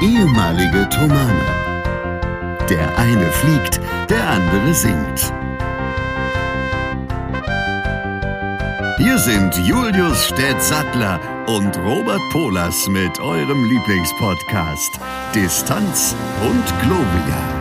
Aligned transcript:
ehemalige 0.00 0.88
Tomane. 0.90 1.44
Der 2.70 2.96
eine 2.98 3.30
fliegt, 3.32 3.80
der 4.08 4.28
andere 4.28 4.72
singt. 4.74 5.32
Hier 8.98 9.18
sind 9.18 9.56
Julius 9.66 10.26
Städtsattler 10.26 11.20
und 11.46 11.76
Robert 11.78 12.20
Polas 12.30 12.88
mit 12.88 13.18
eurem 13.20 13.64
Lieblingspodcast 13.64 15.00
Distanz 15.34 16.14
und 16.42 16.64
Globia. 16.82 17.58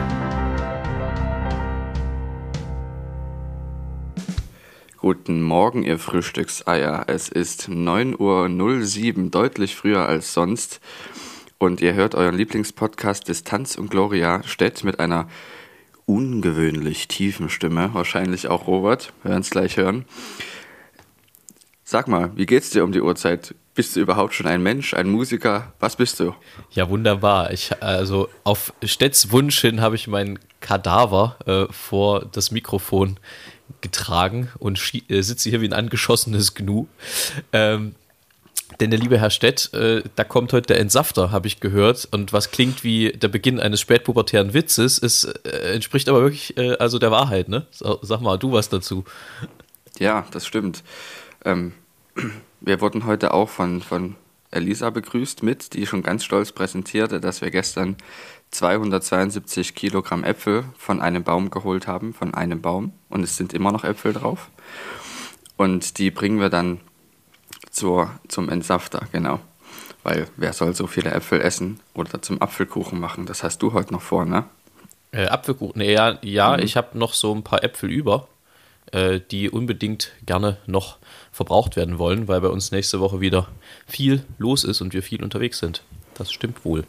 Guten 4.98 5.42
Morgen, 5.42 5.84
ihr 5.84 6.00
Frühstückseier. 6.00 7.06
Es 7.08 7.30
ist 7.30 7.70
9.07 7.70 9.18
Uhr, 9.24 9.30
deutlich 9.30 9.76
früher 9.76 10.06
als 10.06 10.34
sonst. 10.34 10.82
Und 11.60 11.82
ihr 11.82 11.96
hört 11.96 12.14
euren 12.14 12.36
Lieblingspodcast 12.36 13.28
Distanz 13.28 13.78
und 13.78 13.90
Gloria 13.90 14.44
Stedt 14.44 14.84
mit 14.84 15.00
einer 15.00 15.28
ungewöhnlich 16.06 17.08
tiefen 17.08 17.50
Stimme. 17.50 17.90
Wahrscheinlich 17.94 18.48
auch 18.48 18.68
Robert. 18.68 19.12
Wir 19.24 19.32
werden 19.32 19.42
es 19.42 19.50
gleich 19.50 19.78
hören. 19.78 20.06
Sag 21.84 22.08
mal, 22.08 22.32
wie 22.36 22.46
geht's 22.46 22.70
dir 22.70 22.84
um 22.84 22.92
die 22.92 23.02
Uhrzeit? 23.02 23.56
Bist 23.74 23.96
du 23.96 24.02
überhaupt 24.02 24.34
schon 24.34 24.46
ein 24.46 24.62
Mensch, 24.62 24.94
ein 24.94 25.10
Musiker? 25.10 25.74
Was 25.80 25.96
bist 25.96 26.20
du? 26.20 26.36
Ja, 26.72 26.90
wunderbar. 26.90 27.52
Ich, 27.52 27.82
also 27.82 28.30
auf 28.44 28.74
Stedts 28.84 29.32
Wunsch 29.32 29.60
hin 29.62 29.82
habe 29.82 29.96
ich 29.96 30.08
meinen 30.08 30.40
Kadaver 30.60 31.38
äh, 31.46 31.72
vor 31.72 32.26
das 32.26 32.52
Mikrofon 32.52 33.20
getragen 33.82 34.50
und 34.60 34.80
äh, 35.10 35.22
sitze 35.22 35.50
hier 35.50 35.62
wie 35.62 35.68
ein 35.68 35.74
angeschossenes 35.74 36.56
Gnu. 36.56 36.88
Ähm, 37.54 37.96
denn 38.80 38.92
der 38.92 39.00
liebe 39.00 39.18
Herr 39.20 39.30
Stett, 39.30 39.74
äh, 39.74 40.04
da 40.16 40.24
kommt 40.24 40.54
heute 40.54 40.68
der 40.68 40.80
Entsafter, 40.80 41.32
habe 41.32 41.48
ich 41.48 41.60
gehört. 41.60 42.08
Und 42.12 42.34
was 42.34 42.52
klingt 42.52 42.84
wie 42.84 43.12
der 43.12 43.28
Beginn 43.28 43.60
eines 43.60 43.82
spätpubertären 43.82 44.54
Witzes, 44.54 44.98
ist, 44.98 45.24
äh, 45.46 45.74
entspricht 45.74 46.10
aber 46.10 46.22
wirklich 46.22 46.58
äh, 46.58 46.76
also 46.78 47.00
der 47.00 47.12
Wahrheit, 47.12 47.50
ne? 47.50 47.66
Sag 47.72 48.22
mal, 48.22 48.38
du 48.38 48.52
was 48.52 48.70
dazu. 48.70 49.04
Ja, 50.00 50.26
das 50.32 50.46
stimmt. 50.46 50.84
Ähm, 51.46 51.74
wir 52.62 52.82
wurden 52.82 53.06
heute 53.06 53.34
auch 53.34 53.50
von, 53.50 53.82
von 53.82 54.16
Elisa 54.52 54.90
begrüßt 54.90 55.44
mit, 55.44 55.74
die 55.74 55.86
schon 55.86 56.04
ganz 56.04 56.24
stolz 56.24 56.52
präsentierte, 56.52 57.20
dass 57.20 57.42
wir 57.42 57.52
gestern 57.52 57.98
272 58.52 59.76
Kilogramm 59.76 60.24
Äpfel 60.24 60.66
von 60.78 61.02
einem 61.02 61.24
Baum 61.24 61.50
geholt 61.50 61.88
haben, 61.88 62.14
von 62.14 62.34
einem 62.34 62.62
Baum. 62.62 62.94
Und 63.10 63.24
es 63.24 63.38
sind 63.38 63.54
immer 63.54 63.72
noch 63.72 63.84
Äpfel 63.84 64.14
drauf. 64.14 64.50
Und 65.58 65.98
die 65.98 66.12
bringen 66.12 66.40
wir 66.40 66.50
dann 66.50 66.80
zur, 67.78 68.12
zum 68.28 68.50
Entsafter, 68.50 69.08
genau. 69.12 69.40
Weil 70.04 70.28
wer 70.36 70.54
soll 70.54 70.76
so 70.76 70.88
viele 70.88 71.12
Äpfel 71.12 71.42
essen 71.42 71.80
oder 71.94 72.22
zum 72.22 72.42
Apfelkuchen 72.42 73.00
machen? 73.00 73.26
Das 73.26 73.44
hast 73.44 73.62
du 73.62 73.74
heute 73.74 73.94
noch 73.94 74.02
vor, 74.02 74.26
ne? 74.26 74.46
Äh, 75.12 75.28
Apfelkuchen, 75.28 75.80
nee, 75.80 75.94
ja, 75.94 76.18
ja 76.22 76.58
mhm. 76.58 76.64
ich 76.64 76.76
habe 76.76 76.98
noch 76.98 77.14
so 77.14 77.34
ein 77.34 77.44
paar 77.44 77.64
Äpfel 77.64 77.90
über, 77.90 78.28
äh, 78.92 79.20
die 79.32 79.50
unbedingt 79.50 80.12
gerne 80.26 80.58
noch 80.66 80.98
verbraucht 81.32 81.76
werden 81.76 82.00
wollen, 82.00 82.28
weil 82.28 82.42
bei 82.42 82.50
uns 82.50 82.72
nächste 82.72 83.00
Woche 83.00 83.22
wieder 83.22 83.48
viel 83.86 84.26
los 84.38 84.64
ist 84.64 84.82
und 84.82 84.94
wir 84.94 85.04
viel 85.04 85.24
unterwegs 85.24 85.60
sind. 85.60 85.84
Das 86.16 86.32
stimmt 86.32 86.66
wohl. 86.66 86.84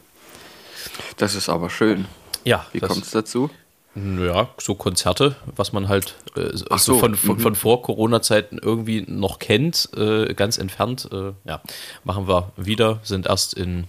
Das 1.18 1.34
ist 1.34 1.48
aber 1.48 1.70
schön. 1.70 2.06
Ja. 2.44 2.66
Wie 2.72 2.80
kommt 2.80 3.04
es 3.04 3.10
dazu? 3.10 3.50
Ja, 3.94 4.50
so 4.58 4.74
Konzerte, 4.74 5.34
was 5.56 5.72
man 5.72 5.88
halt 5.88 6.14
äh, 6.36 6.50
so. 6.56 6.76
so. 6.76 6.98
von, 6.98 7.14
von, 7.16 7.36
mhm. 7.36 7.40
von 7.40 7.54
vor 7.54 7.82
Corona-Zeiten 7.82 8.58
irgendwie 8.58 9.04
noch 9.08 9.38
kennt, 9.38 9.88
äh, 9.96 10.34
ganz 10.34 10.58
entfernt. 10.58 11.08
Äh, 11.10 11.32
ja, 11.44 11.60
machen 12.04 12.28
wir 12.28 12.52
wieder, 12.56 13.00
sind 13.02 13.26
erst 13.26 13.54
in 13.54 13.86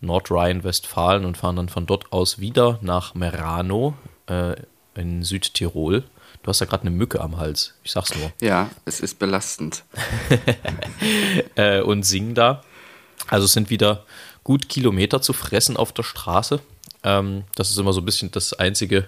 Nordrhein-Westfalen 0.00 1.24
und 1.24 1.36
fahren 1.36 1.56
dann 1.56 1.68
von 1.68 1.86
dort 1.86 2.12
aus 2.12 2.38
wieder 2.38 2.78
nach 2.82 3.14
Merano 3.14 3.94
äh, 4.26 4.54
in 4.94 5.22
Südtirol. 5.22 6.04
Du 6.42 6.48
hast 6.48 6.60
ja 6.60 6.66
gerade 6.66 6.82
eine 6.82 6.90
Mücke 6.90 7.20
am 7.20 7.38
Hals, 7.38 7.74
ich 7.84 7.92
sag's 7.92 8.14
nur. 8.14 8.30
Ja, 8.40 8.70
es 8.84 9.00
ist 9.00 9.18
belastend. 9.18 9.84
Äh, 11.56 11.82
und 11.82 12.04
singen 12.04 12.34
da. 12.34 12.64
Also 13.28 13.44
es 13.44 13.52
sind 13.52 13.70
wieder 13.70 14.04
gut 14.42 14.68
Kilometer 14.68 15.22
zu 15.22 15.32
fressen 15.32 15.76
auf 15.76 15.92
der 15.92 16.02
Straße. 16.02 16.60
Ähm, 17.04 17.44
das 17.54 17.70
ist 17.70 17.78
immer 17.78 17.92
so 17.92 18.00
ein 18.00 18.04
bisschen 18.04 18.30
das 18.30 18.52
Einzige, 18.54 19.06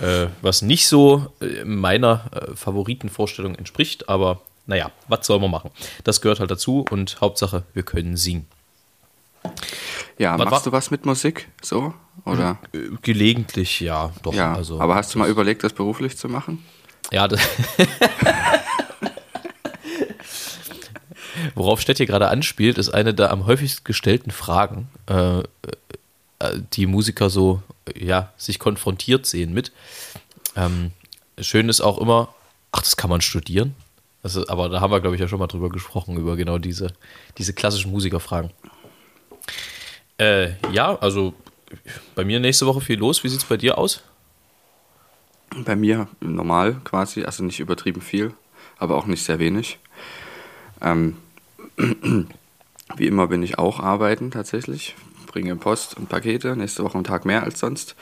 äh, 0.00 0.26
was 0.42 0.62
nicht 0.62 0.88
so 0.88 1.32
äh, 1.40 1.64
meiner 1.64 2.30
äh, 2.32 2.56
Favoritenvorstellung 2.56 3.54
entspricht. 3.54 4.08
Aber 4.08 4.40
naja, 4.66 4.90
was 5.08 5.26
soll 5.26 5.38
man 5.40 5.50
machen? 5.50 5.70
Das 6.04 6.20
gehört 6.20 6.40
halt 6.40 6.50
dazu 6.50 6.84
und 6.90 7.20
Hauptsache, 7.20 7.64
wir 7.74 7.82
können 7.82 8.16
singen. 8.16 8.46
Ja, 10.18 10.38
was 10.38 10.50
machst 10.50 10.66
du 10.66 10.72
was 10.72 10.90
mit 10.90 11.06
Musik? 11.06 11.48
So? 11.62 11.94
Oder? 12.24 12.58
Äh, 12.72 12.90
gelegentlich, 13.02 13.80
ja, 13.80 14.12
doch. 14.22 14.34
Ja, 14.34 14.54
also, 14.54 14.80
aber 14.80 14.94
hast 14.94 15.14
du 15.14 15.18
mal 15.18 15.30
überlegt, 15.30 15.64
das 15.64 15.72
beruflich 15.72 16.16
zu 16.16 16.28
machen? 16.28 16.64
Ja, 17.10 17.26
das 17.26 17.40
Worauf 21.54 21.80
Stett 21.80 21.96
hier 21.96 22.06
gerade 22.06 22.28
anspielt, 22.28 22.78
ist 22.78 22.90
eine 22.90 23.14
der 23.14 23.30
am 23.30 23.46
häufigsten 23.46 23.84
gestellten 23.84 24.30
Fragen, 24.30 24.88
äh, 25.08 25.40
äh, 25.40 25.44
die 26.72 26.86
Musiker 26.86 27.30
so 27.30 27.62
ja, 27.96 28.32
sich 28.36 28.58
konfrontiert 28.58 29.26
sehen 29.26 29.52
mit. 29.52 29.72
Ähm, 30.56 30.92
schön 31.38 31.68
ist 31.68 31.80
auch 31.80 31.98
immer, 31.98 32.34
ach, 32.72 32.82
das 32.82 32.96
kann 32.96 33.10
man 33.10 33.20
studieren. 33.20 33.74
Also, 34.22 34.46
aber 34.48 34.68
da 34.68 34.80
haben 34.80 34.90
wir, 34.90 35.00
glaube 35.00 35.16
ich, 35.16 35.20
ja 35.20 35.28
schon 35.28 35.38
mal 35.38 35.46
drüber 35.46 35.70
gesprochen, 35.70 36.16
über 36.16 36.36
genau 36.36 36.58
diese, 36.58 36.92
diese 37.38 37.54
klassischen 37.54 37.90
Musikerfragen. 37.90 38.50
Äh, 40.18 40.50
ja, 40.72 40.98
also 40.98 41.34
bei 42.14 42.24
mir 42.24 42.40
nächste 42.40 42.66
Woche 42.66 42.80
viel 42.80 42.98
los. 42.98 43.24
Wie 43.24 43.28
sieht 43.28 43.40
es 43.40 43.46
bei 43.46 43.56
dir 43.56 43.78
aus? 43.78 44.02
Bei 45.64 45.74
mir 45.74 46.08
normal 46.20 46.80
quasi, 46.84 47.24
also 47.24 47.42
nicht 47.42 47.60
übertrieben 47.60 48.02
viel, 48.02 48.34
aber 48.78 48.96
auch 48.96 49.06
nicht 49.06 49.24
sehr 49.24 49.38
wenig. 49.38 49.78
Ähm, 50.82 51.16
wie 52.96 53.06
immer 53.06 53.28
bin 53.28 53.42
ich 53.42 53.58
auch 53.58 53.80
arbeiten 53.80 54.30
tatsächlich, 54.30 54.94
bringe 55.30 55.54
Post 55.56 55.96
und 55.96 56.08
Pakete, 56.08 56.56
nächste 56.56 56.82
Woche 56.82 56.94
einen 56.94 57.04
Tag 57.04 57.24
mehr 57.24 57.42
als 57.44 57.60
sonst. 57.60 57.94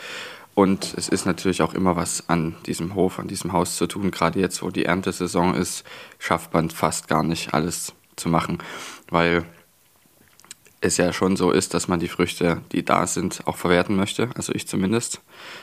Und 0.55 0.95
es 0.97 1.09
ist 1.09 1.25
natürlich 1.25 1.63
auch 1.63 1.75
immer 1.75 1.95
was 1.95 2.29
an 2.29 2.57
diesem 2.67 2.95
Hof, 2.95 3.19
an 3.21 3.29
diesem 3.29 3.53
Haus 3.53 3.77
zu 3.77 3.87
tun. 3.87 4.11
Gerade 4.11 4.41
jetzt, 4.41 4.63
wo 4.63 4.71
die 4.71 4.87
Erntesaison 4.87 5.55
ist, 5.55 5.85
schafft 6.19 6.53
man 6.53 6.71
fast 6.71 7.07
gar 7.07 7.23
nicht 7.23 7.55
alles 7.55 7.93
zu 8.17 8.29
machen, 8.29 8.59
weil 9.09 9.45
es 10.81 10.97
ja 10.97 11.13
schon 11.13 11.37
so 11.37 11.51
ist, 11.51 11.75
dass 11.75 11.87
man 11.89 12.01
die 12.01 12.09
Früchte, 12.09 12.63
die 12.73 12.85
da 12.85 13.07
sind, 13.07 13.47
auch 13.47 13.57
verwerten 13.57 13.97
möchte. 13.97 14.31
Also 14.35 14.53
ich 14.53 14.67
zumindest. 14.67 15.21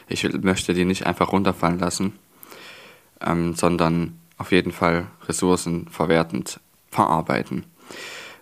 Ich 0.07 0.23
möchte 0.41 0.73
die 0.73 0.85
nicht 0.85 1.05
einfach 1.05 1.31
runterfallen 1.31 1.79
lassen, 1.79 2.13
ähm, 3.25 3.55
sondern 3.55 4.19
auf 4.37 4.51
jeden 4.51 4.71
Fall 4.71 5.07
Ressourcen 5.27 5.87
verwertend 5.89 6.59
verarbeiten. 6.89 7.65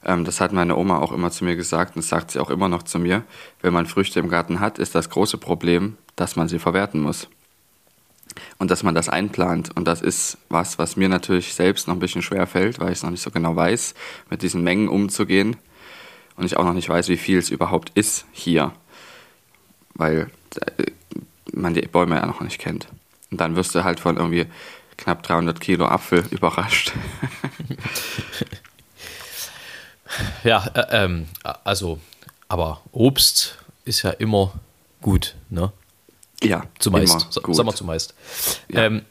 Ähm, 0.05 0.25
das 0.25 0.41
hat 0.41 0.53
meine 0.53 0.75
Oma 0.75 0.99
auch 0.99 1.11
immer 1.11 1.31
zu 1.31 1.45
mir 1.45 1.55
gesagt 1.55 1.95
und 1.95 2.01
sagt 2.01 2.31
sie 2.31 2.39
auch 2.39 2.49
immer 2.49 2.69
noch 2.69 2.83
zu 2.83 2.99
mir. 2.99 3.23
Wenn 3.61 3.73
man 3.73 3.85
Früchte 3.85 4.19
im 4.19 4.29
Garten 4.29 4.59
hat, 4.59 4.79
ist 4.79 4.95
das 4.95 5.09
große 5.09 5.37
Problem, 5.37 5.97
dass 6.15 6.35
man 6.35 6.47
sie 6.47 6.59
verwerten 6.59 7.01
muss. 7.01 7.27
Und 8.57 8.71
dass 8.71 8.83
man 8.83 8.95
das 8.95 9.09
einplant. 9.09 9.75
Und 9.75 9.85
das 9.85 10.01
ist 10.01 10.37
was, 10.49 10.79
was 10.79 10.95
mir 10.95 11.09
natürlich 11.09 11.53
selbst 11.53 11.87
noch 11.87 11.95
ein 11.95 11.99
bisschen 11.99 12.21
schwer 12.21 12.47
fällt, 12.47 12.79
weil 12.79 12.91
ich 12.91 12.97
es 12.97 13.03
noch 13.03 13.11
nicht 13.11 13.21
so 13.21 13.31
genau 13.31 13.55
weiß, 13.55 13.93
mit 14.29 14.41
diesen 14.41 14.63
Mengen 14.63 14.87
umzugehen. 14.87 15.55
Und 16.35 16.45
ich 16.45 16.57
auch 16.57 16.63
noch 16.63 16.73
nicht 16.73 16.89
weiß, 16.89 17.09
wie 17.09 17.17
viel 17.17 17.37
es 17.37 17.49
überhaupt 17.49 17.91
ist 17.95 18.25
hier. 18.31 18.71
Weil 19.93 20.31
äh, 20.77 20.85
man 21.53 21.73
die 21.73 21.81
Bäume 21.81 22.15
ja 22.15 22.25
noch 22.25 22.41
nicht 22.41 22.59
kennt. 22.59 22.87
Und 23.29 23.39
dann 23.39 23.55
wirst 23.55 23.75
du 23.75 23.83
halt 23.83 23.99
von 23.99 24.17
irgendwie 24.17 24.47
knapp 24.97 25.23
300 25.23 25.59
Kilo 25.59 25.85
Apfel 25.85 26.23
überrascht. 26.31 26.93
ja, 30.43 30.65
äh, 30.73 31.03
ähm, 31.03 31.27
also, 31.63 31.99
aber 32.47 32.81
Obst 32.91 33.57
ist 33.85 34.01
ja 34.03 34.11
immer 34.11 34.53
gut, 35.01 35.35
ne? 35.49 35.71
Ja, 36.41 36.65
zumeist. 36.79 37.13
Immer 37.13 37.43
gut. 37.43 37.55
Sag 37.55 37.65
mal 37.65 37.75
zumeist. 37.75 38.13
Ja. 38.69 38.83
Ähm, 38.83 39.03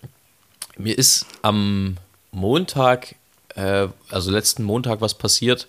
mir 0.76 0.96
ist 0.98 1.26
am 1.42 1.96
Montag, 2.30 3.14
äh, 3.54 3.88
also 4.10 4.30
letzten 4.30 4.64
Montag, 4.64 5.00
was 5.00 5.14
passiert, 5.14 5.66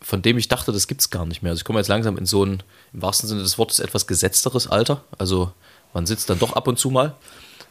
von 0.00 0.22
dem 0.22 0.38
ich 0.38 0.48
dachte, 0.48 0.72
das 0.72 0.86
gibt 0.86 1.00
es 1.00 1.10
gar 1.10 1.26
nicht 1.26 1.42
mehr. 1.42 1.50
Also 1.50 1.60
ich 1.60 1.64
komme 1.64 1.78
jetzt 1.78 1.88
langsam 1.88 2.16
in 2.16 2.26
so 2.26 2.44
ein, 2.44 2.62
im 2.92 3.02
wahrsten 3.02 3.28
Sinne 3.28 3.42
des 3.42 3.58
Wortes, 3.58 3.80
etwas 3.80 4.06
gesetzteres 4.06 4.68
Alter. 4.68 5.02
Also 5.18 5.52
man 5.94 6.06
sitzt 6.06 6.30
dann 6.30 6.38
doch 6.38 6.52
ab 6.52 6.68
und 6.68 6.78
zu 6.78 6.90
mal 6.90 7.14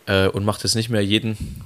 äh, 0.06 0.28
und 0.28 0.44
macht 0.44 0.64
jetzt 0.64 0.76
nicht 0.76 0.90
mehr 0.90 1.04
jeden, 1.04 1.64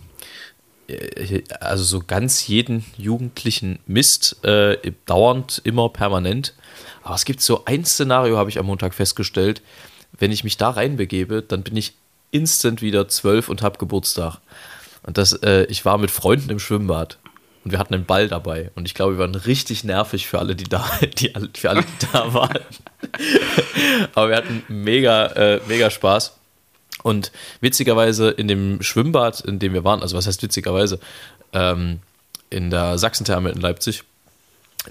also 1.59 1.83
so 1.83 2.01
ganz 2.05 2.47
jeden 2.47 2.85
jugendlichen 2.97 3.79
Mist, 3.85 4.43
äh, 4.43 4.77
dauernd, 5.05 5.61
immer 5.63 5.89
permanent. 5.89 6.53
Aber 7.03 7.15
es 7.15 7.25
gibt 7.25 7.41
so 7.41 7.65
ein 7.65 7.85
Szenario, 7.85 8.37
habe 8.37 8.49
ich 8.49 8.59
am 8.59 8.65
Montag 8.65 8.93
festgestellt. 8.93 9.61
Wenn 10.17 10.31
ich 10.31 10.43
mich 10.43 10.57
da 10.57 10.71
reinbegebe, 10.71 11.41
dann 11.41 11.63
bin 11.63 11.75
ich 11.75 11.93
instant 12.31 12.81
wieder 12.81 13.07
zwölf 13.07 13.49
und 13.49 13.61
habe 13.61 13.77
Geburtstag. 13.77 14.39
Und 15.03 15.17
das, 15.17 15.33
äh, 15.33 15.63
ich 15.65 15.85
war 15.85 15.97
mit 15.97 16.11
Freunden 16.11 16.49
im 16.49 16.59
Schwimmbad. 16.59 17.17
und 17.65 17.71
wir 17.71 17.79
hatten 17.79 17.93
einen 17.93 18.05
Ball 18.05 18.27
dabei. 18.27 18.71
Und 18.75 18.85
ich 18.85 18.93
glaube, 18.93 19.13
wir 19.13 19.19
waren 19.19 19.35
richtig 19.35 19.83
nervig 19.83 20.27
für 20.27 20.39
alle, 20.39 20.55
die 20.55 20.65
da, 20.65 20.89
die, 21.17 21.33
für 21.53 21.69
alle, 21.69 21.81
die 21.83 22.07
da 22.11 22.33
waren. 22.33 22.59
Aber 24.15 24.29
wir 24.29 24.35
hatten 24.37 24.63
mega, 24.67 25.27
äh, 25.27 25.61
mega 25.67 25.89
Spaß. 25.89 26.38
Und 27.03 27.31
witzigerweise 27.61 28.29
in 28.29 28.47
dem 28.47 28.81
Schwimmbad, 28.81 29.41
in 29.41 29.59
dem 29.59 29.73
wir 29.73 29.83
waren, 29.83 30.01
also 30.01 30.17
was 30.17 30.27
heißt 30.27 30.43
witzigerweise, 30.43 30.99
ähm, 31.53 31.99
in 32.49 32.69
der 32.69 32.97
Sachsentherme 32.97 33.51
in 33.51 33.61
Leipzig, 33.61 34.03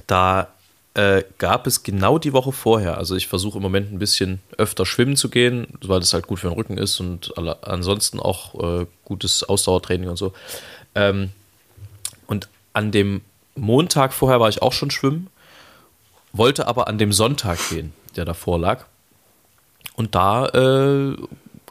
da 0.07 0.49
äh, 0.95 1.23
gab 1.39 1.67
es 1.67 1.83
genau 1.83 2.19
die 2.19 2.33
Woche 2.33 2.53
vorher. 2.53 2.99
Also 2.99 3.15
ich 3.15 3.29
versuche 3.29 3.59
im 3.59 3.63
Moment 3.63 3.93
ein 3.93 3.99
bisschen 3.99 4.41
öfter 4.57 4.87
schwimmen 4.87 5.17
zu 5.17 5.29
gehen, 5.29 5.67
weil 5.81 6.01
das 6.01 6.13
halt 6.13 6.27
gut 6.27 6.41
für 6.41 6.49
den 6.49 6.57
Rücken 6.57 6.79
ist 6.79 6.99
und 7.01 7.37
alle, 7.37 7.63
ansonsten 7.63 8.21
auch 8.21 8.81
äh, 8.81 8.87
gutes 9.05 9.45
Ausdauertraining 9.45 10.09
und 10.09 10.17
so. 10.17 10.33
Ähm, 10.95 11.31
und 12.27 12.49
an 12.73 12.91
dem 12.91 13.21
Montag 13.55 14.13
vorher 14.13 14.41
war 14.41 14.49
ich 14.49 14.63
auch 14.63 14.73
schon 14.73 14.91
schwimmen, 14.91 15.29
wollte 16.33 16.67
aber 16.67 16.89
an 16.89 16.99
dem 16.99 17.13
Sonntag 17.13 17.59
gehen, 17.71 17.93
der 18.17 18.25
davor 18.25 18.59
lag. 18.59 18.85
Und 19.95 20.15
da 20.15 20.47
äh, 20.47 21.17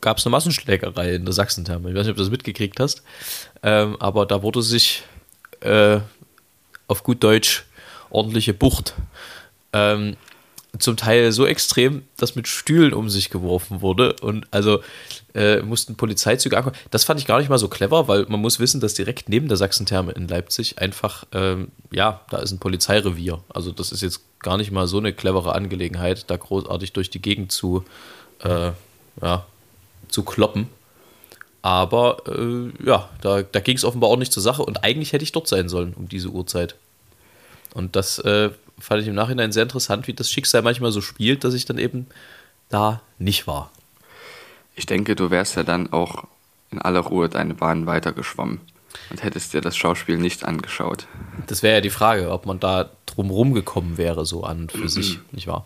gab 0.02 0.18
es 0.18 0.26
eine 0.26 0.32
Massenschlägerei 0.32 1.16
in 1.16 1.26
der 1.26 1.34
Sachsentherme. 1.34 1.90
Ich 1.90 1.96
weiß 1.96 2.06
nicht, 2.06 2.12
ob 2.12 2.18
du 2.18 2.24
das 2.24 2.32
mitgekriegt 2.32 2.80
hast, 2.80 3.04
ähm, 3.64 3.98
aber 4.00 4.26
da 4.26 4.44
wurde 4.44 4.62
sich 4.62 5.04
äh, 5.62 6.00
auf 6.88 7.04
gut 7.04 7.24
Deutsch 7.24 7.66
ordentliche 8.10 8.54
Bucht. 8.54 8.94
Ähm, 9.74 10.16
zum 10.80 10.98
Teil 10.98 11.32
so 11.32 11.46
extrem, 11.46 12.04
dass 12.18 12.36
mit 12.36 12.48
Stühlen 12.48 12.94
um 12.94 13.10
sich 13.10 13.30
geworfen 13.30 13.82
wurde 13.82 14.16
und 14.22 14.46
also 14.52 14.82
äh, 15.34 15.62
mussten 15.62 15.96
Polizeizüge 15.96 16.58
ankommen. 16.58 16.76
Das 16.92 17.04
fand 17.04 17.20
ich 17.20 17.26
gar 17.26 17.40
nicht 17.40 17.50
mal 17.50 17.58
so 17.58 17.68
clever, 17.68 18.08
weil 18.08 18.26
man 18.28 18.40
muss 18.40 18.60
wissen, 18.60 18.80
dass 18.80 18.94
direkt 18.94 19.30
neben 19.30 19.48
der 19.48 19.58
Sachsentherme 19.58 20.12
in 20.12 20.28
Leipzig 20.28 20.80
einfach, 20.80 21.26
ähm, 21.32 21.70
ja, 21.92 22.22
da 22.30 22.38
ist 22.38 22.52
ein 22.52 22.60
Polizeirevier. 22.60 23.42
Also 23.50 23.72
das 23.72 23.92
ist 23.92 24.02
jetzt 24.02 24.22
gar 24.40 24.58
nicht 24.58 24.72
mal 24.72 24.88
so 24.88 24.98
eine 24.98 25.14
clevere 25.14 25.54
Angelegenheit, 25.56 26.30
da 26.30 26.38
großartig 26.38 26.94
durch 26.94 27.10
die 27.10 27.22
Gegend 27.22 27.52
zu, 27.52 27.84
äh, 28.44 28.72
ja, 29.22 29.46
zu 30.10 30.24
kloppen. 30.24 30.68
Aber 31.62 32.18
äh, 32.28 32.72
ja, 32.86 33.10
da, 33.22 33.42
da 33.42 33.60
ging 33.60 33.76
es 33.76 33.84
offenbar 33.84 34.10
auch 34.10 34.18
nicht 34.18 34.32
zur 34.32 34.44
Sache 34.44 34.64
und 34.64 34.84
eigentlich 34.84 35.14
hätte 35.14 35.24
ich 35.24 35.32
dort 35.32 35.48
sein 35.48 35.70
sollen 35.70 35.94
um 35.94 36.08
diese 36.08 36.30
Uhrzeit. 36.30 36.76
Und 37.74 37.96
das 37.96 38.20
äh, 38.20 38.52
fand 38.80 39.02
ich 39.02 39.08
im 39.08 39.16
Nachhinein 39.16 39.52
sehr 39.52 39.64
interessant, 39.64 40.08
wie 40.08 40.14
das 40.14 40.32
Schicksal 40.32 40.62
manchmal 40.62 40.92
so 40.92 41.02
spielt, 41.02 41.44
dass 41.44 41.54
ich 41.54 41.66
dann 41.66 41.78
eben 41.78 42.08
da 42.70 43.02
nicht 43.20 43.48
war. 43.48 43.72
Ich 44.76 44.86
denke, 44.86 45.16
du 45.16 45.30
wärst 45.32 45.56
ja 45.56 45.64
dann 45.64 45.92
auch 45.92 46.26
in 46.72 46.80
aller 46.82 47.00
Ruhe 47.00 47.30
deine 47.30 47.54
Bahn 47.54 47.86
weitergeschwommen 47.86 48.62
und 49.10 49.24
hättest 49.24 49.54
dir 49.54 49.62
das 49.62 49.76
Schauspiel 49.76 50.18
nicht 50.18 50.44
angeschaut. 50.44 51.08
Das 51.48 51.64
wäre 51.64 51.76
ja 51.76 51.82
die 51.82 51.90
Frage, 51.90 52.32
ob 52.32 52.46
man 52.46 52.60
da 52.60 52.90
drumherum 53.06 53.54
gekommen 53.54 53.98
wäre, 53.98 54.26
so 54.26 54.44
an 54.44 54.70
für 54.70 54.80
mhm. 54.80 54.90
sich, 54.90 55.20
nicht 55.32 55.48
wahr? 55.48 55.66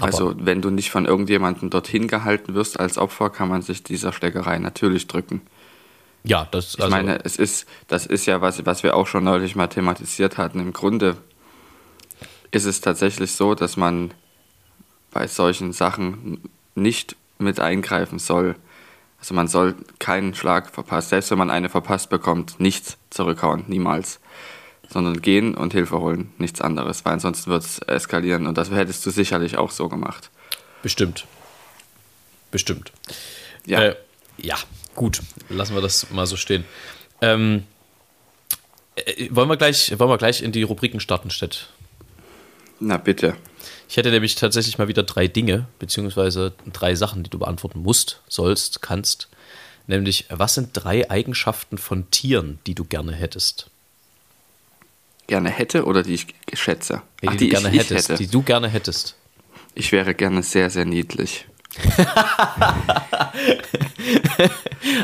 Aber 0.00 0.06
also, 0.06 0.34
wenn 0.38 0.62
du 0.62 0.70
nicht 0.70 0.90
von 0.90 1.06
irgendjemandem 1.06 1.70
dorthin 1.70 2.06
gehalten 2.06 2.54
wirst 2.54 2.78
als 2.78 2.98
Opfer, 2.98 3.30
kann 3.30 3.48
man 3.48 3.62
sich 3.62 3.82
dieser 3.82 4.12
Steckerei 4.12 4.58
natürlich 4.58 5.08
drücken. 5.08 5.42
Ja, 6.24 6.46
das 6.50 6.74
Ich 6.74 6.80
also 6.80 6.90
meine, 6.90 7.24
es 7.24 7.36
ist, 7.36 7.66
das 7.88 8.06
ist 8.06 8.26
ja, 8.26 8.40
was, 8.40 8.64
was 8.64 8.82
wir 8.82 8.94
auch 8.94 9.06
schon 9.06 9.24
neulich 9.24 9.56
mal 9.56 9.66
thematisiert 9.66 10.38
hatten. 10.38 10.60
Im 10.60 10.72
Grunde 10.72 11.16
ist 12.50 12.64
es 12.64 12.80
tatsächlich 12.80 13.32
so, 13.32 13.54
dass 13.54 13.76
man 13.76 14.12
bei 15.10 15.26
solchen 15.26 15.72
Sachen 15.72 16.48
nicht 16.74 17.16
mit 17.38 17.60
eingreifen 17.60 18.18
soll. 18.18 18.56
Also 19.18 19.34
man 19.34 19.48
soll 19.48 19.74
keinen 19.98 20.34
Schlag 20.34 20.70
verpassen. 20.70 21.08
Selbst 21.08 21.30
wenn 21.30 21.38
man 21.38 21.50
eine 21.50 21.68
verpasst 21.68 22.08
bekommt, 22.08 22.60
nichts 22.60 22.98
zurückhauen, 23.10 23.64
niemals. 23.66 24.20
Sondern 24.90 25.20
gehen 25.20 25.54
und 25.54 25.72
Hilfe 25.72 26.00
holen, 26.00 26.32
nichts 26.38 26.60
anderes, 26.60 27.04
weil 27.04 27.12
ansonsten 27.14 27.50
wird 27.50 27.62
es 27.62 27.78
eskalieren 27.80 28.46
und 28.46 28.56
das 28.56 28.70
hättest 28.70 29.04
du 29.04 29.10
sicherlich 29.10 29.58
auch 29.58 29.70
so 29.70 29.88
gemacht. 29.88 30.30
Bestimmt. 30.82 31.26
Bestimmt. 32.50 32.92
Ja. 33.66 33.82
Äh, 33.82 33.96
ja, 34.38 34.56
gut. 34.94 35.20
Lassen 35.50 35.74
wir 35.74 35.82
das 35.82 36.10
mal 36.10 36.26
so 36.26 36.36
stehen. 36.36 36.64
Ähm, 37.20 37.64
äh, 38.96 39.28
wollen, 39.30 39.48
wir 39.48 39.56
gleich, 39.56 39.98
wollen 39.98 40.10
wir 40.10 40.18
gleich 40.18 40.42
in 40.42 40.52
die 40.52 40.62
Rubriken 40.62 41.00
starten, 41.00 41.30
Stett? 41.30 41.68
Na 42.80 42.96
bitte. 42.96 43.36
Ich 43.88 43.96
hätte 43.96 44.10
nämlich 44.10 44.34
tatsächlich 44.34 44.78
mal 44.78 44.88
wieder 44.88 45.02
drei 45.02 45.26
Dinge, 45.26 45.66
beziehungsweise 45.78 46.52
drei 46.72 46.94
Sachen, 46.94 47.22
die 47.22 47.30
du 47.30 47.38
beantworten 47.38 47.80
musst, 47.80 48.22
sollst, 48.28 48.82
kannst. 48.82 49.28
Nämlich, 49.86 50.26
was 50.28 50.54
sind 50.54 50.70
drei 50.74 51.10
Eigenschaften 51.10 51.78
von 51.78 52.10
Tieren, 52.10 52.58
die 52.66 52.74
du 52.74 52.84
gerne 52.84 53.12
hättest? 53.12 53.70
Gerne 55.28 55.50
hätte 55.50 55.84
oder 55.84 56.02
die 56.02 56.14
ich 56.14 56.26
schätze? 56.54 57.02
Nee, 57.22 57.28
Ach, 57.30 57.36
die, 57.36 57.38
die, 57.38 57.50
du 57.50 57.60
gerne 57.60 57.68
ich, 57.68 57.78
hättest, 57.80 57.92
ich 57.92 58.08
hätte. 58.08 58.22
die 58.24 58.30
du 58.30 58.42
gerne 58.42 58.68
hättest. 58.68 59.14
Ich 59.74 59.92
wäre 59.92 60.14
gerne 60.14 60.42
sehr, 60.42 60.70
sehr 60.70 60.84
niedlich. 60.84 61.46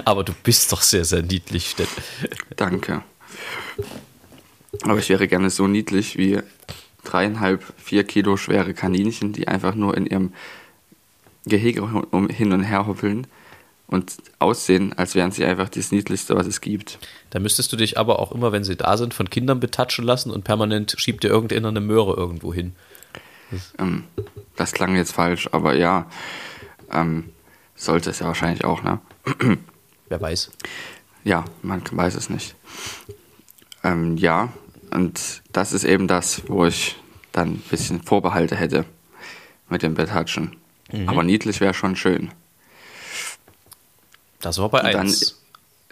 Aber 0.05 0.25
du 0.25 0.33
bist 0.43 0.73
doch 0.73 0.83
sehr, 0.83 1.05
sehr 1.05 1.23
niedlich, 1.23 1.71
Stett. 1.71 1.89
Danke. 2.57 3.03
Aber 4.83 4.99
ich 4.99 5.09
wäre 5.11 5.29
gerne 5.29 5.51
so 5.51 5.69
niedlich 5.69 6.17
wie 6.17 6.41
dreieinhalb, 7.05 7.63
vier 7.77 8.05
Kilo 8.05 8.37
schwere 8.37 8.75
Kaninchen, 8.75 9.33
die 9.35 9.47
einfach 9.47 9.75
nur 9.75 9.97
in 9.97 10.07
ihrem 10.07 10.33
Gehege 11.45 11.87
hin 12.31 12.53
und 12.53 12.65
her 12.65 12.87
hoppeln 12.87 13.27
und 13.87 14.17
aussehen, 14.39 14.93
als 14.97 15.15
wären 15.15 15.31
sie 15.31 15.45
einfach 15.45 15.69
das 15.69 15.93
Niedlichste, 15.93 16.35
was 16.35 16.47
es 16.47 16.61
gibt. 16.61 16.99
Da 17.31 17.39
müsstest 17.39 17.73
du 17.73 17.77
dich 17.77 17.99
aber 17.99 18.19
auch 18.19 18.33
immer, 18.33 18.53
wenn 18.53 18.65
sie 18.65 18.77
da 18.77 18.97
sind, 18.97 19.15
von 19.15 19.31
Kindern 19.31 19.61
betatschen 19.61 20.05
lassen 20.05 20.31
und 20.31 20.45
permanent 20.45 20.95
schiebt 20.99 21.25
dir 21.25 21.29
irgendeiner 21.29 21.69
eine 21.69 21.81
Möhre 21.81 22.15
irgendwo 22.15 22.53
hin. 22.53 22.75
Das, 23.51 23.75
ähm, 23.79 24.05
das 24.57 24.73
klang 24.73 24.97
jetzt 24.97 25.13
falsch, 25.13 25.49
aber 25.53 25.75
ja, 25.75 26.07
ähm, 26.91 27.31
sollte 27.75 28.11
es 28.11 28.21
ja 28.21 28.27
wahrscheinlich 28.27 28.65
auch, 28.65 28.83
ne? 28.83 29.01
Wer 30.09 30.21
weiß. 30.21 30.51
Ja, 31.25 31.45
man 31.63 31.83
weiß 31.91 32.15
es 32.15 32.31
nicht. 32.31 32.55
Ähm, 33.83 34.17
ja, 34.17 34.53
und 34.91 35.43
das 35.53 35.73
ist 35.73 35.85
eben 35.85 36.09
das, 36.09 36.43
wo 36.49 36.65
ich 36.67 36.97
dann 37.33 37.55
ein 37.55 37.63
bisschen 37.71 38.03
Vorbehalte 38.03 38.57
hätte 38.57 38.85
mit 39.69 39.83
dem 39.83 39.95
Betatschen. 39.95 40.57
Mhm. 40.93 41.09
Aber 41.09 41.23
niedlich 41.23 41.61
wäre 41.61 41.75
schon 41.75 41.97
schön. 41.97 42.31
Das 44.45 44.59
war 44.59 44.69
bei 44.69 44.83
1. 44.83 45.41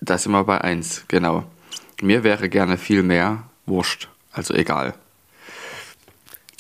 Das 0.03 0.27
immer 0.27 0.45
bei 0.45 0.61
1, 0.61 1.07
genau. 1.09 1.45
Mir 2.03 2.23
wäre 2.23 2.51
gerne 2.51 2.77
viel 2.77 3.03
mehr 3.03 3.45
Wurscht, 3.65 4.09
also 4.31 4.53
egal. 4.53 4.93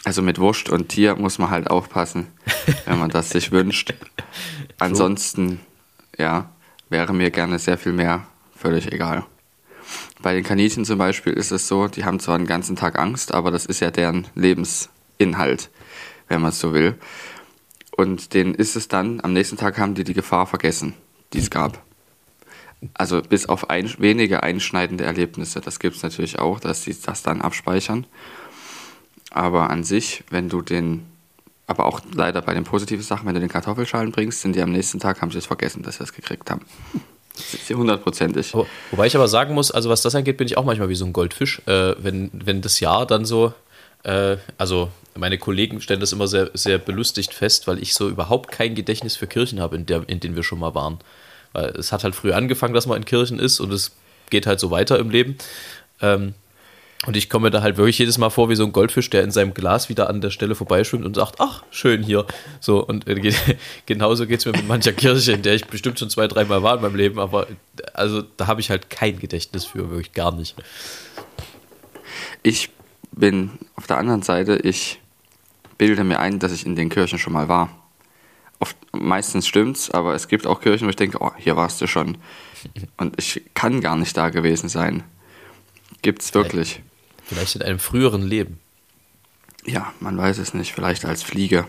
Also 0.02 0.22
mit 0.22 0.38
Wurst 0.38 0.70
und 0.70 0.88
Tier 0.88 1.16
muss 1.16 1.38
man 1.38 1.50
halt 1.50 1.68
aufpassen, 1.68 2.28
wenn 2.86 2.98
man 2.98 3.10
das 3.10 3.28
sich 3.28 3.52
wünscht. 3.52 3.92
Ansonsten, 4.78 5.60
ja, 6.16 6.48
wäre 6.88 7.12
mir 7.12 7.30
gerne 7.30 7.58
sehr 7.58 7.76
viel 7.76 7.92
mehr 7.92 8.26
völlig 8.56 8.90
egal. 8.90 9.26
Bei 10.22 10.32
den 10.32 10.44
Kaninchen 10.44 10.86
zum 10.86 10.96
Beispiel 10.96 11.34
ist 11.34 11.52
es 11.52 11.68
so, 11.68 11.88
die 11.88 12.06
haben 12.06 12.20
zwar 12.20 12.38
den 12.38 12.46
ganzen 12.46 12.74
Tag 12.74 12.98
Angst, 12.98 13.34
aber 13.34 13.50
das 13.50 13.66
ist 13.66 13.80
ja 13.80 13.90
deren 13.90 14.28
Lebensinhalt, 14.34 15.68
wenn 16.28 16.40
man 16.40 16.52
es 16.52 16.60
so 16.60 16.72
will. 16.72 16.94
Und 17.94 18.32
denen 18.32 18.54
ist 18.54 18.76
es 18.76 18.88
dann, 18.88 19.20
am 19.22 19.34
nächsten 19.34 19.58
Tag 19.58 19.76
haben 19.76 19.94
die 19.94 20.04
die 20.04 20.14
Gefahr 20.14 20.46
vergessen, 20.46 20.94
die 21.32 21.38
es 21.38 21.50
gab. 21.50 21.82
Also 22.94 23.22
bis 23.22 23.46
auf 23.46 23.70
ein, 23.70 23.92
wenige 23.98 24.42
einschneidende 24.42 25.04
Erlebnisse, 25.04 25.60
das 25.60 25.78
gibt 25.78 25.96
es 25.96 26.02
natürlich 26.02 26.38
auch, 26.38 26.58
dass 26.58 26.82
sie 26.82 26.96
das 27.00 27.22
dann 27.22 27.40
abspeichern. 27.40 28.06
Aber 29.30 29.70
an 29.70 29.84
sich, 29.84 30.24
wenn 30.30 30.48
du 30.48 30.62
den, 30.62 31.06
aber 31.66 31.86
auch 31.86 32.00
leider 32.12 32.42
bei 32.42 32.54
den 32.54 32.64
positiven 32.64 33.04
Sachen, 33.04 33.26
wenn 33.26 33.34
du 33.34 33.40
den 33.40 33.48
Kartoffelschalen 33.48 34.10
bringst, 34.10 34.40
sind 34.40 34.56
die 34.56 34.62
am 34.62 34.72
nächsten 34.72 34.98
Tag, 34.98 35.22
haben 35.22 35.30
sie 35.30 35.38
es 35.38 35.46
vergessen, 35.46 35.82
dass 35.82 35.98
sie 35.98 36.04
es 36.04 36.12
gekriegt 36.12 36.50
haben. 36.50 36.62
Hundertprozentig. 37.70 38.52
Wobei 38.90 39.06
ich 39.06 39.16
aber 39.16 39.28
sagen 39.28 39.54
muss, 39.54 39.70
also 39.70 39.88
was 39.88 40.02
das 40.02 40.14
angeht, 40.14 40.36
bin 40.36 40.46
ich 40.46 40.58
auch 40.58 40.64
manchmal 40.64 40.88
wie 40.88 40.94
so 40.94 41.06
ein 41.06 41.12
Goldfisch. 41.14 41.62
Äh, 41.66 41.94
wenn, 41.98 42.30
wenn 42.32 42.60
das 42.60 42.80
Jahr 42.80 43.06
dann 43.06 43.24
so, 43.24 43.54
äh, 44.04 44.36
also 44.58 44.90
meine 45.14 45.38
Kollegen 45.38 45.80
stellen 45.80 46.00
das 46.00 46.12
immer 46.12 46.26
sehr, 46.26 46.50
sehr 46.54 46.78
belustigt 46.78 47.34
fest, 47.34 47.66
weil 47.66 47.78
ich 47.82 47.94
so 47.94 48.08
überhaupt 48.08 48.50
kein 48.50 48.74
Gedächtnis 48.74 49.16
für 49.16 49.26
Kirchen 49.26 49.60
habe, 49.60 49.76
in, 49.76 49.86
in 49.86 50.20
denen 50.20 50.36
wir 50.36 50.42
schon 50.42 50.58
mal 50.58 50.74
waren. 50.74 50.98
Weil 51.52 51.66
es 51.70 51.92
hat 51.92 52.04
halt 52.04 52.14
früh 52.14 52.32
angefangen, 52.32 52.74
dass 52.74 52.86
man 52.86 52.96
in 52.96 53.04
Kirchen 53.04 53.38
ist 53.38 53.60
und 53.60 53.72
es 53.72 53.92
geht 54.30 54.46
halt 54.46 54.60
so 54.60 54.70
weiter 54.70 54.98
im 54.98 55.10
Leben. 55.10 55.36
Ähm, 56.00 56.34
und 57.04 57.16
ich 57.16 57.28
komme 57.28 57.50
da 57.50 57.62
halt 57.62 57.78
wirklich 57.78 57.98
jedes 57.98 58.16
Mal 58.16 58.30
vor 58.30 58.48
wie 58.48 58.54
so 58.54 58.64
ein 58.64 58.72
Goldfisch, 58.72 59.10
der 59.10 59.24
in 59.24 59.32
seinem 59.32 59.54
Glas 59.54 59.88
wieder 59.88 60.08
an 60.08 60.20
der 60.20 60.30
Stelle 60.30 60.54
vorbeischwimmt 60.54 61.04
und 61.04 61.16
sagt, 61.16 61.40
ach, 61.40 61.64
schön 61.70 62.02
hier. 62.02 62.26
So, 62.60 62.78
und 62.78 63.08
äh, 63.08 63.32
genauso 63.86 64.26
geht 64.26 64.38
es 64.38 64.46
mir 64.46 64.52
mit 64.52 64.68
mancher 64.68 64.92
Kirche, 64.92 65.32
in 65.32 65.42
der 65.42 65.54
ich 65.54 65.66
bestimmt 65.66 65.98
schon 65.98 66.10
zwei, 66.10 66.28
dreimal 66.28 66.62
war 66.62 66.76
in 66.76 66.82
meinem 66.82 66.94
Leben, 66.94 67.18
aber 67.18 67.48
also 67.92 68.22
da 68.22 68.46
habe 68.46 68.60
ich 68.60 68.70
halt 68.70 68.88
kein 68.88 69.18
Gedächtnis 69.18 69.64
für, 69.64 69.90
wirklich 69.90 70.12
gar 70.12 70.32
nicht. 70.32 70.54
Ich 72.44 72.70
bin 73.12 73.50
auf 73.76 73.86
der 73.86 73.98
anderen 73.98 74.22
Seite, 74.22 74.56
ich 74.56 75.00
bilde 75.78 76.04
mir 76.04 76.18
ein, 76.18 76.38
dass 76.38 76.52
ich 76.52 76.66
in 76.66 76.76
den 76.76 76.88
Kirchen 76.88 77.18
schon 77.18 77.32
mal 77.32 77.48
war. 77.48 77.68
Oft, 78.58 78.76
meistens 78.92 79.46
stimmt's, 79.48 79.90
aber 79.90 80.14
es 80.14 80.28
gibt 80.28 80.46
auch 80.46 80.60
Kirchen, 80.60 80.86
wo 80.86 80.90
ich 80.90 80.96
denke, 80.96 81.18
oh, 81.20 81.32
hier 81.36 81.56
warst 81.56 81.80
du 81.80 81.86
schon. 81.86 82.18
Und 82.96 83.18
ich 83.18 83.42
kann 83.54 83.80
gar 83.80 83.96
nicht 83.96 84.16
da 84.16 84.28
gewesen 84.30 84.68
sein 84.68 85.02
Gibt's 86.02 86.34
wirklich. 86.34 86.80
Vielleicht 87.24 87.54
in 87.56 87.62
einem 87.62 87.78
früheren 87.78 88.22
Leben. 88.22 88.58
Ja, 89.64 89.92
man 90.00 90.16
weiß 90.18 90.38
es 90.38 90.54
nicht. 90.54 90.72
Vielleicht 90.72 91.04
als 91.04 91.22
Fliege 91.22 91.64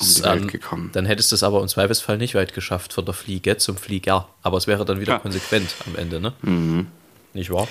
um 0.00 0.06
die 0.06 0.22
Welt 0.22 0.48
gekommen. 0.52 0.90
Dann 0.92 1.06
hättest 1.06 1.30
du 1.32 1.36
es 1.36 1.42
aber 1.42 1.60
im 1.62 1.68
Zweifelsfall 1.68 2.16
nicht 2.18 2.34
weit 2.34 2.54
geschafft 2.54 2.92
von 2.92 3.04
der 3.04 3.14
Fliege 3.14 3.56
zum 3.56 3.76
Flieger. 3.76 4.28
Aber 4.42 4.56
es 4.58 4.66
wäre 4.66 4.84
dann 4.84 5.00
wieder 5.00 5.14
Ja. 5.14 5.18
konsequent 5.18 5.74
am 5.86 5.96
Ende, 5.96 6.20
ne? 6.20 6.86
Nicht 7.32 7.50
wahr? 7.50 7.66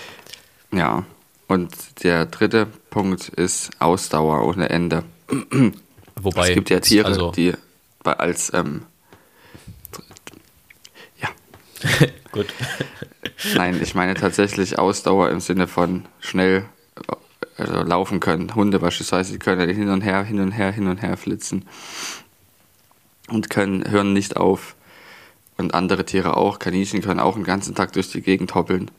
Ja. 0.73 1.05
Und 1.47 2.03
der 2.03 2.25
dritte 2.25 2.67
Punkt 2.89 3.29
ist 3.29 3.71
Ausdauer 3.79 4.45
ohne 4.45 4.69
Ende. 4.69 5.03
Wobei. 6.15 6.49
es 6.49 6.53
gibt 6.55 6.69
ja 6.69 6.79
Tiere, 6.79 7.07
also, 7.07 7.31
die 7.31 7.53
als 8.03 8.53
ähm, 8.53 8.83
ja, 11.21 11.29
Gut. 12.31 12.47
nein, 13.55 13.79
ich 13.81 13.95
meine 13.95 14.13
tatsächlich 14.13 14.77
Ausdauer 14.77 15.29
im 15.29 15.39
Sinne 15.39 15.67
von 15.67 16.05
schnell 16.19 16.65
also 17.57 17.83
laufen 17.83 18.19
können. 18.19 18.55
Hunde 18.55 18.79
beispielsweise, 18.79 19.33
die 19.33 19.39
können 19.39 19.69
hin 19.69 19.89
und 19.89 20.01
her, 20.01 20.23
hin 20.23 20.39
und 20.39 20.51
her, 20.51 20.71
hin 20.71 20.87
und 20.87 21.01
her 21.01 21.17
flitzen 21.17 21.65
und 23.29 23.49
können 23.49 23.89
hören 23.89 24.13
nicht 24.13 24.37
auf. 24.37 24.75
Und 25.55 25.75
andere 25.75 26.03
Tiere 26.03 26.35
auch. 26.35 26.57
Kaninchen 26.57 27.01
können 27.01 27.19
auch 27.19 27.35
den 27.35 27.43
ganzen 27.43 27.75
Tag 27.75 27.93
durch 27.93 28.11
die 28.11 28.21
Gegend 28.21 28.55
hoppeln. 28.55 28.89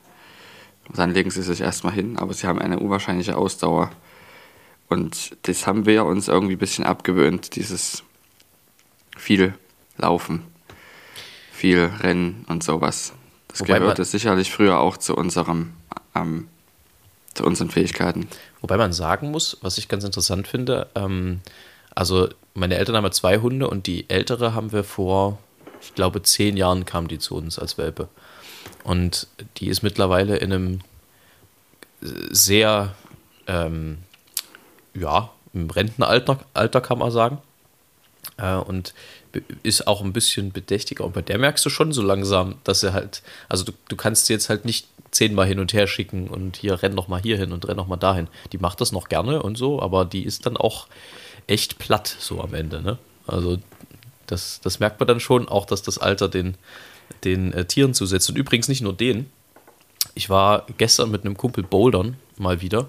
Und 0.88 0.98
dann 0.98 1.12
legen 1.12 1.30
sie 1.30 1.42
sich 1.42 1.60
erstmal 1.60 1.92
hin, 1.92 2.18
aber 2.18 2.34
sie 2.34 2.46
haben 2.46 2.58
eine 2.58 2.78
unwahrscheinliche 2.78 3.36
Ausdauer. 3.36 3.90
Und 4.88 5.36
das 5.42 5.66
haben 5.66 5.86
wir 5.86 6.04
uns 6.04 6.28
irgendwie 6.28 6.54
ein 6.54 6.58
bisschen 6.58 6.84
abgewöhnt, 6.84 7.56
dieses 7.56 8.02
viel 9.16 9.54
Laufen, 9.96 10.42
viel 11.52 11.90
Rennen 12.00 12.44
und 12.48 12.62
sowas. 12.62 13.12
Das 13.48 13.60
Wobei 13.60 13.78
gehörte 13.78 14.04
sicherlich 14.04 14.50
früher 14.50 14.80
auch 14.80 14.96
zu 14.96 15.16
unserem, 15.16 15.72
ähm, 16.14 16.48
zu 17.34 17.44
unseren 17.44 17.70
Fähigkeiten. 17.70 18.28
Wobei 18.60 18.76
man 18.76 18.92
sagen 18.92 19.30
muss, 19.30 19.58
was 19.62 19.78
ich 19.78 19.88
ganz 19.88 20.04
interessant 20.04 20.48
finde, 20.48 20.88
ähm, 20.94 21.40
also 21.94 22.28
meine 22.54 22.76
Eltern 22.76 22.96
haben 22.96 23.04
ja 23.04 23.10
zwei 23.10 23.38
Hunde 23.38 23.68
und 23.68 23.86
die 23.86 24.08
ältere 24.10 24.54
haben 24.54 24.72
wir 24.72 24.84
vor, 24.84 25.38
ich 25.80 25.94
glaube, 25.94 26.22
zehn 26.22 26.56
Jahren 26.56 26.84
kam 26.84 27.08
die 27.08 27.18
zu 27.18 27.36
uns 27.36 27.58
als 27.58 27.78
Welpe. 27.78 28.08
Und 28.82 29.26
die 29.56 29.68
ist 29.68 29.82
mittlerweile 29.82 30.36
in 30.36 30.52
einem 30.52 30.80
sehr, 32.00 32.94
ähm, 33.46 33.98
ja, 34.94 35.30
im 35.52 35.70
Rentenalter, 35.70 36.40
Alter 36.52 36.80
kann 36.80 36.98
man 36.98 37.10
sagen. 37.10 37.38
Äh, 38.36 38.56
und 38.56 38.94
ist 39.62 39.86
auch 39.86 40.02
ein 40.02 40.12
bisschen 40.12 40.52
bedächtiger. 40.52 41.04
Und 41.04 41.14
bei 41.14 41.22
der 41.22 41.38
merkst 41.38 41.64
du 41.64 41.70
schon 41.70 41.92
so 41.92 42.02
langsam, 42.02 42.56
dass 42.64 42.82
er 42.82 42.92
halt, 42.92 43.22
also 43.48 43.64
du, 43.64 43.72
du 43.88 43.96
kannst 43.96 44.26
sie 44.26 44.32
jetzt 44.32 44.48
halt 44.48 44.64
nicht 44.64 44.88
zehnmal 45.10 45.46
hin 45.46 45.60
und 45.60 45.72
her 45.72 45.86
schicken 45.86 46.28
und 46.28 46.56
hier 46.56 46.82
renn 46.82 46.94
noch 46.94 47.08
mal 47.08 47.20
hier 47.20 47.36
hin 47.36 47.52
und 47.52 47.66
renn 47.66 47.76
noch 47.76 47.86
mal 47.86 47.96
dahin. 47.96 48.28
Die 48.52 48.58
macht 48.58 48.80
das 48.80 48.92
noch 48.92 49.08
gerne 49.08 49.42
und 49.42 49.56
so, 49.56 49.80
aber 49.80 50.04
die 50.04 50.24
ist 50.24 50.46
dann 50.46 50.56
auch 50.56 50.88
echt 51.46 51.78
platt 51.78 52.16
so 52.18 52.40
am 52.40 52.54
Ende. 52.54 52.82
Ne? 52.82 52.98
Also 53.26 53.58
das, 54.26 54.60
das 54.60 54.80
merkt 54.80 54.98
man 54.98 55.06
dann 55.06 55.20
schon, 55.20 55.48
auch 55.48 55.66
dass 55.66 55.82
das 55.82 55.98
Alter 55.98 56.28
den, 56.28 56.56
den 57.24 57.52
äh, 57.52 57.64
Tieren 57.64 57.94
zusetzt. 57.94 58.28
Und 58.28 58.36
übrigens 58.36 58.68
nicht 58.68 58.82
nur 58.82 58.92
den. 58.92 59.30
Ich 60.14 60.30
war 60.30 60.66
gestern 60.78 61.10
mit 61.10 61.24
einem 61.24 61.36
Kumpel 61.36 61.64
bouldern 61.64 62.16
mal 62.36 62.60
wieder 62.60 62.88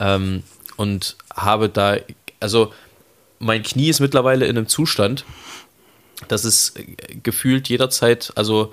ähm, 0.00 0.42
und 0.76 1.16
habe 1.34 1.68
da, 1.68 1.96
also 2.40 2.72
mein 3.38 3.62
Knie 3.62 3.88
ist 3.88 4.00
mittlerweile 4.00 4.46
in 4.46 4.56
einem 4.56 4.68
Zustand, 4.68 5.24
dass 6.28 6.44
es 6.44 6.74
äh, 6.76 7.16
gefühlt 7.22 7.68
jederzeit, 7.68 8.32
also 8.36 8.72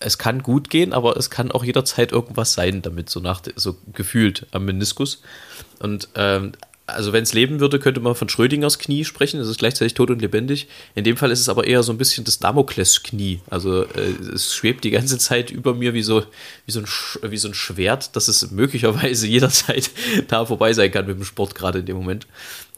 es 0.00 0.18
kann 0.18 0.42
gut 0.42 0.70
gehen, 0.70 0.92
aber 0.92 1.16
es 1.16 1.30
kann 1.30 1.50
auch 1.50 1.64
jederzeit 1.64 2.12
irgendwas 2.12 2.54
sein 2.54 2.82
damit, 2.82 3.08
so 3.08 3.20
nach 3.20 3.42
so 3.56 3.76
gefühlt 3.92 4.46
am 4.50 4.64
Meniskus. 4.66 5.22
Und 5.78 6.08
ähm, 6.14 6.52
also 6.86 7.12
wenn 7.14 7.22
es 7.22 7.32
leben 7.32 7.60
würde, 7.60 7.78
könnte 7.78 8.00
man 8.00 8.14
von 8.14 8.28
Schrödingers 8.28 8.78
Knie 8.78 9.04
sprechen. 9.04 9.40
Es 9.40 9.48
ist 9.48 9.58
gleichzeitig 9.58 9.94
tot 9.94 10.10
und 10.10 10.20
lebendig. 10.20 10.68
In 10.94 11.04
dem 11.04 11.16
Fall 11.16 11.30
ist 11.30 11.40
es 11.40 11.48
aber 11.48 11.66
eher 11.66 11.82
so 11.82 11.92
ein 11.92 11.98
bisschen 11.98 12.24
das 12.24 12.38
Damoklesknie. 12.40 13.40
Also 13.48 13.84
äh, 13.84 14.12
es 14.34 14.54
schwebt 14.54 14.84
die 14.84 14.90
ganze 14.90 15.16
Zeit 15.16 15.50
über 15.50 15.72
mir 15.72 15.94
wie 15.94 16.02
so, 16.02 16.24
wie, 16.66 16.72
so 16.72 16.80
ein, 16.80 16.86
Sch- 16.86 17.18
wie 17.30 17.38
so 17.38 17.48
ein 17.48 17.54
Schwert, 17.54 18.14
dass 18.16 18.28
es 18.28 18.50
möglicherweise 18.50 19.26
jederzeit 19.28 19.90
da 20.28 20.44
vorbei 20.44 20.74
sein 20.74 20.90
kann 20.90 21.06
mit 21.06 21.16
dem 21.16 21.24
Sport, 21.24 21.54
gerade 21.54 21.78
in 21.78 21.86
dem 21.86 21.96
Moment. 21.96 22.26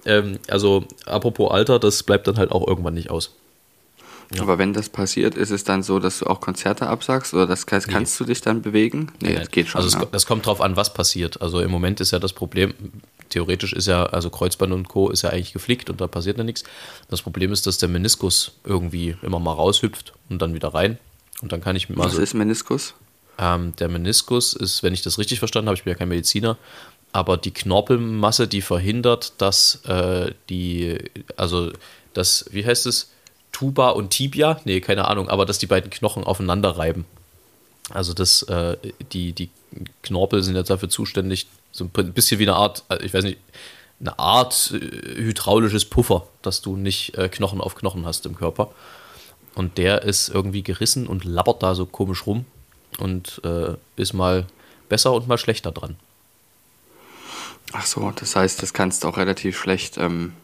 Ähm, 0.04 0.38
also 0.48 0.86
apropos 1.04 1.50
Alter, 1.50 1.80
das 1.80 2.04
bleibt 2.04 2.28
dann 2.28 2.36
halt 2.38 2.52
auch 2.52 2.66
irgendwann 2.66 2.94
nicht 2.94 3.10
aus. 3.10 3.34
Aber 4.38 4.58
wenn 4.58 4.72
das 4.72 4.88
passiert, 4.88 5.36
ist 5.36 5.50
es 5.50 5.62
dann 5.62 5.82
so, 5.84 6.00
dass 6.00 6.18
du 6.18 6.26
auch 6.26 6.40
Konzerte 6.40 6.88
absagst 6.88 7.32
oder 7.32 7.46
das 7.46 7.66
kannst, 7.66 7.88
kannst 7.88 8.18
du 8.18 8.24
dich 8.24 8.40
dann 8.40 8.60
bewegen? 8.60 9.12
Nee, 9.20 9.36
das 9.36 9.50
geht 9.50 9.68
schon. 9.68 9.80
Also 9.80 9.96
es, 9.96 10.02
ja. 10.02 10.08
das 10.10 10.26
kommt 10.26 10.46
drauf 10.46 10.60
an, 10.60 10.74
was 10.76 10.92
passiert. 10.94 11.40
Also 11.42 11.60
im 11.60 11.70
Moment 11.70 12.00
ist 12.00 12.10
ja 12.10 12.18
das 12.18 12.32
Problem, 12.32 12.74
theoretisch 13.30 13.72
ist 13.72 13.86
ja, 13.86 14.04
also 14.06 14.30
Kreuzband 14.30 14.72
und 14.72 14.88
Co. 14.88 15.10
ist 15.10 15.22
ja 15.22 15.30
eigentlich 15.30 15.52
geflickt 15.52 15.90
und 15.90 16.00
da 16.00 16.06
passiert 16.06 16.38
ja 16.38 16.44
nichts. 16.44 16.64
Das 17.08 17.22
Problem 17.22 17.52
ist, 17.52 17.66
dass 17.66 17.78
der 17.78 17.88
Meniskus 17.88 18.52
irgendwie 18.64 19.16
immer 19.22 19.38
mal 19.38 19.52
raushüpft 19.52 20.12
und 20.28 20.40
dann 20.40 20.54
wieder 20.54 20.74
rein. 20.74 20.98
Und 21.42 21.52
dann 21.52 21.60
kann 21.60 21.76
ich 21.76 21.88
mal 21.88 22.04
Was 22.04 22.14
so. 22.14 22.22
ist 22.22 22.34
Meniskus? 22.34 22.94
Ähm, 23.38 23.74
der 23.76 23.88
Meniskus 23.88 24.54
ist, 24.54 24.82
wenn 24.82 24.94
ich 24.94 25.02
das 25.02 25.18
richtig 25.18 25.38
verstanden 25.38 25.68
habe, 25.68 25.76
ich 25.76 25.84
bin 25.84 25.92
ja 25.92 25.98
kein 25.98 26.08
Mediziner, 26.08 26.56
aber 27.12 27.36
die 27.36 27.50
Knorpelmasse, 27.50 28.48
die 28.48 28.62
verhindert, 28.62 29.34
dass 29.38 29.84
äh, 29.84 30.32
die, 30.48 30.98
also 31.36 31.72
das, 32.14 32.46
wie 32.50 32.64
heißt 32.64 32.86
es, 32.86 33.10
Tuba 33.52 33.90
und 33.90 34.10
Tibia, 34.10 34.60
nee, 34.64 34.80
keine 34.80 35.08
Ahnung, 35.08 35.28
aber 35.28 35.46
dass 35.46 35.58
die 35.58 35.66
beiden 35.66 35.90
Knochen 35.90 36.24
aufeinander 36.24 36.70
reiben. 36.76 37.04
Also 37.90 38.14
das, 38.14 38.42
äh, 38.42 38.76
die, 39.12 39.32
die 39.32 39.50
Knorpel 40.02 40.42
sind 40.42 40.56
jetzt 40.56 40.70
dafür 40.70 40.88
zuständig, 40.88 41.46
so 41.76 41.84
ein 41.84 42.12
bisschen 42.12 42.38
wie 42.38 42.44
eine 42.44 42.56
Art, 42.56 42.84
äh, 42.88 43.04
ich 43.04 43.12
weiß 43.12 43.24
nicht, 43.24 43.38
eine 44.00 44.18
Art 44.18 44.72
äh, 44.74 44.78
hydraulisches 44.78 45.84
Puffer, 45.84 46.26
dass 46.42 46.62
du 46.62 46.76
nicht 46.76 47.16
äh, 47.16 47.28
Knochen 47.28 47.60
auf 47.60 47.74
Knochen 47.74 48.06
hast 48.06 48.26
im 48.26 48.36
Körper. 48.36 48.70
Und 49.54 49.78
der 49.78 50.02
ist 50.02 50.28
irgendwie 50.28 50.62
gerissen 50.62 51.06
und 51.06 51.24
labbert 51.24 51.62
da 51.62 51.74
so 51.74 51.86
komisch 51.86 52.26
rum 52.26 52.44
und 52.98 53.40
äh, 53.44 53.74
ist 53.96 54.12
mal 54.12 54.46
besser 54.88 55.12
und 55.12 55.28
mal 55.28 55.38
schlechter 55.38 55.72
dran. 55.72 55.96
Ach 57.72 57.86
so, 57.86 58.12
das 58.14 58.36
heißt, 58.36 58.62
das 58.62 58.72
kannst 58.72 59.02
du 59.02 59.08
auch 59.08 59.16
relativ 59.16 59.58
schlecht 59.58 59.96
ähm, 59.98 60.34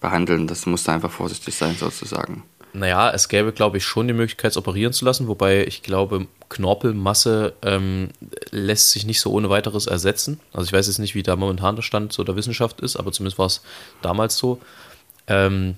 behandeln. 0.00 0.46
Das 0.46 0.66
musst 0.66 0.86
du 0.86 0.92
einfach 0.92 1.10
vorsichtig 1.10 1.54
sein, 1.54 1.76
sozusagen. 1.76 2.42
Naja, 2.74 3.12
es 3.12 3.28
gäbe, 3.28 3.52
glaube 3.52 3.78
ich, 3.78 3.84
schon 3.84 4.08
die 4.08 4.14
Möglichkeit, 4.14 4.50
es 4.50 4.56
operieren 4.56 4.92
zu 4.92 5.04
lassen, 5.04 5.28
wobei 5.28 5.64
ich 5.64 5.82
glaube, 5.82 6.26
Knorpelmasse 6.48 7.54
ähm, 7.62 8.08
lässt 8.50 8.90
sich 8.90 9.06
nicht 9.06 9.20
so 9.20 9.30
ohne 9.30 9.48
weiteres 9.48 9.86
ersetzen. 9.86 10.40
Also 10.52 10.66
ich 10.66 10.72
weiß 10.72 10.88
jetzt 10.88 10.98
nicht, 10.98 11.14
wie 11.14 11.22
da 11.22 11.36
momentan 11.36 11.76
der 11.76 11.82
Stand 11.82 12.12
so 12.12 12.24
der 12.24 12.34
Wissenschaft 12.34 12.80
ist, 12.80 12.96
aber 12.96 13.12
zumindest 13.12 13.38
war 13.38 13.46
es 13.46 13.62
damals 14.02 14.36
so. 14.36 14.60
Ähm, 15.28 15.76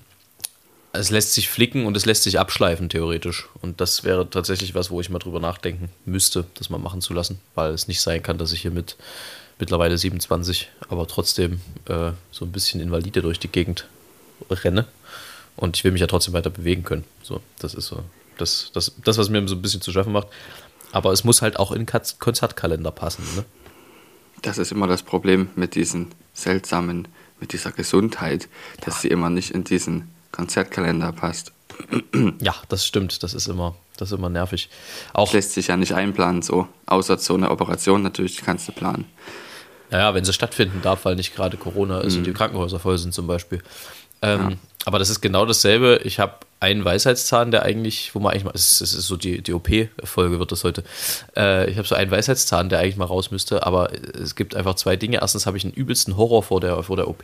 es 0.91 1.11
lässt 1.11 1.35
sich 1.35 1.49
flicken 1.49 1.85
und 1.85 1.95
es 1.95 2.07
lässt 2.07 2.23
sich 2.23 2.39
abschleifen, 2.39 2.89
theoretisch. 2.89 3.47
Und 3.61 3.79
das 3.79 4.03
wäre 4.03 4.27
tatsächlich 4.27 4.73
was, 4.73 4.89
wo 4.89 4.99
ich 4.99 5.11
mal 5.11 5.19
drüber 5.19 5.39
nachdenken 5.39 5.89
müsste, 6.05 6.45
das 6.55 6.71
mal 6.71 6.79
machen 6.79 7.01
zu 7.01 7.13
lassen, 7.13 7.39
weil 7.53 7.73
es 7.73 7.87
nicht 7.87 8.01
sein 8.01 8.23
kann, 8.23 8.39
dass 8.39 8.53
ich 8.53 8.61
hier 8.61 8.71
mit 8.71 8.95
mittlerweile 9.59 9.99
27, 9.99 10.69
aber 10.89 11.07
trotzdem 11.07 11.61
äh, 11.85 12.11
so 12.31 12.45
ein 12.45 12.51
bisschen 12.51 12.81
invalide 12.81 13.21
durch 13.21 13.39
die 13.39 13.47
Gegend 13.47 13.87
renne. 14.49 14.87
Und 15.57 15.75
ich 15.77 15.83
will 15.83 15.91
mich 15.91 16.01
ja 16.01 16.07
trotzdem 16.07 16.33
weiter 16.33 16.49
bewegen 16.49 16.83
können. 16.83 17.03
So, 17.23 17.41
das 17.59 17.73
ist 17.73 17.87
so 17.87 18.03
das, 18.37 18.69
das, 18.73 18.93
das, 19.03 19.17
was 19.17 19.29
mir 19.29 19.45
so 19.47 19.55
ein 19.55 19.61
bisschen 19.61 19.81
zu 19.81 19.91
schaffen 19.91 20.13
macht. 20.13 20.27
Aber 20.91 21.11
es 21.11 21.23
muss 21.23 21.41
halt 21.41 21.57
auch 21.59 21.71
in 21.71 21.85
Katz- 21.85 22.17
Konzertkalender 22.19 22.91
passen. 22.91 23.23
Ne? 23.35 23.43
Das 24.43 24.57
ist 24.57 24.71
immer 24.71 24.87
das 24.87 25.03
Problem 25.03 25.49
mit 25.55 25.75
diesen 25.75 26.07
seltsamen, 26.33 27.07
mit 27.39 27.51
dieser 27.53 27.71
Gesundheit, 27.71 28.47
dass 28.85 29.01
sie 29.01 29.07
immer 29.09 29.29
nicht 29.29 29.51
in 29.51 29.63
diesen 29.63 30.09
Konzertkalender 30.31 31.11
passt. 31.11 31.51
Ja, 32.39 32.55
das 32.69 32.85
stimmt. 32.85 33.21
Das 33.23 33.33
ist 33.33 33.47
immer, 33.47 33.75
das 33.97 34.11
ist 34.11 34.17
immer 34.17 34.29
nervig. 34.29 34.69
Auch, 35.13 35.25
Das 35.25 35.33
lässt 35.33 35.51
sich 35.53 35.67
ja 35.67 35.77
nicht 35.77 35.93
einplanen, 35.93 36.41
so. 36.41 36.67
Außer 36.85 37.17
so 37.17 37.33
eine 37.35 37.51
Operation 37.51 38.01
natürlich, 38.03 38.35
die 38.37 38.41
kannst 38.43 38.67
du 38.67 38.71
planen. 38.71 39.05
naja, 39.91 40.13
wenn 40.13 40.23
sie 40.25 40.33
stattfinden 40.33 40.81
darf, 40.81 41.05
weil 41.05 41.15
nicht 41.15 41.35
gerade 41.35 41.57
Corona 41.57 42.01
ist 42.01 42.15
und 42.15 42.23
die 42.25 42.33
Krankenhäuser 42.33 42.79
voll 42.79 42.97
sind 42.97 43.13
zum 43.13 43.27
Beispiel. 43.27 43.61
Ähm, 44.21 44.57
Aber 44.85 44.99
das 44.99 45.09
ist 45.09 45.21
genau 45.21 45.45
dasselbe. 45.45 46.01
Ich 46.03 46.19
habe 46.19 46.35
einen 46.59 46.85
Weisheitszahn, 46.85 47.51
der 47.51 47.63
eigentlich, 47.63 48.15
wo 48.15 48.19
man 48.19 48.31
eigentlich 48.31 48.45
mal, 48.45 48.53
es 48.55 48.81
ist, 48.81 48.91
so 48.93 49.15
die, 49.15 49.41
die 49.41 49.53
OP-Folge 49.53 50.39
wird 50.39 50.51
das 50.51 50.63
heute. 50.63 50.83
Äh, 51.35 51.69
ich 51.69 51.77
habe 51.77 51.87
so 51.87 51.95
einen 51.95 52.09
Weisheitszahn, 52.09 52.69
der 52.69 52.79
eigentlich 52.79 52.97
mal 52.97 53.05
raus 53.05 53.29
müsste, 53.31 53.65
aber 53.65 53.91
es 53.93 54.35
gibt 54.35 54.55
einfach 54.55 54.75
zwei 54.75 54.95
Dinge. 54.95 55.19
Erstens 55.21 55.45
habe 55.45 55.57
ich 55.57 55.65
einen 55.65 55.73
übelsten 55.73 56.17
Horror 56.17 56.43
vor 56.43 56.61
der, 56.61 56.81
vor 56.83 56.95
der 56.95 57.07
OP. 57.07 57.23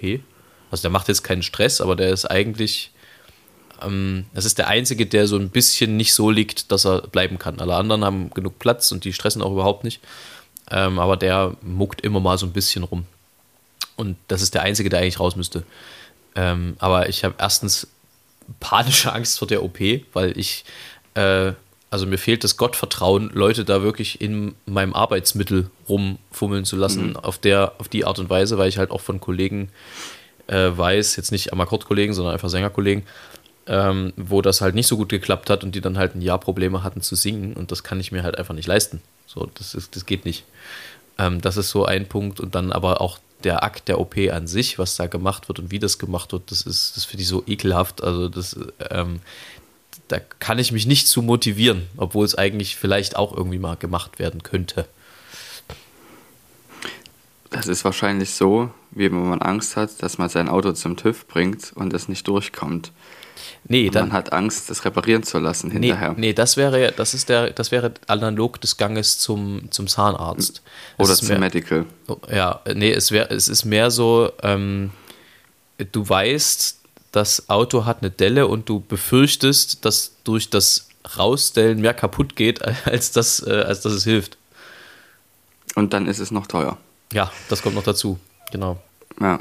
Also 0.71 0.81
der 0.81 0.91
macht 0.91 1.07
jetzt 1.07 1.23
keinen 1.23 1.43
Stress, 1.43 1.81
aber 1.81 1.95
der 1.95 2.09
ist 2.09 2.25
eigentlich, 2.25 2.91
ähm, 3.81 4.25
das 4.33 4.45
ist 4.45 4.57
der 4.57 4.67
einzige, 4.67 5.05
der 5.05 5.27
so 5.27 5.37
ein 5.37 5.49
bisschen 5.49 5.97
nicht 5.97 6.13
so 6.13 6.29
liegt, 6.29 6.71
dass 6.71 6.85
er 6.85 7.01
bleiben 7.01 7.39
kann. 7.39 7.59
Alle 7.59 7.75
anderen 7.75 8.03
haben 8.03 8.29
genug 8.31 8.59
Platz 8.59 8.91
und 8.91 9.03
die 9.03 9.13
stressen 9.13 9.41
auch 9.41 9.51
überhaupt 9.51 9.83
nicht. 9.83 9.99
Ähm, 10.69 10.99
aber 10.99 11.17
der 11.17 11.55
muckt 11.61 12.01
immer 12.01 12.19
mal 12.19 12.37
so 12.37 12.45
ein 12.45 12.53
bisschen 12.53 12.83
rum. 12.83 13.05
Und 13.95 14.17
das 14.27 14.41
ist 14.41 14.53
der 14.53 14.63
einzige, 14.63 14.89
der 14.89 14.99
eigentlich 14.99 15.19
raus 15.19 15.35
müsste. 15.35 15.63
Ähm, 16.35 16.75
aber 16.79 17.09
ich 17.09 17.23
habe 17.23 17.35
erstens 17.37 17.87
panische 18.59 19.13
Angst 19.13 19.39
vor 19.39 19.47
der 19.47 19.63
OP, 19.63 19.79
weil 20.13 20.37
ich, 20.37 20.65
äh, 21.15 21.53
also 21.89 22.07
mir 22.07 22.17
fehlt 22.17 22.43
das 22.43 22.57
Gottvertrauen, 22.57 23.29
Leute 23.33 23.65
da 23.65 23.83
wirklich 23.83 24.19
in 24.19 24.55
meinem 24.65 24.93
Arbeitsmittel 24.93 25.69
rumfummeln 25.87 26.65
zu 26.65 26.75
lassen, 26.75 27.11
mhm. 27.11 27.15
auf, 27.17 27.37
der, 27.37 27.73
auf 27.77 27.87
die 27.87 28.05
Art 28.05 28.19
und 28.19 28.29
Weise, 28.29 28.57
weil 28.57 28.69
ich 28.69 28.77
halt 28.77 28.91
auch 28.91 29.01
von 29.01 29.19
Kollegen 29.19 29.69
äh, 30.47 30.69
weiß, 30.75 31.15
jetzt 31.15 31.31
nicht 31.31 31.53
Amakord-Kollegen, 31.53 32.13
sondern 32.13 32.33
einfach 32.33 32.49
Sängerkollegen, 32.49 33.03
ähm, 33.67 34.11
wo 34.17 34.41
das 34.41 34.61
halt 34.61 34.75
nicht 34.75 34.87
so 34.87 34.97
gut 34.97 35.09
geklappt 35.09 35.49
hat 35.49 35.63
und 35.63 35.75
die 35.75 35.81
dann 35.81 35.97
halt 35.97 36.15
ein 36.15 36.21
Jahr 36.21 36.39
Probleme 36.39 36.83
hatten 36.83 37.01
zu 37.01 37.15
singen 37.15 37.53
und 37.53 37.71
das 37.71 37.83
kann 37.83 37.99
ich 37.99 38.11
mir 38.11 38.23
halt 38.23 38.37
einfach 38.37 38.55
nicht 38.55 38.67
leisten. 38.67 39.01
So, 39.25 39.49
das, 39.53 39.73
ist, 39.73 39.95
das 39.95 40.05
geht 40.05 40.25
nicht. 40.25 40.43
Ähm, 41.17 41.41
das 41.41 41.57
ist 41.57 41.69
so 41.69 41.85
ein 41.85 42.07
Punkt 42.07 42.39
und 42.39 42.55
dann 42.55 42.71
aber 42.71 43.01
auch 43.01 43.19
der 43.43 43.63
Akt 43.63 43.87
der 43.87 43.99
OP 43.99 44.17
an 44.31 44.47
sich, 44.47 44.79
was 44.79 44.95
da 44.95 45.07
gemacht 45.07 45.47
wird 45.47 45.59
und 45.59 45.71
wie 45.71 45.79
das 45.79 45.99
gemacht 45.99 46.31
wird, 46.31 46.51
das 46.51 46.61
ist, 46.61 46.95
das 46.95 47.05
finde 47.05 47.23
ich 47.23 47.27
so 47.27 47.43
ekelhaft. 47.45 48.03
Also 48.03 48.29
das, 48.29 48.57
ähm, 48.89 49.19
da 50.07 50.19
kann 50.19 50.59
ich 50.59 50.71
mich 50.71 50.85
nicht 50.85 51.07
zu 51.07 51.21
motivieren, 51.21 51.87
obwohl 51.97 52.25
es 52.25 52.35
eigentlich 52.35 52.75
vielleicht 52.75 53.15
auch 53.15 53.35
irgendwie 53.35 53.59
mal 53.59 53.75
gemacht 53.75 54.19
werden 54.19 54.43
könnte. 54.43 54.87
Das 57.49 57.67
ist 57.67 57.85
wahrscheinlich 57.85 58.31
so, 58.31 58.71
wie 58.91 59.11
wenn 59.11 59.29
man 59.29 59.41
Angst 59.41 59.77
hat, 59.77 60.01
dass 60.01 60.17
man 60.17 60.29
sein 60.29 60.49
Auto 60.49 60.71
zum 60.73 60.97
TÜV 60.97 61.27
bringt 61.27 61.71
und 61.75 61.93
es 61.93 62.09
nicht 62.09 62.27
durchkommt. 62.27 62.91
Nee, 63.65 63.89
dann, 63.89 64.09
man 64.09 64.17
hat 64.17 64.33
Angst, 64.33 64.69
das 64.69 64.83
reparieren 64.85 65.23
zu 65.23 65.39
lassen 65.39 65.71
hinterher. 65.71 66.11
Nee, 66.11 66.27
nee, 66.27 66.33
das 66.33 66.57
wäre 66.57 66.91
das 66.91 67.13
ist 67.13 67.29
der, 67.29 67.51
das 67.51 67.71
wäre 67.71 67.93
analog 68.07 68.59
des 68.61 68.77
Ganges 68.77 69.19
zum, 69.19 69.71
zum 69.71 69.87
Zahnarzt. 69.87 70.61
Oder 70.97 71.15
zum 71.15 71.29
mehr, 71.29 71.39
Medical. 71.39 71.85
Ja, 72.31 72.61
nee, 72.73 72.91
es 72.91 73.11
wäre, 73.11 73.29
es 73.33 73.47
ist 73.47 73.65
mehr 73.65 73.91
so, 73.91 74.31
ähm, 74.41 74.91
du 75.91 76.07
weißt, 76.07 76.79
das 77.11 77.49
Auto 77.49 77.85
hat 77.85 78.01
eine 78.01 78.11
Delle 78.11 78.47
und 78.47 78.67
du 78.67 78.81
befürchtest, 78.81 79.85
dass 79.85 80.13
durch 80.23 80.49
das 80.49 80.89
Rausstellen 81.17 81.81
mehr 81.81 81.93
kaputt 81.93 82.35
geht, 82.35 82.61
als, 82.85 83.11
das, 83.11 83.45
äh, 83.45 83.51
als 83.51 83.81
dass 83.81 83.93
es 83.93 84.03
hilft. 84.03 84.37
Und 85.75 85.93
dann 85.93 86.07
ist 86.07 86.19
es 86.19 86.31
noch 86.31 86.47
teuer. 86.47 86.77
Ja, 87.11 87.31
das 87.49 87.61
kommt 87.61 87.75
noch 87.75 87.83
dazu, 87.83 88.19
genau. 88.51 88.81
Ja. 89.19 89.39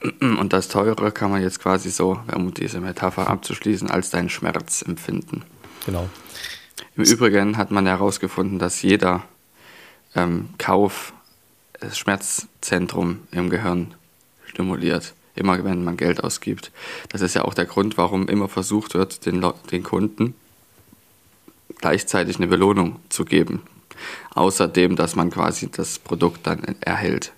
Und 0.20 0.52
das 0.52 0.68
Teure 0.68 1.12
kann 1.12 1.30
man 1.30 1.42
jetzt 1.42 1.60
quasi 1.60 1.90
so, 1.90 2.20
um 2.34 2.54
diese 2.54 2.80
Metapher 2.80 3.28
abzuschließen, 3.28 3.90
als 3.90 4.10
deinen 4.10 4.30
Schmerz 4.30 4.82
empfinden. 4.82 5.44
Genau. 5.86 6.08
Im 6.96 7.04
Übrigen 7.04 7.56
hat 7.56 7.70
man 7.70 7.86
herausgefunden, 7.86 8.58
dass 8.58 8.82
jeder 8.82 9.24
ähm, 10.14 10.50
Kauf 10.58 11.12
das 11.80 11.96
Schmerzzentrum 11.96 13.20
im 13.30 13.50
Gehirn 13.50 13.94
stimuliert 14.46 15.14
immer 15.38 15.62
wenn 15.64 15.84
man 15.84 15.96
Geld 15.96 16.22
ausgibt. 16.22 16.72
Das 17.08 17.20
ist 17.20 17.34
ja 17.34 17.44
auch 17.44 17.54
der 17.54 17.66
Grund, 17.66 17.96
warum 17.96 18.28
immer 18.28 18.48
versucht 18.48 18.94
wird, 18.94 19.24
den, 19.24 19.44
den 19.70 19.82
Kunden 19.82 20.34
gleichzeitig 21.80 22.36
eine 22.36 22.48
Belohnung 22.48 22.98
zu 23.08 23.24
geben. 23.24 23.62
Außerdem, 24.34 24.96
dass 24.96 25.16
man 25.16 25.30
quasi 25.30 25.70
das 25.70 25.98
Produkt 25.98 26.46
dann 26.46 26.76
erhält, 26.80 27.32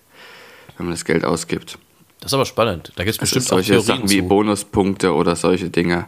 wenn 0.77 0.87
man 0.87 0.93
das 0.93 1.05
Geld 1.05 1.25
ausgibt. 1.25 1.77
Das 2.21 2.29
ist 2.29 2.33
aber 2.35 2.45
spannend. 2.45 2.93
Da 2.95 3.03
gibt 3.03 3.15
es 3.15 3.19
also 3.19 3.35
bestimmt 3.35 3.47
solche 3.47 3.79
auch 3.79 3.83
Sachen 3.83 4.07
zu. 4.07 4.13
wie 4.13 4.21
Bonuspunkte 4.21 5.13
oder 5.13 5.35
solche 5.35 5.69
Dinge, 5.69 6.07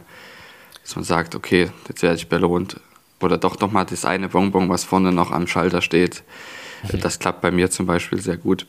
dass 0.82 0.96
man 0.96 1.04
sagt, 1.04 1.34
okay, 1.34 1.70
jetzt 1.88 2.02
werde 2.02 2.16
ich 2.16 2.28
belohnt. 2.28 2.80
Oder 3.20 3.36
doch 3.36 3.58
nochmal 3.58 3.84
das 3.84 4.04
eine 4.04 4.28
Bonbon, 4.28 4.68
was 4.68 4.84
vorne 4.84 5.12
noch 5.12 5.30
am 5.30 5.46
Schalter 5.46 5.82
steht. 5.82 6.22
Mhm. 6.90 7.00
Das 7.00 7.18
klappt 7.18 7.40
bei 7.40 7.50
mir 7.50 7.70
zum 7.70 7.86
Beispiel 7.86 8.20
sehr 8.20 8.36
gut. 8.36 8.66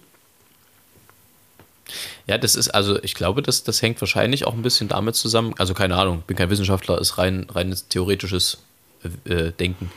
Ja, 2.26 2.40
das 2.40 2.56
ist, 2.56 2.70
also 2.70 3.02
ich 3.04 3.14
glaube, 3.14 3.44
das, 3.44 3.64
das 3.64 3.82
hängt 3.82 4.02
wahrscheinlich 4.02 4.48
auch 4.48 4.54
ein 4.54 4.64
bisschen 4.64 4.88
damit 4.88 5.16
zusammen, 5.16 5.54
also 5.60 5.76
keine 5.76 5.96
Ahnung, 5.98 6.24
bin 6.26 6.36
kein 6.36 6.50
Wissenschaftler, 6.50 7.00
ist 7.00 7.20
rein, 7.20 7.46
rein 7.50 7.76
theoretisches 7.90 8.58
äh, 9.26 9.52
Denken. 9.52 9.92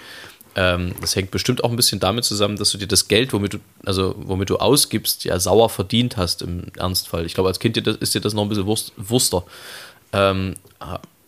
Ähm, 0.60 0.92
das 1.00 1.14
hängt 1.14 1.30
bestimmt 1.30 1.62
auch 1.62 1.70
ein 1.70 1.76
bisschen 1.76 2.00
damit 2.00 2.24
zusammen, 2.24 2.56
dass 2.56 2.72
du 2.72 2.78
dir 2.78 2.88
das 2.88 3.06
Geld, 3.06 3.32
womit 3.32 3.54
du, 3.54 3.58
also 3.86 4.16
womit 4.18 4.50
du 4.50 4.56
ausgibst, 4.56 5.22
ja 5.22 5.38
sauer 5.38 5.70
verdient 5.70 6.16
hast 6.16 6.42
im 6.42 6.64
Ernstfall. 6.76 7.24
Ich 7.26 7.34
glaube, 7.34 7.48
als 7.48 7.60
Kind 7.60 7.76
ist 7.76 8.14
dir 8.16 8.20
das 8.20 8.34
noch 8.34 8.42
ein 8.42 8.48
bisschen 8.48 8.66
Wurst, 8.66 8.92
Wurster. 8.96 9.44
Ähm, 10.12 10.56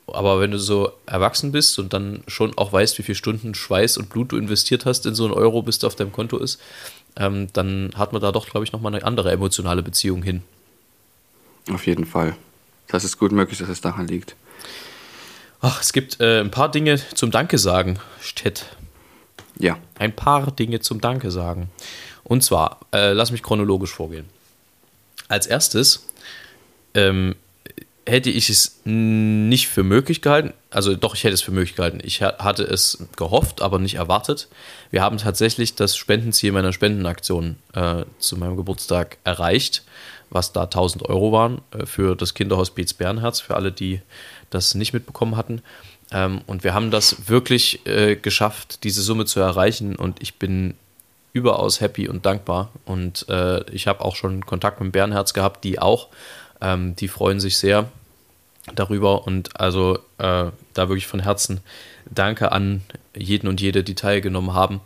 aber 0.08 0.40
wenn 0.40 0.50
du 0.50 0.58
so 0.58 0.90
erwachsen 1.06 1.52
bist 1.52 1.78
und 1.78 1.92
dann 1.92 2.24
schon 2.26 2.58
auch 2.58 2.72
weißt, 2.72 2.98
wie 2.98 3.04
viele 3.04 3.14
Stunden 3.14 3.54
Schweiß 3.54 3.98
und 3.98 4.08
Blut 4.08 4.32
du 4.32 4.36
investiert 4.36 4.84
hast 4.84 5.06
in 5.06 5.14
so 5.14 5.26
einen 5.26 5.34
Euro, 5.34 5.62
bis 5.62 5.78
der 5.78 5.86
auf 5.86 5.94
deinem 5.94 6.10
Konto 6.10 6.36
ist, 6.36 6.60
ähm, 7.14 7.46
dann 7.52 7.92
hat 7.94 8.12
man 8.12 8.20
da 8.20 8.32
doch, 8.32 8.48
glaube 8.48 8.64
ich, 8.64 8.72
nochmal 8.72 8.92
eine 8.92 9.04
andere 9.04 9.30
emotionale 9.30 9.84
Beziehung 9.84 10.24
hin. 10.24 10.42
Auf 11.72 11.86
jeden 11.86 12.04
Fall. 12.04 12.34
Das 12.88 13.04
ist 13.04 13.16
gut 13.16 13.30
möglich, 13.30 13.60
dass 13.60 13.68
es 13.68 13.80
daran 13.80 14.08
liegt. 14.08 14.34
Ach, 15.60 15.80
es 15.80 15.92
gibt 15.92 16.18
äh, 16.18 16.40
ein 16.40 16.50
paar 16.50 16.68
Dinge 16.68 17.00
zum 17.14 17.30
Danke 17.30 17.58
sagen, 17.58 18.00
Stett. 18.20 18.66
Ja. 19.60 19.78
Ein 19.98 20.14
paar 20.14 20.50
Dinge 20.50 20.80
zum 20.80 21.00
Danke 21.00 21.30
sagen. 21.30 21.70
Und 22.24 22.42
zwar, 22.42 22.80
äh, 22.92 23.12
lass 23.12 23.30
mich 23.30 23.42
chronologisch 23.42 23.92
vorgehen. 23.92 24.26
Als 25.28 25.46
erstes 25.46 26.06
ähm, 26.94 27.36
hätte 28.06 28.30
ich 28.30 28.50
es 28.50 28.80
nicht 28.84 29.68
für 29.68 29.82
möglich 29.82 30.22
gehalten. 30.22 30.52
Also 30.70 30.96
doch, 30.96 31.14
ich 31.14 31.24
hätte 31.24 31.34
es 31.34 31.42
für 31.42 31.52
möglich 31.52 31.76
gehalten. 31.76 32.00
Ich 32.02 32.22
hatte 32.22 32.64
es 32.64 33.06
gehofft, 33.16 33.62
aber 33.62 33.78
nicht 33.78 33.94
erwartet. 33.94 34.48
Wir 34.90 35.02
haben 35.02 35.18
tatsächlich 35.18 35.74
das 35.74 35.96
Spendenziel 35.96 36.52
meiner 36.52 36.72
Spendenaktion 36.72 37.56
äh, 37.74 38.04
zu 38.18 38.36
meinem 38.36 38.56
Geburtstag 38.56 39.18
erreicht, 39.24 39.84
was 40.30 40.52
da 40.52 40.64
1000 40.64 41.08
Euro 41.08 41.32
waren 41.32 41.60
äh, 41.72 41.86
für 41.86 42.16
das 42.16 42.34
Kinderhospiz 42.34 42.94
Bernherz, 42.94 43.40
für 43.40 43.54
alle, 43.54 43.70
die 43.70 44.00
das 44.48 44.74
nicht 44.74 44.92
mitbekommen 44.92 45.36
hatten. 45.36 45.62
Ähm, 46.12 46.42
und 46.46 46.64
wir 46.64 46.74
haben 46.74 46.90
das 46.90 47.28
wirklich 47.28 47.86
äh, 47.86 48.16
geschafft, 48.16 48.84
diese 48.84 49.02
Summe 49.02 49.26
zu 49.26 49.40
erreichen. 49.40 49.96
Und 49.96 50.22
ich 50.22 50.36
bin 50.38 50.74
überaus 51.32 51.80
happy 51.80 52.08
und 52.08 52.26
dankbar. 52.26 52.70
Und 52.84 53.28
äh, 53.28 53.62
ich 53.70 53.86
habe 53.86 54.04
auch 54.04 54.16
schon 54.16 54.44
Kontakt 54.46 54.80
mit 54.80 54.92
Bernherz 54.92 55.34
gehabt, 55.34 55.64
die 55.64 55.78
auch. 55.78 56.08
Ähm, 56.60 56.96
die 56.96 57.08
freuen 57.08 57.40
sich 57.40 57.58
sehr 57.58 57.88
darüber 58.74 59.26
und 59.26 59.58
also 59.58 59.98
äh, 60.18 60.50
da 60.74 60.88
wirklich 60.88 61.06
von 61.06 61.20
Herzen 61.20 61.60
danke 62.10 62.52
an 62.52 62.82
jeden 63.16 63.48
und 63.48 63.60
jede, 63.60 63.82
die 63.82 63.94
teilgenommen 63.94 64.54
haben. 64.54 64.80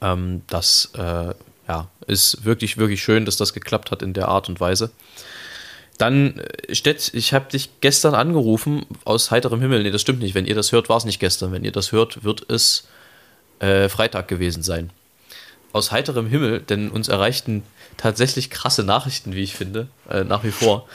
Ähm, 0.00 0.42
das 0.48 0.90
äh, 0.94 1.34
ja, 1.68 1.88
ist 2.06 2.44
wirklich, 2.44 2.76
wirklich 2.76 3.02
schön, 3.02 3.24
dass 3.24 3.36
das 3.36 3.52
geklappt 3.52 3.90
hat 3.90 4.02
in 4.02 4.12
der 4.12 4.28
Art 4.28 4.48
und 4.48 4.60
Weise. 4.60 4.90
Dann, 5.98 6.38
äh, 6.38 6.74
Stett, 6.74 7.10
ich 7.12 7.34
habe 7.34 7.50
dich 7.50 7.80
gestern 7.80 8.14
angerufen 8.14 8.86
aus 9.04 9.30
heiterem 9.30 9.60
Himmel. 9.60 9.82
Nee, 9.82 9.90
das 9.90 10.00
stimmt 10.00 10.20
nicht. 10.20 10.34
Wenn 10.34 10.46
ihr 10.46 10.54
das 10.54 10.72
hört, 10.72 10.88
war 10.88 10.96
es 10.96 11.04
nicht 11.04 11.20
gestern. 11.20 11.52
Wenn 11.52 11.64
ihr 11.64 11.72
das 11.72 11.92
hört, 11.92 12.24
wird 12.24 12.50
es 12.50 12.88
äh, 13.58 13.88
Freitag 13.88 14.28
gewesen 14.28 14.62
sein. 14.62 14.90
Aus 15.72 15.92
heiterem 15.92 16.26
Himmel, 16.26 16.60
denn 16.60 16.90
uns 16.90 17.08
erreichten 17.08 17.62
tatsächlich 17.96 18.48
krasse 18.48 18.84
Nachrichten, 18.84 19.34
wie 19.34 19.42
ich 19.42 19.54
finde, 19.54 19.88
äh, 20.08 20.24
nach 20.24 20.44
wie 20.44 20.50
vor. 20.50 20.88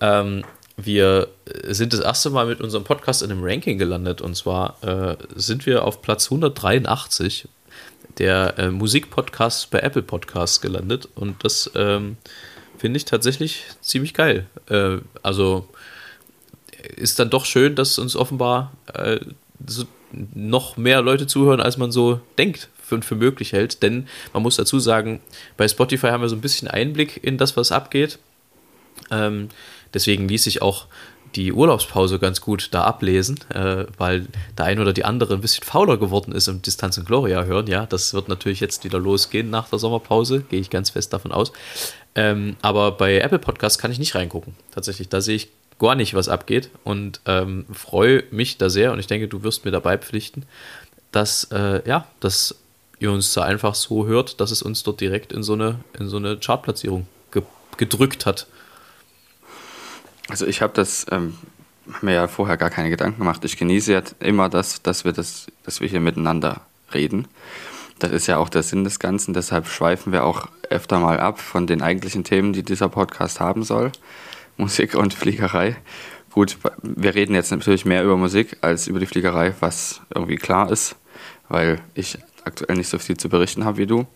Ähm, 0.00 0.44
wir 0.76 1.28
sind 1.64 1.92
das 1.92 2.00
erste 2.00 2.28
Mal 2.30 2.46
mit 2.46 2.60
unserem 2.60 2.84
Podcast 2.84 3.22
in 3.22 3.30
einem 3.30 3.42
Ranking 3.42 3.78
gelandet 3.78 4.20
und 4.20 4.36
zwar 4.36 4.76
äh, 4.82 5.16
sind 5.34 5.64
wir 5.64 5.84
auf 5.84 6.02
Platz 6.02 6.26
183 6.26 7.48
der 8.18 8.58
äh, 8.58 8.70
Musikpodcast 8.70 9.70
bei 9.70 9.78
Apple 9.80 10.02
Podcasts 10.02 10.60
gelandet 10.60 11.08
und 11.14 11.44
das 11.44 11.70
ähm, 11.74 12.16
finde 12.78 12.96
ich 12.98 13.04
tatsächlich 13.04 13.64
ziemlich 13.80 14.14
geil. 14.14 14.46
Äh, 14.68 14.98
also 15.22 15.68
ist 16.96 17.18
dann 17.18 17.30
doch 17.30 17.44
schön, 17.44 17.74
dass 17.74 17.98
uns 17.98 18.16
offenbar 18.16 18.72
äh, 18.92 19.20
so 19.66 19.84
noch 20.34 20.76
mehr 20.76 21.02
Leute 21.02 21.26
zuhören, 21.26 21.60
als 21.60 21.78
man 21.78 21.90
so 21.90 22.20
denkt 22.38 22.68
für, 22.80 23.02
für 23.02 23.16
möglich 23.16 23.52
hält. 23.52 23.82
Denn 23.82 24.06
man 24.32 24.42
muss 24.42 24.56
dazu 24.56 24.78
sagen, 24.78 25.20
bei 25.56 25.66
Spotify 25.66 26.08
haben 26.08 26.22
wir 26.22 26.28
so 26.28 26.36
ein 26.36 26.40
bisschen 26.40 26.68
Einblick 26.68 27.22
in 27.22 27.38
das, 27.38 27.56
was 27.56 27.72
abgeht. 27.72 28.18
Ähm, 29.10 29.48
Deswegen 29.96 30.28
ließ 30.28 30.44
sich 30.44 30.60
auch 30.60 30.88
die 31.34 31.54
Urlaubspause 31.54 32.18
ganz 32.18 32.42
gut 32.42 32.68
da 32.72 32.84
ablesen, 32.84 33.40
äh, 33.48 33.86
weil 33.96 34.26
der 34.58 34.66
eine 34.66 34.82
oder 34.82 34.92
die 34.92 35.06
andere 35.06 35.32
ein 35.32 35.40
bisschen 35.40 35.64
fauler 35.64 35.96
geworden 35.96 36.32
ist 36.32 36.48
im 36.48 36.60
Distanz 36.60 36.98
und 36.98 37.06
Gloria 37.06 37.44
hören. 37.44 37.66
Ja, 37.66 37.86
das 37.86 38.12
wird 38.12 38.28
natürlich 38.28 38.60
jetzt 38.60 38.84
wieder 38.84 38.98
losgehen 38.98 39.48
nach 39.48 39.70
der 39.70 39.78
Sommerpause, 39.78 40.42
gehe 40.42 40.60
ich 40.60 40.68
ganz 40.68 40.90
fest 40.90 41.14
davon 41.14 41.32
aus. 41.32 41.52
Ähm, 42.16 42.56
aber 42.62 42.92
bei 42.92 43.18
Apple 43.18 43.38
Podcasts 43.38 43.78
kann 43.78 43.92
ich 43.92 43.98
nicht 43.98 44.14
reingucken. 44.14 44.56
Tatsächlich, 44.72 45.08
da 45.08 45.20
sehe 45.20 45.36
ich 45.36 45.50
gar 45.78 45.94
nicht, 45.94 46.14
was 46.14 46.28
abgeht 46.28 46.70
und 46.82 47.20
ähm, 47.26 47.66
freue 47.72 48.24
mich 48.30 48.56
da 48.56 48.70
sehr 48.70 48.92
und 48.92 48.98
ich 48.98 49.06
denke, 49.06 49.28
du 49.28 49.42
wirst 49.42 49.66
mir 49.66 49.70
dabei 49.70 49.98
pflichten, 49.98 50.44
dass, 51.12 51.44
äh, 51.52 51.86
ja, 51.86 52.06
dass 52.20 52.56
ihr 52.98 53.12
uns 53.12 53.34
da 53.34 53.42
einfach 53.42 53.74
so 53.74 54.06
hört, 54.06 54.40
dass 54.40 54.50
es 54.50 54.62
uns 54.62 54.82
dort 54.82 55.02
direkt 55.02 55.32
in 55.32 55.42
so 55.42 55.52
eine, 55.52 55.80
in 55.98 56.08
so 56.08 56.16
eine 56.16 56.38
Chartplatzierung 56.38 57.06
ge 57.30 57.42
gedrückt 57.76 58.24
hat. 58.24 58.46
Also 60.28 60.46
ich 60.46 60.62
habe 60.62 60.72
das 60.72 61.04
ähm, 61.10 61.36
mir 62.00 62.14
ja 62.14 62.28
vorher 62.28 62.56
gar 62.56 62.70
keine 62.70 62.88
Gedanken 62.88 63.18
gemacht. 63.18 63.44
Ich 63.44 63.58
genieße 63.58 63.92
ja 63.92 64.02
immer 64.20 64.48
das, 64.48 64.80
dass 64.80 65.04
wir 65.04 65.12
das, 65.12 65.46
dass 65.64 65.80
wir 65.80 65.88
hier 65.88 66.00
miteinander 66.00 66.62
reden. 66.94 67.28
Das 67.98 68.12
ist 68.12 68.26
ja 68.26 68.36
auch 68.36 68.48
der 68.48 68.62
Sinn 68.62 68.84
des 68.84 68.98
Ganzen. 68.98 69.32
Deshalb 69.32 69.66
schweifen 69.66 70.12
wir 70.12 70.24
auch 70.24 70.48
öfter 70.68 70.98
mal 70.98 71.18
ab 71.18 71.40
von 71.40 71.66
den 71.66 71.82
eigentlichen 71.82 72.24
Themen, 72.24 72.52
die 72.52 72.62
dieser 72.62 72.88
Podcast 72.88 73.40
haben 73.40 73.62
soll. 73.62 73.92
Musik 74.58 74.94
und 74.94 75.14
Fliegerei. 75.14 75.76
gut, 76.30 76.58
wir 76.82 77.14
reden 77.14 77.34
jetzt 77.34 77.50
natürlich 77.50 77.84
mehr 77.84 78.04
über 78.04 78.16
Musik 78.16 78.58
als 78.60 78.86
über 78.86 79.00
die 79.00 79.06
Fliegerei, 79.06 79.54
was 79.60 80.02
irgendwie 80.14 80.36
klar 80.36 80.70
ist, 80.70 80.96
weil 81.48 81.80
ich 81.94 82.18
aktuell 82.44 82.76
nicht 82.76 82.88
so 82.88 82.98
viel 82.98 83.16
zu 83.16 83.28
berichten 83.28 83.64
habe 83.64 83.78
wie 83.78 83.86
du. 83.86 84.06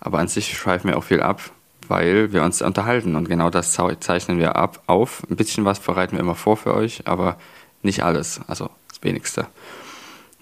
Aber 0.00 0.18
an 0.18 0.28
sich 0.28 0.56
schweifen 0.56 0.88
wir 0.88 0.96
auch 0.96 1.04
viel 1.04 1.20
ab, 1.20 1.42
weil 1.88 2.32
wir 2.32 2.42
uns 2.42 2.62
unterhalten 2.62 3.16
und 3.16 3.28
genau 3.28 3.50
das 3.50 3.72
zeichnen 3.72 4.38
wir 4.38 4.56
ab 4.56 4.82
auf. 4.86 5.22
Ein 5.28 5.36
bisschen 5.36 5.64
was 5.66 5.80
bereiten 5.80 6.12
wir 6.12 6.20
immer 6.20 6.34
vor 6.34 6.56
für 6.56 6.74
euch, 6.74 7.06
aber 7.06 7.36
nicht 7.82 8.02
alles, 8.02 8.40
also 8.46 8.70
das 8.88 9.02
wenigste. 9.02 9.46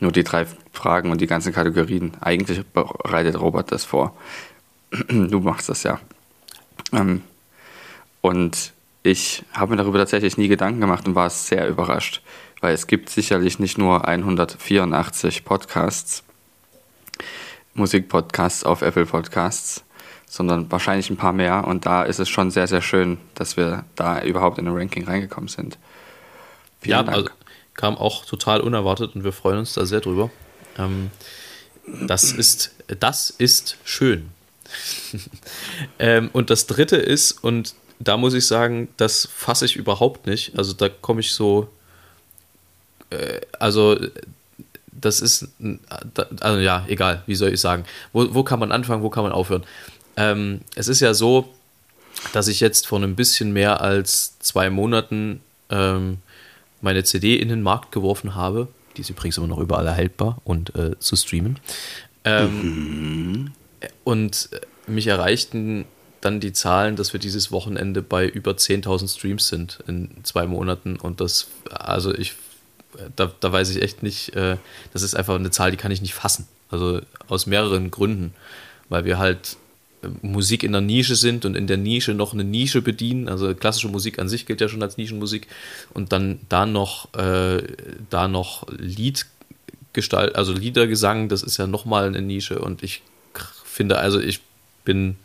Nur 0.01 0.13
die 0.13 0.25
drei 0.25 0.47
Fragen 0.73 1.11
und 1.11 1.21
die 1.21 1.27
ganzen 1.27 1.53
Kategorien. 1.53 2.13
Eigentlich 2.21 2.65
bereitet 2.67 3.41
Robert 3.41 3.73
das 3.73 3.85
vor. 3.85 4.17
du 5.09 5.41
machst 5.41 5.69
das 5.69 5.83
ja. 5.83 6.01
Ähm, 6.93 7.23
und 8.21 8.73
ich 9.03 9.45
habe 9.53 9.73
mir 9.73 9.77
darüber 9.77 9.99
tatsächlich 9.99 10.37
nie 10.37 10.49
Gedanken 10.49 10.81
gemacht 10.81 11.07
und 11.07 11.15
war 11.15 11.31
sehr 11.31 11.69
überrascht, 11.69 12.23
weil 12.61 12.75
es 12.75 12.87
gibt 12.87 13.11
sicherlich 13.11 13.59
nicht 13.59 13.79
nur 13.79 14.07
184 14.07 15.45
Podcasts, 15.45 16.25
Musikpodcasts 17.75 18.65
auf 18.65 18.83
Apple 18.83 19.07
Podcasts, 19.07 19.85
sondern 20.27 20.71
wahrscheinlich 20.71 21.11
ein 21.11 21.17
paar 21.17 21.33
mehr. 21.33 21.67
Und 21.67 21.87
da 21.87 22.03
ist 22.03 22.19
es 22.19 22.29
schon 22.29 22.51
sehr, 22.51 22.67
sehr 22.67 22.83
schön, 22.83 23.19
dass 23.35 23.57
wir 23.57 23.85
da 23.95 24.23
überhaupt 24.23 24.59
in 24.59 24.67
den 24.67 24.77
Ranking 24.77 25.05
reingekommen 25.05 25.49
sind. 25.49 25.79
Vielen 26.81 26.91
ja, 26.99 27.03
Dank. 27.03 27.17
Also 27.17 27.31
kam 27.79 27.97
auch 27.97 28.27
total 28.27 28.61
unerwartet 28.61 29.15
und 29.15 29.23
wir 29.23 29.33
freuen 29.33 29.61
uns 29.61 29.73
da 29.73 29.87
sehr 29.87 30.01
drüber. 30.01 30.31
Ähm, 30.77 31.11
das, 32.07 32.33
ist, 32.33 32.73
das 33.01 33.31
ist 33.31 33.77
schön. 33.85 34.31
ähm, 36.01 36.29
und 36.33 36.51
das 36.51 36.67
dritte 36.67 36.97
ist, 36.97 37.33
und 37.33 37.75
da 38.01 38.17
muss 38.17 38.35
ich 38.35 38.47
sagen, 38.49 38.89
das 38.97 39.29
fasse 39.33 39.65
ich 39.65 39.77
überhaupt 39.77 40.27
nicht. 40.27 40.59
Also 40.59 40.73
da 40.73 40.89
komme 40.89 41.21
ich 41.21 41.33
so, 41.33 41.69
äh, 43.11 43.41
also 43.61 43.97
das 44.91 45.21
ist, 45.21 45.47
also 46.41 46.59
ja, 46.59 46.85
egal, 46.89 47.23
wie 47.27 47.37
soll 47.37 47.53
ich 47.53 47.61
sagen. 47.61 47.85
Wo, 48.13 48.35
wo 48.35 48.43
kann 48.43 48.59
man 48.59 48.73
anfangen, 48.73 49.05
wo 49.05 49.09
kann 49.09 49.23
man 49.23 49.31
aufhören? 49.31 49.63
Ähm, 50.17 50.63
es 50.75 50.89
ist 50.89 50.99
ja 50.99 51.15
so, 51.15 51.55
dass 52.33 52.49
ich 52.49 52.59
jetzt 52.59 52.89
vor 52.89 53.01
ein 53.01 53.15
bisschen 53.15 53.53
mehr 53.53 53.81
als 53.81 54.37
zwei 54.41 54.69
Monaten 54.69 55.41
ähm, 55.71 56.19
meine 56.81 57.05
CD 57.05 57.37
in 57.37 57.49
den 57.49 57.63
Markt 57.63 57.93
geworfen 57.93 58.35
habe. 58.35 58.69
Die 58.97 59.03
ist 59.03 59.11
übrigens 59.11 59.37
immer 59.39 59.47
noch 59.47 59.59
überall 59.59 59.87
erhältbar 59.87 60.41
und 60.45 60.75
äh, 60.75 60.99
zu 60.99 61.17
streamen. 61.17 61.59
Ähm, 62.25 62.63
mhm. 63.41 63.53
Und 64.05 64.51
mich 64.87 65.07
erreichten 65.07 65.85
dann 66.21 66.41
die 66.41 66.53
Zahlen, 66.53 66.97
dass 66.97 67.13
wir 67.13 67.21
dieses 67.21 67.53
Wochenende 67.53 68.03
bei 68.03 68.27
über 68.27 68.53
10.000 68.53 69.17
Streams 69.17 69.49
sind 69.49 69.79
in 69.87 70.11
zwei 70.25 70.47
Monaten. 70.47 70.97
Und 70.97 71.21
das, 71.21 71.49
also 71.71 72.13
ich, 72.13 72.35
da, 73.15 73.31
da 73.39 73.53
weiß 73.53 73.71
ich 73.71 73.83
echt 73.83 74.03
nicht, 74.03 74.35
äh, 74.35 74.57
das 74.93 75.03
ist 75.03 75.15
einfach 75.15 75.37
eine 75.37 75.51
Zahl, 75.51 75.71
die 75.71 75.77
kann 75.77 75.93
ich 75.93 76.03
nicht 76.03 76.15
fassen. 76.15 76.49
Also 76.71 77.01
aus 77.29 77.47
mehreren 77.47 77.91
Gründen. 77.91 78.35
Weil 78.89 79.05
wir 79.05 79.19
halt 79.19 79.57
Musik 80.23 80.63
in 80.63 80.73
der 80.73 80.81
Nische 80.81 81.17
sind 81.17 81.45
und 81.45 81.57
in 81.57 81.67
der 81.67 81.77
Nische 81.77 82.15
noch 82.15 82.33
eine 82.33 82.45
Nische 82.45 82.83
bedienen. 82.83 83.29
Also 83.29 83.55
klassische 83.55 83.89
Musik 83.89 84.19
an 84.19 84.29
sich 84.29 84.47
gilt 84.47 84.61
ja 84.61 84.69
schon 84.69 84.83
als 84.83 84.97
Nischenmusik. 84.97 85.49
Und 85.93 86.13
dann 86.13 86.41
da 86.49 86.67
noch, 86.67 87.13
äh, 87.15 87.63
da 88.11 88.29
noch 88.29 88.67
Liedgestalt, 88.79 90.37
also 90.37 90.53
Liedergesang, 90.53 91.29
das 91.29 91.43
ist 91.43 91.57
ja 91.57 91.67
nochmal 91.67 92.07
eine 92.07 92.23
Nische. 92.23 92.61
Und 92.61 92.83
ich 92.83 93.03
finde, 93.65 93.99
also 93.99 94.21
ich 94.21 94.41
bin, 94.85 95.17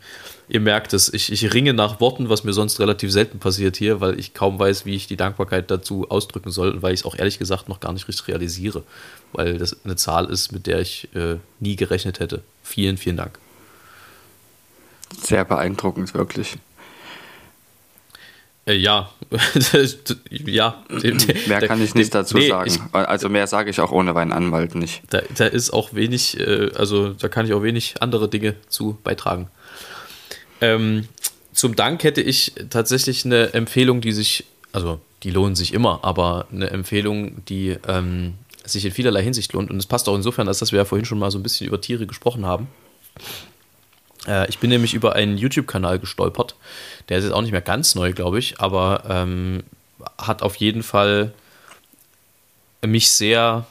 ihr 0.48 0.60
merkt 0.60 0.92
es, 0.92 1.12
ich, 1.12 1.30
ich 1.30 1.54
ringe 1.54 1.72
nach 1.72 2.00
Worten, 2.00 2.28
was 2.28 2.44
mir 2.44 2.52
sonst 2.52 2.80
relativ 2.80 3.12
selten 3.12 3.38
passiert 3.38 3.76
hier, 3.76 4.00
weil 4.00 4.18
ich 4.18 4.34
kaum 4.34 4.58
weiß, 4.58 4.86
wie 4.86 4.94
ich 4.96 5.06
die 5.06 5.16
Dankbarkeit 5.16 5.70
dazu 5.70 6.10
ausdrücken 6.10 6.50
soll 6.50 6.70
und 6.70 6.82
weil 6.82 6.94
ich 6.94 7.00
es 7.00 7.06
auch 7.06 7.16
ehrlich 7.16 7.38
gesagt 7.38 7.68
noch 7.68 7.80
gar 7.80 7.92
nicht 7.92 8.08
richtig 8.08 8.28
realisiere. 8.28 8.82
Weil 9.32 9.58
das 9.58 9.84
eine 9.84 9.96
Zahl 9.96 10.28
ist, 10.30 10.50
mit 10.50 10.66
der 10.66 10.80
ich 10.80 11.08
äh, 11.14 11.36
nie 11.60 11.76
gerechnet 11.76 12.18
hätte. 12.18 12.42
Vielen, 12.62 12.96
vielen 12.96 13.16
Dank. 13.16 13.38
Sehr 15.22 15.44
beeindruckend, 15.44 16.14
wirklich. 16.14 16.56
Äh, 18.66 18.74
ja, 18.74 19.10
ja. 20.30 20.84
Mehr 21.46 21.60
kann 21.66 21.82
ich 21.82 21.94
nicht 21.94 22.14
dazu 22.14 22.38
nee, 22.38 22.48
sagen. 22.48 22.70
Ich, 22.70 22.80
also 22.94 23.28
mehr 23.28 23.46
sage 23.46 23.70
ich 23.70 23.80
auch 23.80 23.92
ohne 23.92 24.14
meinen 24.14 24.32
Anwalt 24.32 24.74
nicht. 24.74 25.02
Da, 25.10 25.20
da, 25.36 25.46
ist 25.46 25.70
auch 25.70 25.92
wenig, 25.92 26.38
äh, 26.40 26.70
also 26.74 27.10
da 27.10 27.28
kann 27.28 27.46
ich 27.46 27.52
auch 27.52 27.62
wenig 27.62 27.96
andere 28.00 28.28
Dinge 28.28 28.54
zu 28.68 28.98
beitragen. 29.04 29.48
Ähm, 30.60 31.08
zum 31.52 31.76
Dank 31.76 32.04
hätte 32.04 32.22
ich 32.22 32.52
tatsächlich 32.70 33.24
eine 33.24 33.52
Empfehlung, 33.52 34.00
die 34.00 34.12
sich, 34.12 34.44
also 34.72 35.00
die 35.22 35.30
lohnen 35.30 35.56
sich 35.56 35.74
immer, 35.74 36.00
aber 36.02 36.46
eine 36.50 36.70
Empfehlung, 36.70 37.44
die 37.46 37.76
ähm, 37.86 38.34
sich 38.64 38.84
in 38.84 38.92
vielerlei 38.92 39.22
Hinsicht 39.22 39.52
lohnt. 39.52 39.70
Und 39.70 39.76
es 39.76 39.86
passt 39.86 40.08
auch 40.08 40.16
insofern, 40.16 40.48
als 40.48 40.58
dass 40.58 40.72
wir 40.72 40.78
ja 40.78 40.84
vorhin 40.84 41.04
schon 41.04 41.18
mal 41.18 41.30
so 41.30 41.38
ein 41.38 41.42
bisschen 41.42 41.66
über 41.66 41.80
Tiere 41.80 42.06
gesprochen 42.06 42.46
haben. 42.46 42.68
Äh, 44.26 44.48
ich 44.48 44.58
bin 44.58 44.70
nämlich 44.70 44.94
über 44.94 45.14
einen 45.14 45.38
YouTube-Kanal 45.38 45.98
gestolpert. 45.98 46.54
Der 47.08 47.18
ist 47.18 47.24
jetzt 47.24 47.32
auch 47.32 47.42
nicht 47.42 47.52
mehr 47.52 47.60
ganz 47.60 47.94
neu, 47.94 48.12
glaube 48.12 48.38
ich, 48.38 48.60
aber 48.60 49.04
ähm, 49.08 49.62
hat 50.18 50.42
auf 50.42 50.56
jeden 50.56 50.82
Fall 50.82 51.32
mich 52.84 53.10
sehr 53.10 53.66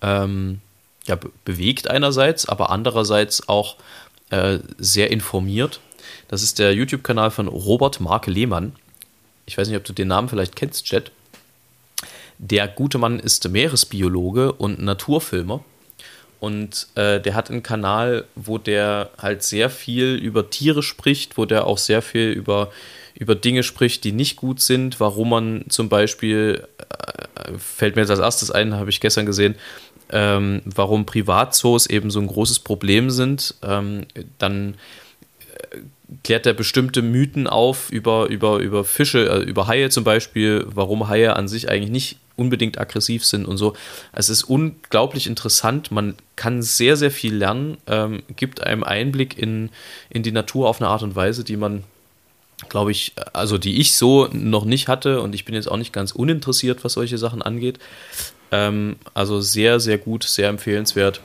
ähm, 0.00 0.60
ja, 1.06 1.18
bewegt 1.44 1.88
einerseits, 1.88 2.48
aber 2.48 2.70
andererseits 2.70 3.48
auch 3.48 3.76
äh, 4.30 4.58
sehr 4.78 5.10
informiert. 5.10 5.80
Das 6.28 6.42
ist 6.42 6.58
der 6.58 6.74
YouTube-Kanal 6.74 7.30
von 7.30 7.48
Robert 7.48 8.00
Marke 8.00 8.30
Lehmann. 8.30 8.74
Ich 9.46 9.58
weiß 9.58 9.68
nicht, 9.68 9.76
ob 9.76 9.84
du 9.84 9.92
den 9.92 10.08
Namen 10.08 10.28
vielleicht 10.28 10.56
kennst, 10.56 10.86
Chat. 10.86 11.10
Der 12.38 12.66
gute 12.66 12.98
Mann 12.98 13.20
ist 13.20 13.48
Meeresbiologe 13.48 14.52
und 14.52 14.82
Naturfilmer 14.82 15.64
und 16.42 16.88
äh, 16.96 17.20
der 17.20 17.36
hat 17.36 17.50
einen 17.52 17.62
Kanal, 17.62 18.24
wo 18.34 18.58
der 18.58 19.10
halt 19.16 19.44
sehr 19.44 19.70
viel 19.70 20.16
über 20.16 20.50
Tiere 20.50 20.82
spricht, 20.82 21.38
wo 21.38 21.44
der 21.44 21.68
auch 21.68 21.78
sehr 21.78 22.02
viel 22.02 22.30
über, 22.32 22.72
über 23.14 23.36
Dinge 23.36 23.62
spricht, 23.62 24.02
die 24.02 24.10
nicht 24.10 24.38
gut 24.38 24.58
sind. 24.58 24.98
Warum 24.98 25.30
man 25.30 25.64
zum 25.68 25.88
Beispiel, 25.88 26.66
äh, 26.80 27.52
fällt 27.58 27.94
mir 27.94 28.02
jetzt 28.02 28.10
als 28.10 28.18
erstes 28.18 28.50
ein, 28.50 28.74
habe 28.74 28.90
ich 28.90 29.00
gestern 29.00 29.24
gesehen, 29.24 29.54
ähm, 30.10 30.62
warum 30.64 31.06
Privatzoos 31.06 31.86
eben 31.86 32.10
so 32.10 32.18
ein 32.18 32.26
großes 32.26 32.58
Problem 32.58 33.10
sind. 33.10 33.54
Ähm, 33.62 34.06
dann 34.38 34.74
äh, 35.70 35.76
klärt 36.24 36.46
er 36.46 36.54
bestimmte 36.54 37.02
Mythen 37.02 37.46
auf 37.46 37.90
über, 37.90 38.28
über, 38.28 38.58
über 38.58 38.84
Fische, 38.84 39.28
äh, 39.28 39.42
über 39.42 39.66
Haie 39.66 39.90
zum 39.90 40.04
Beispiel, 40.04 40.66
warum 40.68 41.08
Haie 41.08 41.36
an 41.36 41.48
sich 41.48 41.68
eigentlich 41.68 41.90
nicht 41.90 42.16
unbedingt 42.36 42.78
aggressiv 42.78 43.24
sind 43.24 43.46
und 43.46 43.56
so. 43.56 43.74
Es 44.12 44.28
ist 44.28 44.44
unglaublich 44.44 45.26
interessant. 45.26 45.90
Man 45.90 46.14
kann 46.36 46.62
sehr, 46.62 46.96
sehr 46.96 47.10
viel 47.10 47.34
lernen, 47.34 47.76
ähm, 47.86 48.22
gibt 48.36 48.62
einem 48.62 48.84
Einblick 48.84 49.38
in, 49.38 49.70
in 50.10 50.22
die 50.22 50.32
Natur 50.32 50.68
auf 50.68 50.80
eine 50.80 50.88
Art 50.88 51.02
und 51.02 51.14
Weise, 51.14 51.44
die 51.44 51.56
man, 51.56 51.84
glaube 52.68 52.90
ich, 52.90 53.12
also 53.32 53.58
die 53.58 53.80
ich 53.80 53.94
so 53.94 54.28
noch 54.32 54.64
nicht 54.64 54.88
hatte 54.88 55.20
und 55.20 55.34
ich 55.34 55.44
bin 55.44 55.54
jetzt 55.54 55.70
auch 55.70 55.76
nicht 55.76 55.92
ganz 55.92 56.12
uninteressiert, 56.12 56.84
was 56.84 56.94
solche 56.94 57.18
Sachen 57.18 57.42
angeht. 57.42 57.78
Ähm, 58.50 58.96
also 59.14 59.40
sehr, 59.40 59.80
sehr 59.80 59.98
gut, 59.98 60.24
sehr 60.24 60.48
empfehlenswert. 60.48 61.20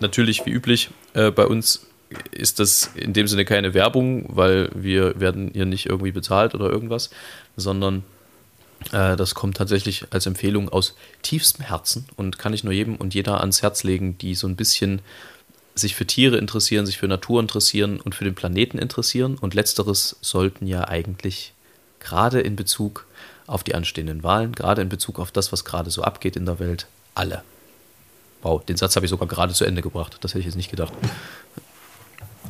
Natürlich, 0.00 0.44
wie 0.46 0.50
üblich, 0.50 0.90
äh, 1.14 1.30
bei 1.30 1.46
uns 1.46 1.86
ist 2.30 2.58
das 2.58 2.90
in 2.94 3.12
dem 3.12 3.28
Sinne 3.28 3.44
keine 3.44 3.74
Werbung, 3.74 4.26
weil 4.28 4.70
wir 4.74 5.18
werden 5.20 5.50
hier 5.52 5.66
nicht 5.66 5.86
irgendwie 5.86 6.12
bezahlt 6.12 6.54
oder 6.54 6.70
irgendwas, 6.70 7.10
sondern 7.56 8.04
äh, 8.92 9.16
das 9.16 9.34
kommt 9.34 9.56
tatsächlich 9.56 10.06
als 10.10 10.26
Empfehlung 10.26 10.68
aus 10.68 10.96
tiefstem 11.22 11.64
Herzen 11.64 12.06
und 12.16 12.38
kann 12.38 12.54
ich 12.54 12.64
nur 12.64 12.72
jedem 12.72 12.96
und 12.96 13.14
jeder 13.14 13.40
ans 13.40 13.62
Herz 13.62 13.84
legen, 13.84 14.18
die 14.18 14.34
so 14.34 14.46
ein 14.46 14.56
bisschen 14.56 15.00
sich 15.74 15.94
für 15.94 16.06
Tiere 16.06 16.36
interessieren, 16.36 16.86
sich 16.86 16.98
für 16.98 17.08
Natur 17.08 17.40
interessieren 17.40 18.00
und 18.00 18.14
für 18.14 18.24
den 18.24 18.34
Planeten 18.34 18.78
interessieren. 18.78 19.38
Und 19.40 19.54
letzteres 19.54 20.16
sollten 20.20 20.66
ja 20.66 20.86
eigentlich 20.86 21.54
gerade 22.00 22.40
in 22.40 22.56
Bezug 22.56 23.06
auf 23.46 23.64
die 23.64 23.74
anstehenden 23.74 24.22
Wahlen, 24.22 24.52
gerade 24.52 24.82
in 24.82 24.88
Bezug 24.88 25.18
auf 25.18 25.30
das, 25.30 25.52
was 25.52 25.64
gerade 25.64 25.90
so 25.90 26.02
abgeht 26.02 26.36
in 26.36 26.46
der 26.46 26.58
Welt, 26.58 26.86
alle. 27.14 27.42
Wow, 28.42 28.64
den 28.64 28.76
Satz 28.76 28.96
habe 28.96 29.06
ich 29.06 29.10
sogar 29.10 29.28
gerade 29.28 29.54
zu 29.54 29.64
Ende 29.64 29.82
gebracht. 29.82 30.18
Das 30.20 30.32
hätte 30.32 30.40
ich 30.40 30.46
jetzt 30.46 30.56
nicht 30.56 30.70
gedacht. 30.70 30.92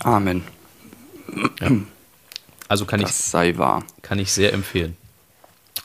Amen. 0.02 0.44
Ja. 1.60 1.70
Also 2.68 2.86
kann 2.86 3.00
das 3.00 3.10
ich, 3.10 3.16
sei 3.16 3.56
wahr. 3.58 3.84
kann 4.02 4.18
ich 4.18 4.32
sehr 4.32 4.52
empfehlen. 4.52 4.96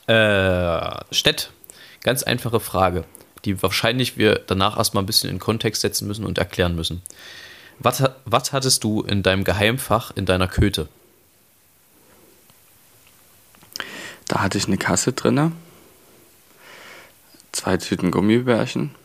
Äh, 0.07 1.03
Stett, 1.11 1.51
ganz 2.01 2.23
einfache 2.23 2.59
Frage, 2.59 3.03
die 3.45 3.61
wahrscheinlich 3.61 4.17
wir 4.17 4.39
danach 4.39 4.77
erstmal 4.77 5.03
ein 5.03 5.07
bisschen 5.07 5.29
in 5.29 5.39
Kontext 5.39 5.81
setzen 5.81 6.07
müssen 6.07 6.25
und 6.25 6.37
erklären 6.37 6.75
müssen. 6.75 7.01
Was, 7.79 8.03
was 8.25 8.53
hattest 8.53 8.83
du 8.83 9.01
in 9.01 9.21
deinem 9.21 9.43
Geheimfach 9.43 10.11
in 10.15 10.25
deiner 10.25 10.47
Köte? 10.47 10.87
Da 14.27 14.41
hatte 14.41 14.57
ich 14.57 14.67
eine 14.67 14.77
Kasse 14.77 15.13
drin, 15.13 15.53
zwei 17.51 17.77
Tüten 17.77 18.11
Gummibärchen 18.11 18.95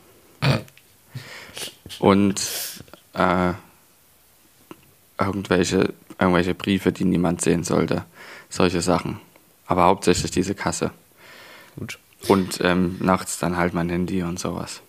und 1.99 2.41
äh, 3.15 3.53
irgendwelche, 5.19 5.93
irgendwelche 6.19 6.55
Briefe, 6.55 6.93
die 6.93 7.05
niemand 7.05 7.43
sehen 7.43 7.65
sollte. 7.65 8.05
Solche 8.49 8.81
Sachen 8.81 9.21
aber 9.73 9.85
hauptsächlich 9.85 10.31
diese 10.31 10.55
Kasse. 10.55 10.91
Gut. 11.77 11.99
Und 12.29 12.61
ähm, 12.63 12.97
nachts 13.01 13.39
dann 13.39 13.57
halt 13.57 13.75
mein 13.75 13.89
Handy 13.89 14.23
und 14.23 14.39
sowas. 14.39 14.81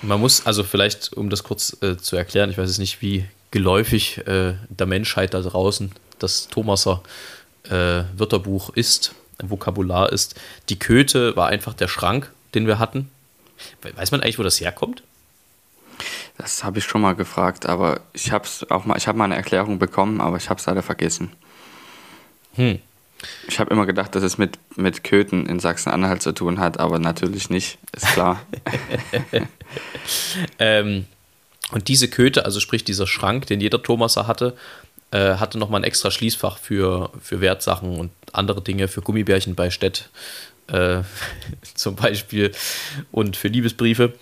Man 0.00 0.18
muss, 0.18 0.46
also 0.46 0.64
vielleicht, 0.64 1.12
um 1.12 1.30
das 1.30 1.44
kurz 1.44 1.76
äh, 1.82 1.96
zu 1.96 2.16
erklären, 2.16 2.50
ich 2.50 2.58
weiß 2.58 2.68
jetzt 2.68 2.78
nicht, 2.78 3.02
wie 3.02 3.26
geläufig 3.52 4.26
äh, 4.26 4.54
der 4.68 4.86
Menschheit 4.86 5.34
da 5.34 5.40
draußen 5.40 5.92
das 6.18 6.48
Thomaser 6.48 7.02
äh, 7.64 8.04
Wörterbuch 8.16 8.70
ist, 8.70 9.14
Vokabular 9.42 10.10
ist. 10.10 10.40
Die 10.68 10.78
Köte 10.78 11.36
war 11.36 11.48
einfach 11.48 11.74
der 11.74 11.88
Schrank, 11.88 12.32
den 12.54 12.66
wir 12.66 12.78
hatten. 12.78 13.10
Weiß 13.82 14.10
man 14.10 14.20
eigentlich, 14.20 14.38
wo 14.38 14.42
das 14.42 14.60
herkommt? 14.60 15.02
Das 16.42 16.64
habe 16.64 16.80
ich 16.80 16.84
schon 16.84 17.00
mal 17.00 17.14
gefragt, 17.14 17.66
aber 17.66 18.00
ich 18.12 18.32
habe 18.32 18.48
auch 18.70 18.84
mal, 18.84 18.96
ich 18.96 19.06
habe 19.06 19.16
mal 19.16 19.26
eine 19.26 19.36
Erklärung 19.36 19.78
bekommen, 19.78 20.20
aber 20.20 20.38
ich 20.38 20.50
habe 20.50 20.58
es 20.58 20.66
leider 20.66 20.82
vergessen. 20.82 21.30
Hm. 22.54 22.80
Ich 23.46 23.60
habe 23.60 23.72
immer 23.72 23.86
gedacht, 23.86 24.16
dass 24.16 24.24
es 24.24 24.38
mit, 24.38 24.58
mit 24.74 25.04
Köthen 25.04 25.46
in 25.46 25.60
Sachsen-Anhalt 25.60 26.20
zu 26.20 26.32
tun 26.32 26.58
hat, 26.58 26.80
aber 26.80 26.98
natürlich 26.98 27.48
nicht, 27.48 27.78
ist 27.92 28.06
klar. 28.06 28.42
ähm, 30.58 31.06
und 31.70 31.86
diese 31.86 32.08
Köte, 32.08 32.44
also 32.44 32.58
sprich 32.58 32.82
dieser 32.82 33.06
Schrank, 33.06 33.46
den 33.46 33.60
jeder 33.60 33.80
Thomaser 33.80 34.26
hatte, 34.26 34.56
äh, 35.12 35.36
hatte 35.36 35.58
nochmal 35.58 35.82
ein 35.82 35.84
extra 35.84 36.10
Schließfach 36.10 36.58
für, 36.58 37.12
für 37.22 37.40
Wertsachen 37.40 38.00
und 38.00 38.10
andere 38.32 38.62
Dinge, 38.62 38.88
für 38.88 39.00
Gummibärchen 39.00 39.54
bei 39.54 39.70
Stett 39.70 40.10
äh, 40.66 41.02
zum 41.74 41.94
Beispiel 41.94 42.50
und 43.12 43.36
für 43.36 43.46
Liebesbriefe. 43.46 44.14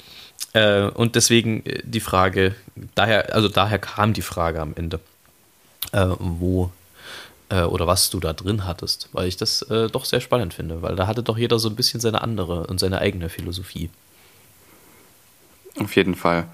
Äh, 0.53 0.85
und 0.85 1.15
deswegen 1.15 1.65
äh, 1.65 1.83
die 1.85 2.01
Frage, 2.01 2.55
daher, 2.95 3.35
also 3.35 3.49
daher 3.49 3.79
kam 3.79 4.13
die 4.13 4.23
Frage 4.23 4.61
am 4.61 4.75
Ende, 4.75 5.01
äh, 5.93 6.07
wo 6.19 6.71
äh, 7.51 7.63
oder 7.63 7.87
was 7.87 8.11
du 8.11 8.21
da 8.21 8.33
drin 8.33 8.67
hattest, 8.67 9.09
weil 9.13 9.29
ich 9.29 9.37
das 9.37 9.63
äh, 9.63 9.89
doch 9.89 10.05
sehr 10.05 10.21
spannend 10.21 10.55
finde, 10.55 10.83
weil 10.83 10.97
da 10.97 11.07
hatte 11.07 11.23
doch 11.23 11.37
jeder 11.37 11.59
so 11.59 11.69
ein 11.69 11.77
bisschen 11.77 12.01
seine 12.01 12.23
andere 12.23 12.67
und 12.67 12.81
seine 12.81 13.01
eigene 13.01 13.29
Philosophie. 13.29 13.91
Auf 15.79 15.95
jeden 15.97 16.15
Fall. 16.15 16.49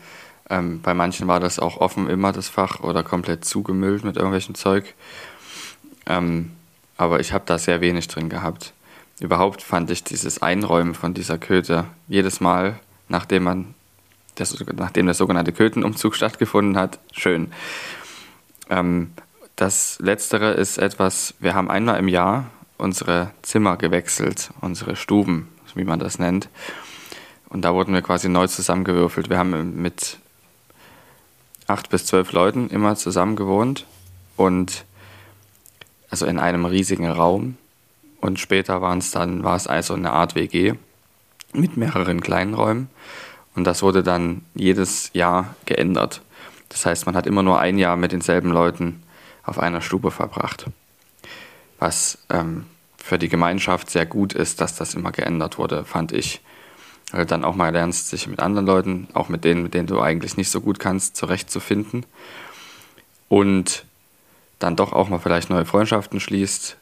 Ähm, 0.48 0.80
bei 0.80 0.94
manchen 0.94 1.26
war 1.26 1.40
das 1.40 1.58
auch 1.58 1.78
offen 1.78 2.08
immer 2.08 2.32
das 2.32 2.48
Fach 2.48 2.80
oder 2.80 3.02
komplett 3.02 3.44
zugemüllt 3.44 4.04
mit 4.04 4.16
irgendwelchem 4.16 4.54
Zeug. 4.54 4.94
Ähm, 6.06 6.52
aber 6.96 7.20
ich 7.20 7.32
habe 7.32 7.44
da 7.46 7.58
sehr 7.58 7.80
wenig 7.80 8.08
drin 8.08 8.28
gehabt. 8.28 8.72
Überhaupt 9.18 9.62
fand 9.62 9.90
ich 9.90 10.04
dieses 10.04 10.42
Einräumen 10.42 10.94
von 10.94 11.14
dieser 11.14 11.38
Köte 11.38 11.86
jedes 12.06 12.40
Mal, 12.40 12.78
nachdem 13.08 13.44
man 13.44 13.74
das, 14.34 14.56
nachdem 14.74 15.06
der 15.06 15.14
sogenannte 15.14 15.52
Kötenumzug 15.52 16.14
stattgefunden 16.14 16.76
hat, 16.76 16.98
schön. 17.12 17.52
Ähm, 18.68 19.12
das 19.56 19.98
Letztere 20.00 20.52
ist 20.52 20.78
etwas, 20.78 21.34
wir 21.40 21.54
haben 21.54 21.70
einmal 21.70 21.98
im 21.98 22.08
Jahr 22.08 22.50
unsere 22.78 23.30
Zimmer 23.42 23.76
gewechselt, 23.76 24.50
unsere 24.60 24.96
Stuben, 24.96 25.48
wie 25.74 25.84
man 25.84 25.98
das 25.98 26.18
nennt. 26.18 26.48
Und 27.48 27.62
da 27.62 27.72
wurden 27.74 27.94
wir 27.94 28.02
quasi 28.02 28.28
neu 28.28 28.46
zusammengewürfelt. 28.46 29.30
Wir 29.30 29.38
haben 29.38 29.80
mit 29.80 30.18
acht 31.66 31.88
bis 31.90 32.06
zwölf 32.06 32.32
Leuten 32.32 32.68
immer 32.68 32.96
zusammen 32.96 33.36
gewohnt 33.36 33.86
und 34.36 34.84
also 36.10 36.26
in 36.26 36.38
einem 36.38 36.64
riesigen 36.64 37.08
Raum. 37.08 37.56
Und 38.20 38.40
später 38.40 38.82
waren 38.82 38.98
es 38.98 39.10
dann, 39.10 39.44
war 39.44 39.56
es 39.56 39.66
also 39.66 39.94
eine 39.94 40.12
Art 40.12 40.34
WG 40.34 40.74
mit 41.52 41.76
mehreren 41.76 42.20
kleinen 42.20 42.54
Räumen. 42.54 42.88
Und 43.54 43.64
das 43.64 43.82
wurde 43.82 44.02
dann 44.02 44.42
jedes 44.54 45.10
Jahr 45.14 45.54
geändert. 45.64 46.22
Das 46.68 46.84
heißt, 46.84 47.06
man 47.06 47.16
hat 47.16 47.26
immer 47.26 47.42
nur 47.42 47.58
ein 47.58 47.78
Jahr 47.78 47.96
mit 47.96 48.12
denselben 48.12 48.50
Leuten 48.50 49.02
auf 49.44 49.58
einer 49.58 49.80
Stube 49.80 50.10
verbracht. 50.10 50.66
Was 51.78 52.18
ähm, 52.28 52.66
für 52.96 53.18
die 53.18 53.28
Gemeinschaft 53.28 53.88
sehr 53.90 54.06
gut 54.06 54.32
ist, 54.32 54.60
dass 54.60 54.76
das 54.76 54.94
immer 54.94 55.12
geändert 55.12 55.58
wurde, 55.58 55.84
fand 55.84 56.12
ich. 56.12 56.40
Weil 57.12 57.20
du 57.20 57.26
dann 57.26 57.44
auch 57.44 57.54
mal 57.54 57.72
lernst, 57.72 58.08
sich 58.08 58.26
mit 58.26 58.40
anderen 58.40 58.66
Leuten, 58.66 59.08
auch 59.14 59.28
mit 59.28 59.44
denen, 59.44 59.62
mit 59.62 59.74
denen 59.74 59.86
du 59.86 60.00
eigentlich 60.00 60.36
nicht 60.36 60.50
so 60.50 60.60
gut 60.60 60.80
kannst, 60.80 61.16
zurechtzufinden. 61.16 62.04
Und 63.28 63.84
dann 64.58 64.76
doch 64.76 64.92
auch 64.92 65.08
mal 65.08 65.18
vielleicht 65.18 65.50
neue 65.50 65.66
Freundschaften 65.66 66.20
schließt 66.20 66.76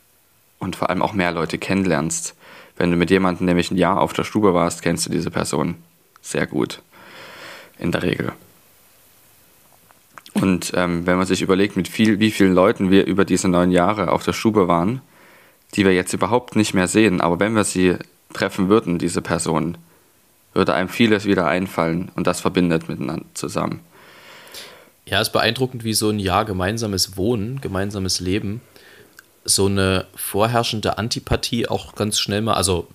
und 0.59 0.77
vor 0.77 0.89
allem 0.89 1.03
auch 1.03 1.13
mehr 1.13 1.33
Leute 1.33 1.59
kennenlernst. 1.59 2.35
Wenn 2.77 2.91
du 2.91 2.97
mit 2.97 3.11
jemandem 3.11 3.47
nämlich 3.47 3.71
ein 3.71 3.77
Jahr 3.77 4.01
auf 4.01 4.13
der 4.13 4.25
Stube 4.25 4.55
warst, 4.55 4.83
kennst 4.83 5.07
du 5.07 5.11
diese 5.11 5.31
Person 5.31 5.77
sehr 6.21 6.47
gut. 6.47 6.83
In 7.79 7.93
der 7.93 8.03
Regel. 8.03 8.33
Und 10.35 10.73
ähm, 10.75 11.07
wenn 11.07 11.17
man 11.17 11.27
sich 11.27 11.43
überlegt, 11.43 11.77
mit 11.77 11.89
viel, 11.89 12.19
wie 12.21 12.31
vielen 12.31 12.55
Leuten 12.55 12.91
wir 12.91 13.07
über 13.07 13.25
diese 13.25 13.49
neun 13.49 13.71
Jahre 13.71 14.11
auf 14.11 14.25
der 14.25 14.33
Stube 14.33 14.69
waren, 14.69 15.01
die 15.75 15.85
wir 15.85 15.93
jetzt 15.93 16.13
überhaupt 16.13 16.57
nicht 16.57 16.75
mehr 16.75 16.89
sehen, 16.89 17.21
aber 17.21 17.41
wenn 17.41 17.55
wir 17.55 17.65
sie 17.65 17.97
treffen 18.33 18.69
würden, 18.69 18.99
diese 18.99 19.23
Personen, 19.23 19.79
würde 20.53 20.75
einem 20.75 20.89
vieles 20.89 21.25
wieder 21.25 21.47
einfallen 21.47 22.11
und 22.15 22.27
das 22.27 22.41
verbindet 22.41 22.89
miteinander 22.89 23.27
zusammen. 23.35 23.81
Ja, 25.07 25.21
es 25.21 25.29
ist 25.29 25.33
beeindruckend, 25.33 25.85
wie 25.85 25.95
so 25.95 26.09
ein 26.09 26.19
Jahr 26.19 26.45
gemeinsames 26.45 27.17
Wohnen, 27.17 27.61
gemeinsames 27.61 28.21
Leben, 28.21 28.61
so 29.45 29.67
eine 29.67 30.07
vorherrschende 30.15 30.99
Antipathie 30.99 31.69
auch 31.69 31.95
ganz 31.95 32.19
schnell 32.19 32.41
mal, 32.41 32.55
also 32.55 32.89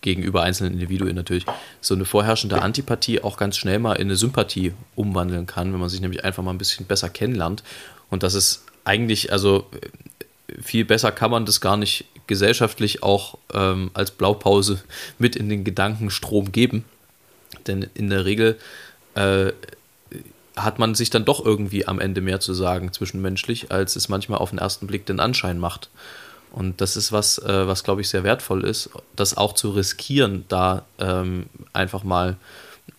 gegenüber 0.00 0.42
einzelnen 0.42 0.74
Individuen 0.74 1.16
natürlich, 1.16 1.46
so 1.80 1.94
eine 1.94 2.04
vorherrschende 2.04 2.62
Antipathie 2.62 3.22
auch 3.22 3.36
ganz 3.36 3.56
schnell 3.56 3.78
mal 3.78 3.94
in 3.94 4.08
eine 4.08 4.16
Sympathie 4.16 4.72
umwandeln 4.94 5.46
kann, 5.46 5.72
wenn 5.72 5.80
man 5.80 5.88
sich 5.88 6.00
nämlich 6.00 6.24
einfach 6.24 6.42
mal 6.42 6.52
ein 6.52 6.58
bisschen 6.58 6.86
besser 6.86 7.08
kennenlernt. 7.08 7.62
Und 8.10 8.22
das 8.22 8.34
ist 8.34 8.64
eigentlich, 8.84 9.32
also 9.32 9.66
viel 10.62 10.84
besser 10.84 11.10
kann 11.10 11.30
man 11.30 11.46
das 11.46 11.60
gar 11.60 11.76
nicht 11.76 12.04
gesellschaftlich 12.26 13.02
auch 13.02 13.38
ähm, 13.52 13.90
als 13.94 14.10
Blaupause 14.10 14.82
mit 15.18 15.36
in 15.36 15.48
den 15.48 15.64
Gedankenstrom 15.64 16.52
geben. 16.52 16.84
Denn 17.66 17.88
in 17.94 18.10
der 18.10 18.24
Regel 18.24 18.58
äh, 19.14 19.52
hat 20.56 20.78
man 20.78 20.94
sich 20.94 21.10
dann 21.10 21.24
doch 21.24 21.44
irgendwie 21.44 21.86
am 21.86 21.98
Ende 21.98 22.20
mehr 22.20 22.40
zu 22.40 22.54
sagen 22.54 22.92
zwischenmenschlich, 22.92 23.72
als 23.72 23.96
es 23.96 24.08
manchmal 24.08 24.38
auf 24.38 24.50
den 24.50 24.58
ersten 24.58 24.86
Blick 24.86 25.06
den 25.06 25.20
Anschein 25.20 25.58
macht. 25.58 25.90
Und 26.52 26.80
das 26.80 26.96
ist 26.96 27.10
was, 27.10 27.38
äh, 27.38 27.66
was 27.66 27.82
glaube 27.82 28.00
ich 28.00 28.08
sehr 28.08 28.22
wertvoll 28.22 28.64
ist, 28.64 28.90
das 29.16 29.36
auch 29.36 29.54
zu 29.54 29.70
riskieren, 29.70 30.44
da 30.48 30.84
ähm, 31.00 31.46
einfach 31.72 32.04
mal 32.04 32.36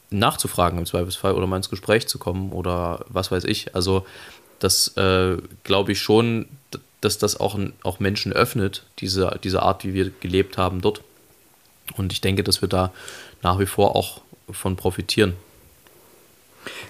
nachzufragen 0.09 0.77
im 0.79 0.85
Zweifelsfall 0.85 1.33
oder 1.33 1.47
mal 1.47 1.57
ins 1.57 1.69
Gespräch 1.69 2.07
zu 2.07 2.19
kommen 2.19 2.51
oder 2.51 3.05
was 3.07 3.31
weiß 3.31 3.45
ich. 3.45 3.73
Also 3.73 4.05
das 4.59 4.89
äh, 4.97 5.37
glaube 5.63 5.93
ich 5.93 6.01
schon, 6.01 6.47
dass 6.99 7.17
das 7.17 7.39
auch, 7.39 7.57
auch 7.83 7.99
Menschen 7.99 8.33
öffnet, 8.33 8.83
diese, 8.99 9.39
diese 9.43 9.61
Art, 9.61 9.85
wie 9.85 9.93
wir 9.93 10.11
gelebt 10.19 10.57
haben 10.57 10.81
dort. 10.81 11.01
Und 11.95 12.11
ich 12.11 12.19
denke, 12.19 12.43
dass 12.43 12.61
wir 12.61 12.69
da 12.69 12.91
nach 13.41 13.59
wie 13.59 13.65
vor 13.67 13.95
auch 13.95 14.21
von 14.49 14.75
profitieren. 14.75 15.33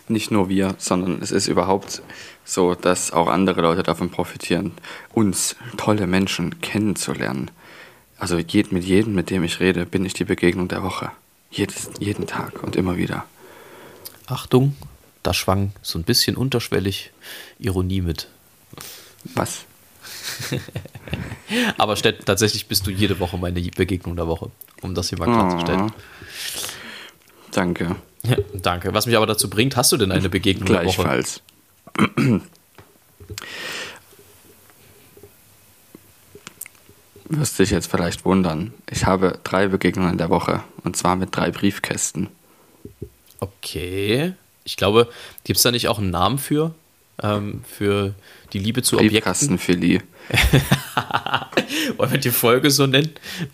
Nicht 0.08 0.32
nur 0.32 0.50
wir, 0.50 0.76
sondern 0.78 1.22
es 1.22 1.32
ist 1.32 1.48
überhaupt 1.48 2.02
so 2.46 2.76
dass 2.76 3.12
auch 3.12 3.28
andere 3.28 3.62
Leute 3.62 3.84
davon 3.84 4.12
profitieren, 4.12 4.72
uns 5.14 5.56
tolle 5.78 6.08
Menschen 6.08 6.62
kennenzulernen. 6.62 7.52
Also 8.18 8.38
mit 8.38 8.52
jedem, 8.52 9.16
mit 9.16 9.30
dem 9.30 9.44
ich 9.44 9.60
rede, 9.60 9.86
bin 9.86 10.06
ich 10.06 10.14
die 10.14 10.24
Begegnung 10.24 10.68
der 10.68 10.84
Woche. 10.84 11.12
Jedes, 11.52 11.90
jeden 12.00 12.28
Tag 12.28 12.64
und 12.64 12.76
immer 12.76 12.98
wieder. 12.98 13.26
Achtung, 14.28 14.76
da 15.24 15.34
schwang 15.34 15.74
so 15.82 16.00
ein 16.00 16.04
bisschen 16.04 16.38
unterschwellig 16.38 17.12
Ironie 17.60 18.02
mit. 18.02 18.28
Was? 19.34 19.66
Aber 21.78 21.96
Stett, 21.96 22.26
tatsächlich 22.26 22.68
bist 22.68 22.86
du 22.86 22.92
jede 22.92 23.20
Woche 23.20 23.38
meine 23.38 23.62
Begegnung 23.62 24.16
der 24.16 24.28
Woche, 24.28 24.52
um 24.82 24.94
das 24.94 25.10
hier 25.10 25.18
mal 25.18 25.26
klarzustellen. 25.26 25.92
Oh, 25.92 25.92
danke. 27.52 27.96
Ja, 28.28 28.38
danke. 28.54 28.94
Was 28.94 29.06
mich 29.06 29.16
aber 29.16 29.26
dazu 29.26 29.50
bringt, 29.50 29.76
hast 29.76 29.92
du 29.92 29.98
denn 29.98 30.12
eine 30.12 30.30
Begegnung 30.30 30.68
der 30.68 30.86
Woche? 30.86 31.04
Gleichfalls. 31.04 31.42
Wirst 37.28 37.58
dich 37.60 37.72
jetzt 37.72 37.90
vielleicht 37.90 38.26
wundern. 38.26 38.74
Ich 38.90 39.06
habe 39.06 39.40
drei 39.44 39.68
Begegnungen 39.68 40.12
in 40.12 40.18
der 40.18 40.30
Woche 40.30 40.64
und 40.84 40.96
zwar 40.96 41.16
mit 41.16 41.36
drei 41.36 41.52
Briefkästen. 41.52 42.30
Okay. 43.40 44.34
Ich 44.64 44.78
glaube, 44.78 45.10
gibt 45.44 45.58
es 45.58 45.64
da 45.64 45.72
nicht 45.72 45.88
auch 45.88 46.00
einen 46.00 46.12
Namen 46.12 46.38
für? 46.38 46.74
Ähm, 47.22 47.64
für 47.66 48.14
die 48.54 48.60
Liebe 48.60 48.84
zu 48.84 48.98
Objekten? 48.98 49.16
Briefkastenphilie. 49.16 50.02
Wollen 51.98 52.12
wir 52.12 52.20
die 52.20 52.32
Folge 52.32 52.72
so 52.72 52.88
nennen? 52.88 53.12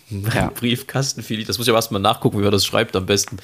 Ja. 0.10 0.50
Briefkastenphilie. 0.50 1.46
Das 1.46 1.58
muss 1.58 1.68
ich 1.68 1.72
aber 1.72 1.78
erstmal 1.78 2.02
nachgucken, 2.02 2.40
wie 2.40 2.44
man 2.44 2.52
das 2.52 2.66
schreibt 2.66 2.96
am 2.96 3.06
besten. 3.06 3.38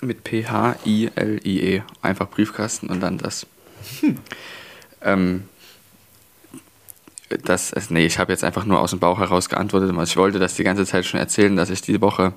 Mit 0.00 0.24
P-H-I-L-I-E. 0.24 1.82
Einfach 2.02 2.28
Briefkasten 2.28 2.88
und 2.88 3.00
dann 3.00 3.18
das. 3.18 3.46
Hm. 4.00 4.16
Ähm, 5.02 5.44
das, 7.28 7.74
also 7.74 7.92
nee, 7.92 8.06
ich 8.06 8.18
habe 8.18 8.32
jetzt 8.32 8.44
einfach 8.44 8.64
nur 8.64 8.80
aus 8.80 8.90
dem 8.90 9.00
Bauch 9.00 9.18
heraus 9.18 9.48
geantwortet. 9.48 9.94
Ich 10.04 10.16
wollte 10.16 10.38
das 10.38 10.54
die 10.54 10.64
ganze 10.64 10.86
Zeit 10.86 11.06
schon 11.06 11.18
erzählen, 11.18 11.56
dass 11.56 11.70
ich 11.70 11.82
diese 11.82 12.00
Woche 12.00 12.34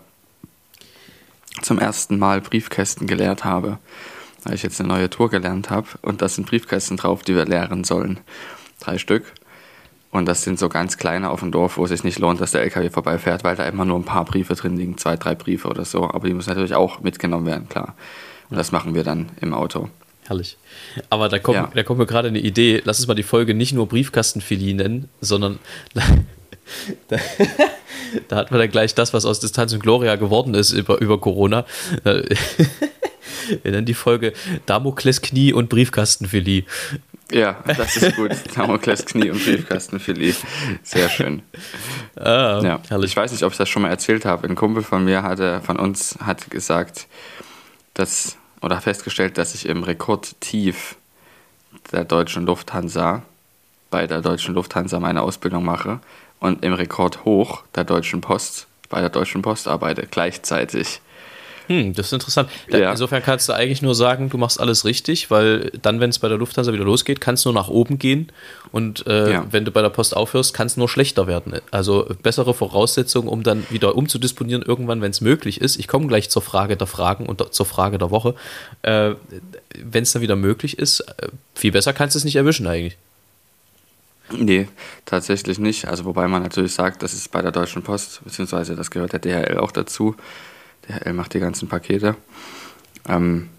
zum 1.61 1.79
ersten 1.79 2.17
Mal 2.17 2.41
Briefkästen 2.41 3.07
geleert 3.07 3.43
habe. 3.43 3.79
Weil 4.43 4.55
ich 4.55 4.63
jetzt 4.63 4.79
eine 4.79 4.89
neue 4.89 5.09
Tour 5.09 5.29
gelernt 5.29 5.69
habe 5.69 5.87
und 6.01 6.21
da 6.21 6.29
sind 6.29 6.47
Briefkästen 6.47 6.97
drauf, 6.97 7.23
die 7.23 7.35
wir 7.35 7.45
leeren 7.45 7.83
sollen. 7.83 8.19
Drei 8.79 8.97
Stück. 8.97 9.33
Und 10.11 10.25
das 10.25 10.41
sind 10.41 10.57
so 10.57 10.69
ganz 10.69 10.97
kleine 10.97 11.29
auf 11.29 11.41
dem 11.41 11.51
Dorf, 11.51 11.77
wo 11.77 11.83
es 11.83 11.89
sich 11.91 12.03
nicht 12.03 12.17
lohnt, 12.17 12.41
dass 12.41 12.51
der 12.51 12.61
LKW 12.63 12.89
vorbeifährt, 12.89 13.43
weil 13.43 13.55
da 13.55 13.65
immer 13.65 13.85
nur 13.85 13.97
ein 13.99 14.05
paar 14.05 14.25
Briefe 14.25 14.55
drin 14.55 14.75
liegen, 14.75 14.97
zwei, 14.97 15.15
drei 15.17 15.35
Briefe 15.35 15.67
oder 15.67 15.85
so. 15.85 16.03
Aber 16.09 16.27
die 16.27 16.33
müssen 16.33 16.49
natürlich 16.49 16.73
auch 16.73 17.01
mitgenommen 17.01 17.45
werden, 17.45 17.69
klar. 17.69 17.95
Und 18.49 18.57
das 18.57 18.71
machen 18.71 18.95
wir 18.95 19.03
dann 19.03 19.29
im 19.39 19.53
Auto. 19.53 19.89
Herrlich. 20.25 20.57
Aber 21.11 21.29
da 21.29 21.37
kommt, 21.37 21.55
Ja. 21.57 21.69
da 21.73 21.83
kommt 21.83 21.99
mir 21.99 22.07
gerade 22.07 22.27
eine 22.29 22.39
Idee. 22.39 22.81
Lass 22.85 22.97
uns 22.99 23.07
mal 23.07 23.13
die 23.13 23.23
Folge 23.23 23.53
nicht 23.53 23.73
nur 23.73 23.87
Briefkastenfilie 23.87 24.73
nennen, 24.73 25.09
sondern 25.21 25.59
da, 27.07 27.17
da 28.27 28.35
hat 28.35 28.51
man 28.51 28.59
dann 28.59 28.69
gleich 28.71 28.95
das, 28.95 29.13
was 29.13 29.25
aus 29.25 29.39
Distanz 29.39 29.73
und 29.73 29.81
Gloria 29.81 30.15
geworden 30.15 30.53
ist 30.55 30.71
über, 30.71 30.99
über 31.01 31.19
Corona. 31.19 31.65
Äh, 32.03 32.23
Wir 33.63 33.71
nennen 33.71 33.85
die 33.85 33.93
Folge 33.95 34.33
Damokles 34.67 35.21
Knie 35.21 35.53
und 35.53 35.69
Briefkastenfilie. 35.69 36.65
Ja, 37.31 37.57
das 37.65 37.95
ist 37.97 38.15
gut. 38.15 38.31
Damokles 38.55 39.05
Knie 39.05 39.29
und 39.29 39.43
Briefkastenfilet. 39.45 40.35
Sehr 40.83 41.09
schön. 41.09 41.41
Ah, 42.15 42.61
Ja. 42.63 42.79
herrlich. 42.89 43.11
Ich 43.11 43.17
weiß 43.17 43.31
nicht, 43.31 43.43
ob 43.43 43.51
ich 43.51 43.57
das 43.57 43.69
schon 43.69 43.81
mal 43.83 43.89
erzählt 43.89 44.25
habe. 44.25 44.47
Ein 44.47 44.55
Kumpel 44.55 44.83
von 44.83 45.03
mir 45.05 45.21
hatte, 45.23 45.61
von 45.61 45.77
uns, 45.77 46.17
hat 46.25 46.49
gesagt, 46.49 47.07
dass, 47.93 48.37
oder 48.61 48.81
festgestellt, 48.81 49.37
dass 49.37 49.53
ich 49.55 49.65
im 49.67 49.83
Rekordtief 49.83 50.95
der 51.91 52.03
deutschen 52.05 52.45
Lufthansa, 52.45 53.23
bei 53.91 54.07
der 54.07 54.21
deutschen 54.21 54.53
Lufthansa 54.55 54.99
meine 54.99 55.21
Ausbildung 55.21 55.63
mache 55.65 55.99
und 56.39 56.63
im 56.63 56.73
Rekordhoch 56.73 57.63
der 57.75 57.83
Deutschen 57.83 58.21
Post, 58.21 58.67
bei 58.89 59.01
der 59.01 59.09
Deutschen 59.09 59.41
Post 59.41 59.67
arbeite, 59.67 60.07
gleichzeitig. 60.09 61.01
Hm, 61.69 61.93
das 61.93 62.07
ist 62.07 62.13
interessant. 62.13 62.49
Ja. 62.71 62.89
Insofern 62.89 63.21
kannst 63.21 63.47
du 63.47 63.53
eigentlich 63.53 63.83
nur 63.83 63.93
sagen, 63.93 64.29
du 64.31 64.39
machst 64.39 64.59
alles 64.59 64.85
richtig, 64.85 65.29
weil 65.29 65.71
dann, 65.83 65.99
wenn 65.99 66.09
es 66.09 66.17
bei 66.17 66.27
der 66.27 66.39
Lufthansa 66.39 66.73
wieder 66.73 66.83
losgeht, 66.83 67.21
kann 67.21 67.35
es 67.35 67.45
nur 67.45 67.53
nach 67.53 67.67
oben 67.67 67.99
gehen. 67.99 68.31
Und 68.71 69.05
äh, 69.05 69.33
Ja. 69.33 69.45
wenn 69.51 69.65
du 69.65 69.71
bei 69.71 69.83
der 69.83 69.89
Post 69.89 70.17
aufhörst, 70.17 70.55
kann 70.55 70.65
es 70.65 70.77
nur 70.77 70.89
schlechter 70.89 71.27
werden. 71.27 71.53
Also 71.69 72.07
bessere 72.23 72.55
Voraussetzungen, 72.55 73.27
um 73.27 73.43
dann 73.43 73.67
wieder 73.69 73.95
umzudisponieren, 73.95 74.63
irgendwann, 74.63 74.99
wenn 75.03 75.11
es 75.11 75.21
möglich 75.21 75.61
ist. 75.61 75.77
Ich 75.77 75.87
komme 75.87 76.07
gleich 76.07 76.31
zur 76.31 76.41
Frage 76.41 76.75
der 76.75 76.87
Fragen 76.87 77.27
und 77.27 77.53
zur 77.53 77.67
Frage 77.67 77.99
der 77.99 78.09
Woche. 78.09 78.33
Äh, 78.81 79.11
wenn 79.77 80.01
es 80.01 80.11
dann 80.11 80.23
wieder 80.23 80.35
möglich 80.35 80.79
ist, 80.79 81.01
äh, 81.01 81.27
viel 81.53 81.71
besser 81.71 81.93
kannst 81.93 82.15
du 82.15 82.17
es 82.17 82.23
nicht 82.25 82.35
erwischen 82.35 82.65
eigentlich. 82.65 82.97
Nee, 84.31 84.67
tatsächlich 85.05 85.59
nicht. 85.59 85.87
Also 85.87 86.05
wobei 86.05 86.27
man 86.27 86.41
natürlich 86.43 86.73
sagt, 86.73 87.03
das 87.03 87.13
ist 87.13 87.31
bei 87.31 87.41
der 87.43 87.51
Deutschen 87.51 87.83
Post, 87.83 88.21
beziehungsweise 88.23 88.75
das 88.75 88.89
gehört 88.91 89.13
der 89.13 89.19
DHL 89.19 89.57
auch 89.59 89.71
dazu. 89.71 90.15
DHL 90.89 91.13
macht 91.13 91.33
die 91.33 91.39
ganzen 91.39 91.67
Pakete. 91.67 92.15
Ähm, 93.07 93.49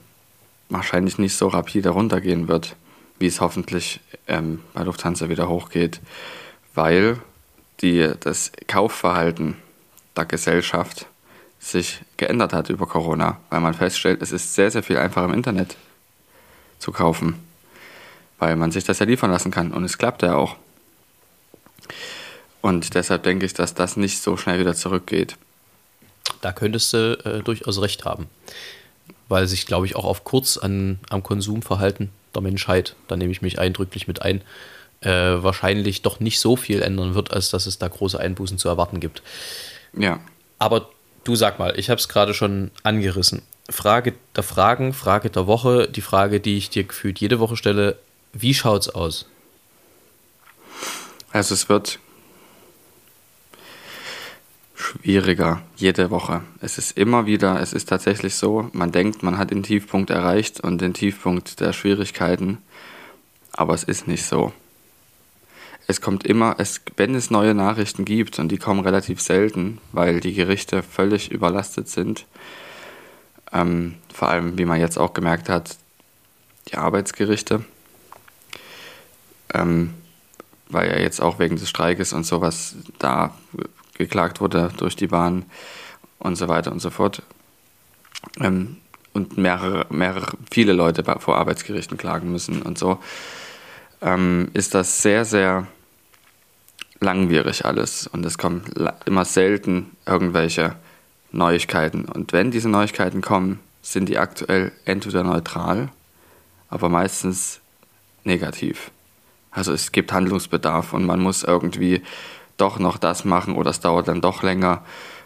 wahrscheinlich 0.69 1.19
nicht 1.19 1.37
so 1.37 1.49
rapide 1.49 1.90
runtergehen 1.90 2.49
wird, 2.49 2.77
wie 3.19 3.27
es 3.27 3.40
hoffentlich 3.40 4.01
ähm, 4.29 4.61
bei 4.73 4.83
Lufthansa 4.83 5.29
wieder 5.29 5.49
hochgeht, 5.49 6.01
weil 6.75 7.19
die, 7.81 8.12
das 8.21 8.53
Kaufverhalten 8.66 9.57
der 10.16 10.27
Gesellschaft 10.27 11.07
sich 11.59 12.01
geändert 12.16 12.53
hat 12.53 12.71
über 12.71 12.87
Corona, 12.87 13.38
weil 13.51 13.61
man 13.61 13.75
feststellt, 13.75 14.23
es 14.23 14.33
ist 14.33 14.55
sehr, 14.55 14.71
sehr 14.71 14.83
viel 14.83 14.97
einfacher 14.97 15.27
im 15.27 15.35
Internet 15.35 15.77
zu 16.79 16.93
kaufen, 16.93 17.35
weil 18.38 18.57
man 18.57 18.73
sich 18.73 18.85
das 18.85 18.99
ja 18.99 19.07
liefern 19.07 19.31
lassen 19.31 19.51
kann 19.51 19.73
und 19.73 19.85
es 19.85 19.99
klappt 19.99 20.23
ja 20.23 20.37
auch. 20.37 20.57
Und 22.62 22.95
deshalb 22.95 23.23
denke 23.23 23.47
ich, 23.47 23.55
dass 23.55 23.75
das 23.75 23.97
nicht 23.97 24.23
so 24.23 24.37
schnell 24.37 24.59
wieder 24.59 24.75
zurückgeht. 24.75 25.37
Da 26.41 26.53
könntest 26.53 26.93
du 26.93 27.19
äh, 27.25 27.43
durchaus 27.43 27.81
recht 27.81 28.05
haben. 28.05 28.29
Weil 29.29 29.47
sich, 29.47 29.67
glaube 29.67 29.87
ich, 29.87 29.97
auch 29.97 30.05
auf 30.05 30.25
kurz 30.25 30.57
an, 30.57 30.99
am 31.09 31.23
Konsumverhalten 31.23 32.11
der 32.35 32.43
Menschheit, 32.43 32.97
da 33.09 33.17
nehme 33.17 33.33
ich 33.33 33.43
mich 33.43 33.59
eindrücklich 33.59 34.09
mit 34.09 34.23
ein, 34.23 34.43
äh, 35.01 35.11
wahrscheinlich 35.11 36.03
doch 36.03 36.21
nicht 36.21 36.41
so 36.41 36.57
viel 36.57 36.83
ändern 36.83 37.15
wird, 37.15 37.33
als 37.33 37.51
dass 37.51 37.67
es 37.67 37.79
da 37.79 37.89
große 37.89 38.19
Einbußen 38.19 38.59
zu 38.59 38.69
erwarten 38.69 39.01
gibt. 39.01 39.23
Ja, 39.97 40.21
Aber 40.59 40.89
du 41.25 41.37
sag 41.37 41.59
mal, 41.59 41.79
ich 41.79 41.91
habe 41.91 42.01
es 42.01 42.09
gerade 42.09 42.35
schon 42.35 42.71
angerissen. 42.83 43.43
Frage 43.69 44.15
der 44.37 44.43
Fragen, 44.43 44.93
Frage 44.93 45.31
der 45.31 45.47
Woche, 45.47 45.89
die 45.89 46.01
Frage, 46.01 46.41
die 46.41 46.57
ich 46.57 46.71
dir 46.71 46.85
gefühlt 46.85 47.21
jede 47.21 47.39
Woche 47.39 47.57
stelle, 47.57 47.97
wie 48.33 48.55
schaut's 48.55 48.89
aus? 48.89 49.27
also 51.33 51.55
es 51.55 51.69
wird 51.69 52.01
schwieriger 54.90 55.62
jede 55.76 56.11
Woche. 56.11 56.42
Es 56.61 56.79
ist 56.79 56.96
immer 56.96 57.26
wieder, 57.26 57.61
es 57.61 57.72
ist 57.72 57.88
tatsächlich 57.88 58.35
so, 58.35 58.68
man 58.72 58.92
denkt, 58.92 59.22
man 59.22 59.38
hat 59.38 59.50
den 59.50 59.62
Tiefpunkt 59.62 60.11
erreicht 60.11 60.61
und 60.61 60.81
den 60.81 60.94
Tiefpunkt 60.94 61.61
der 61.61 61.72
Schwierigkeiten, 61.72 62.59
aber 63.53 63.74
es 63.74 63.85
ist 63.85 64.09
nicht 64.09 64.24
so. 64.24 64.53
Es 65.87 66.00
kommt 66.00 66.24
immer, 66.24 66.57
es, 66.59 66.81
wenn 66.96 67.14
es 67.14 67.31
neue 67.31 67.55
Nachrichten 67.55 68.05
gibt, 68.05 68.38
und 68.38 68.48
die 68.48 68.59
kommen 68.59 68.81
relativ 68.81 69.20
selten, 69.20 69.79
weil 69.92 70.20
die 70.20 70.35
Gerichte 70.35 70.83
völlig 70.83 71.31
überlastet 71.31 71.88
sind, 71.88 72.26
ähm, 73.53 73.96
vor 74.12 74.29
allem, 74.29 74.59
wie 74.59 74.64
man 74.64 74.81
jetzt 74.81 74.98
auch 74.98 75.14
gemerkt 75.14 75.48
hat, 75.48 75.76
die 76.68 76.76
Arbeitsgerichte, 76.76 77.64
ähm, 79.53 79.94
weil 80.68 80.90
ja 80.90 80.98
jetzt 80.98 81.20
auch 81.20 81.38
wegen 81.40 81.57
des 81.57 81.68
Streikes 81.68 82.12
und 82.12 82.24
sowas 82.24 82.76
da 82.98 83.35
geklagt 84.01 84.41
wurde 84.41 84.73
durch 84.79 84.97
die 84.97 85.07
Bahn 85.07 85.45
und 86.19 86.37
so 86.37 86.49
weiter 86.49 86.73
und 86.73 86.81
so 86.81 86.91
fort. 86.91 87.23
Ähm, 88.41 88.79
und 89.13 89.39
mehrere, 89.39 89.87
mehrere, 89.91 90.37
viele 90.51 90.73
Leute 90.73 91.05
vor 91.19 91.37
Arbeitsgerichten 91.37 91.99
klagen 91.99 92.31
müssen 92.31 92.63
und 92.63 92.79
so, 92.79 92.99
ähm, 94.03 94.51
ist 94.55 94.75
das 94.75 95.03
sehr, 95.03 95.25
sehr 95.25 95.67
langwierig 97.01 97.65
alles. 97.65 98.07
Und 98.07 98.25
es 98.25 98.39
kommen 98.39 98.63
immer 99.07 99.25
selten 99.25 99.97
irgendwelche 100.07 100.77
Neuigkeiten. 101.33 102.05
Und 102.05 102.33
wenn 102.33 102.51
diese 102.51 102.69
Neuigkeiten 102.69 103.21
kommen, 103.21 103.61
sind 103.83 104.09
die 104.09 104.19
aktuell 104.19 104.73
entweder 104.85 105.25
neutral, 105.25 105.89
aber 106.69 106.89
meistens 106.89 107.61
negativ. 108.25 108.91
Also 109.51 109.73
es 109.73 109.91
gibt 109.91 110.13
Handlungsbedarf 110.13 110.93
und 110.93 111.05
man 111.05 111.21
muss 111.21 111.43
irgendwie 111.43 112.03
doch 112.61 112.79
noch 112.79 112.99
das 112.99 113.25
machen 113.25 113.55
oder 113.57 113.70
es 113.70 113.81
dauert 113.81 114.09
dann 114.09 114.20
doch 114.20 114.42
länger 114.42 114.85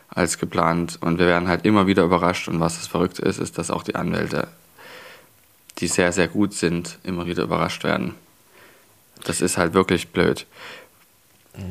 als 0.09 0.39
geplant. 0.39 0.99
Und 1.01 1.19
wir 1.19 1.27
werden 1.27 1.49
halt 1.49 1.65
immer 1.65 1.87
wieder 1.87 2.05
überrascht. 2.05 2.49
Und 2.49 2.61
was 2.61 2.77
das 2.77 2.87
Verrückte 2.87 3.23
ist, 3.23 3.39
ist, 3.39 3.59
dass 3.59 3.71
auch 3.71 3.83
die 3.83 3.95
Anwälte, 3.95 4.49
die 5.79 5.89
sehr, 5.89 6.13
sehr 6.13 6.29
gut 6.29 6.55
sind, 6.55 6.99
immer 7.03 7.27
wieder 7.27 7.43
überrascht 7.43 7.85
werden. 7.85 8.15
Das 9.25 9.41
ist 9.41 9.59
halt 9.59 9.75
wirklich 9.75 10.09
blöd. 10.09 10.47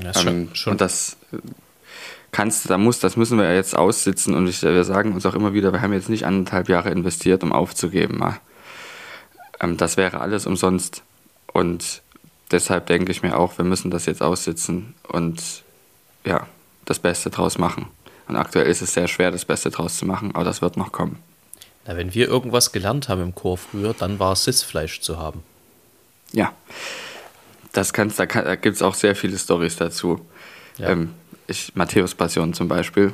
Das 0.02 0.23
Ähm, 0.26 0.49
Und 0.71 0.82
das 0.82 1.17
kannst 2.32 2.65
du, 2.65 2.69
da 2.69 2.78
muss, 2.78 2.99
das 2.99 3.15
müssen 3.15 3.38
wir 3.38 3.45
ja 3.45 3.54
jetzt 3.54 3.78
aussitzen 3.78 4.34
und 4.34 4.47
ich, 4.47 4.62
wir 4.63 4.84
sagen 4.84 5.13
uns 5.13 5.26
auch 5.26 5.36
immer 5.36 5.54
wieder, 5.54 5.71
wir 5.71 5.82
haben 5.82 5.93
jetzt 5.93 6.10
nicht 6.10 6.26
anderthalb 6.26 6.67
Jahre 6.67 6.89
investiert, 6.89 7.43
um 7.43 7.54
aufzugeben. 7.54 8.23
Ähm, 9.60 9.78
das 9.78 9.97
wäre 9.97 10.19
alles 10.19 10.45
umsonst. 10.45 11.04
Und 11.54 12.02
deshalb 12.54 12.86
denke 12.86 13.12
ich 13.12 13.22
mir 13.22 13.38
auch, 13.38 13.58
wir 13.58 13.66
müssen 13.66 13.92
das 13.92 14.06
jetzt 14.06 14.22
aussitzen 14.22 14.94
und 15.08 15.63
ja, 16.26 16.48
das 16.86 17.00
Beste 17.00 17.30
draus 17.30 17.58
machen. 17.58 17.88
Und 18.28 18.38
aktuell 18.38 18.68
ist 18.68 18.82
es 18.82 18.94
sehr 18.94 19.08
schwer, 19.08 19.32
das 19.32 19.44
Beste 19.44 19.70
draus 19.70 19.98
zu 19.98 20.06
machen, 20.06 20.34
aber 20.34 20.46
das 20.46 20.62
wird 20.62 20.78
noch 20.78 20.92
kommen. 20.92 21.20
Na, 21.86 21.98
wenn 21.98 22.13
wir 22.13 22.28
irgendwas 22.30 22.72
gelernt 22.72 23.10
haben 23.10 23.22
im 23.22 23.36
Chor 23.36 23.58
früher, 23.58 23.94
dann 23.94 24.20
war 24.20 24.34
es 24.34 24.46
Sitzfleisch 24.46 25.02
zu 25.02 25.18
haben. 25.18 25.44
Ja, 26.32 26.54
das 27.74 27.92
kannst, 27.92 28.20
da, 28.20 28.26
kann, 28.26 28.46
da 28.46 28.56
gibt 28.56 28.78
es 28.78 28.82
auch 28.82 28.96
sehr 28.96 29.16
viele 29.16 29.38
Stories 29.38 29.76
dazu. 29.76 30.26
Ja. 30.78 30.89
Ähm, 30.89 31.13
ich, 31.48 31.76
Matthäus 31.76 32.16
Passion 32.16 32.54
zum 32.54 32.68
Beispiel. 32.68 33.12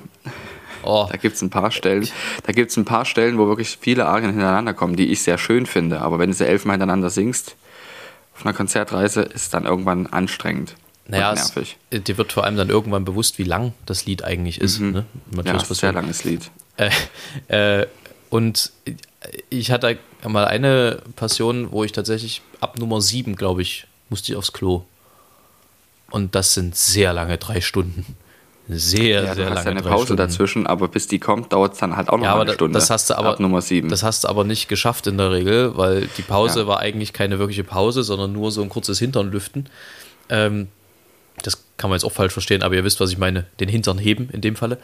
Oh, 0.83 1.07
Da 1.11 1.17
gibt 1.17 1.35
es 1.35 1.41
ein 1.41 1.49
paar 1.49 1.71
Stellen, 1.71 2.07
da 2.43 2.53
gibt 2.53 2.75
ein 2.77 2.85
paar 2.85 3.03
Stellen, 3.03 3.37
wo 3.37 3.47
wirklich 3.47 3.77
viele 3.81 4.05
Arien 4.05 4.31
hintereinander 4.31 4.73
kommen, 4.73 4.95
die 4.95 5.07
ich 5.07 5.23
sehr 5.23 5.37
schön 5.37 5.65
finde. 5.65 5.99
Aber 6.01 6.19
wenn 6.19 6.29
du 6.29 6.35
sie 6.35 6.47
elfmal 6.47 6.75
hintereinander 6.75 7.09
singst, 7.09 7.57
auf 8.39 8.45
einer 8.45 8.55
Konzertreise, 8.55 9.21
ist 9.21 9.53
dann 9.53 9.65
irgendwann 9.65 10.07
anstrengend 10.07 10.75
naja, 11.09 11.33
es, 11.33 11.55
nervig. 11.55 11.77
dir 11.91 12.17
wird 12.17 12.31
vor 12.31 12.43
allem 12.43 12.55
dann 12.55 12.69
irgendwann 12.69 13.03
bewusst, 13.03 13.39
wie 13.39 13.43
lang 13.43 13.73
das 13.85 14.05
Lied 14.05 14.23
eigentlich 14.23 14.61
ist. 14.61 14.79
Ne? 14.79 15.05
Ja, 15.43 15.55
ist 15.55 15.69
ein 15.69 15.75
sehr 15.75 15.93
langes 15.93 16.23
Lied. 16.23 16.49
Äh, 17.49 17.81
äh, 17.81 17.87
und 18.29 18.71
ich 19.49 19.69
hatte 19.69 19.97
mal 20.25 20.45
eine 20.45 21.01
Passion, 21.17 21.73
wo 21.73 21.83
ich 21.83 21.91
tatsächlich 21.91 22.41
ab 22.61 22.79
Nummer 22.79 23.01
7, 23.01 23.35
glaube 23.35 23.61
ich, 23.61 23.85
musste 24.07 24.31
ich 24.31 24.37
aufs 24.37 24.53
Klo. 24.53 24.85
Und 26.09 26.35
das 26.35 26.53
sind 26.53 26.77
sehr 26.77 27.11
lange 27.11 27.37
drei 27.37 27.59
Stunden. 27.59 28.15
Sehr, 28.71 29.23
Ja, 29.23 29.33
sehr 29.33 29.45
du 29.45 29.49
hast 29.51 29.65
lange 29.65 29.65
ja 29.65 29.71
eine 29.71 29.81
Pause 29.81 30.05
Stunden. 30.05 30.17
dazwischen, 30.17 30.67
aber 30.67 30.87
bis 30.89 31.07
die 31.07 31.17
kommt, 31.19 31.51
dauert 31.51 31.73
es 31.73 31.79
dann 31.79 31.95
halt 31.95 32.07
auch 32.09 32.17
noch 32.17 32.23
Ja, 32.23 32.35
eine 32.35 32.45
da- 32.45 32.53
Stunde. 32.53 32.77
das 32.77 32.89
hast 32.91 33.09
du 33.09 33.17
aber 33.17 33.29
Ab 33.29 33.39
Nummer 33.39 33.61
7. 33.61 33.89
Das 33.89 34.03
hast 34.03 34.23
du 34.23 34.27
aber 34.27 34.43
nicht 34.43 34.67
geschafft 34.69 35.07
in 35.07 35.17
der 35.17 35.31
Regel, 35.31 35.75
weil 35.75 36.07
die 36.17 36.21
Pause 36.21 36.61
Ja. 36.61 36.67
war 36.67 36.79
eigentlich 36.79 37.11
keine 37.11 37.39
wirkliche 37.39 37.63
Pause, 37.63 38.03
sondern 38.03 38.31
nur 38.31 38.51
so 38.51 38.61
ein 38.61 38.69
kurzes 38.69 38.99
Hinternlüften. 38.99 39.67
Ähm, 40.29 40.67
das 41.41 41.63
kann 41.77 41.89
man 41.89 41.97
jetzt 41.97 42.03
auch 42.03 42.11
falsch 42.11 42.33
verstehen, 42.33 42.61
aber 42.61 42.75
ihr 42.75 42.83
wisst, 42.83 42.99
was 42.99 43.09
ich 43.11 43.17
meine. 43.17 43.45
Den 43.59 43.69
Hintern 43.69 43.97
heben 43.97 44.29
in 44.31 44.41
dem 44.41 44.55
Falle. 44.55 44.77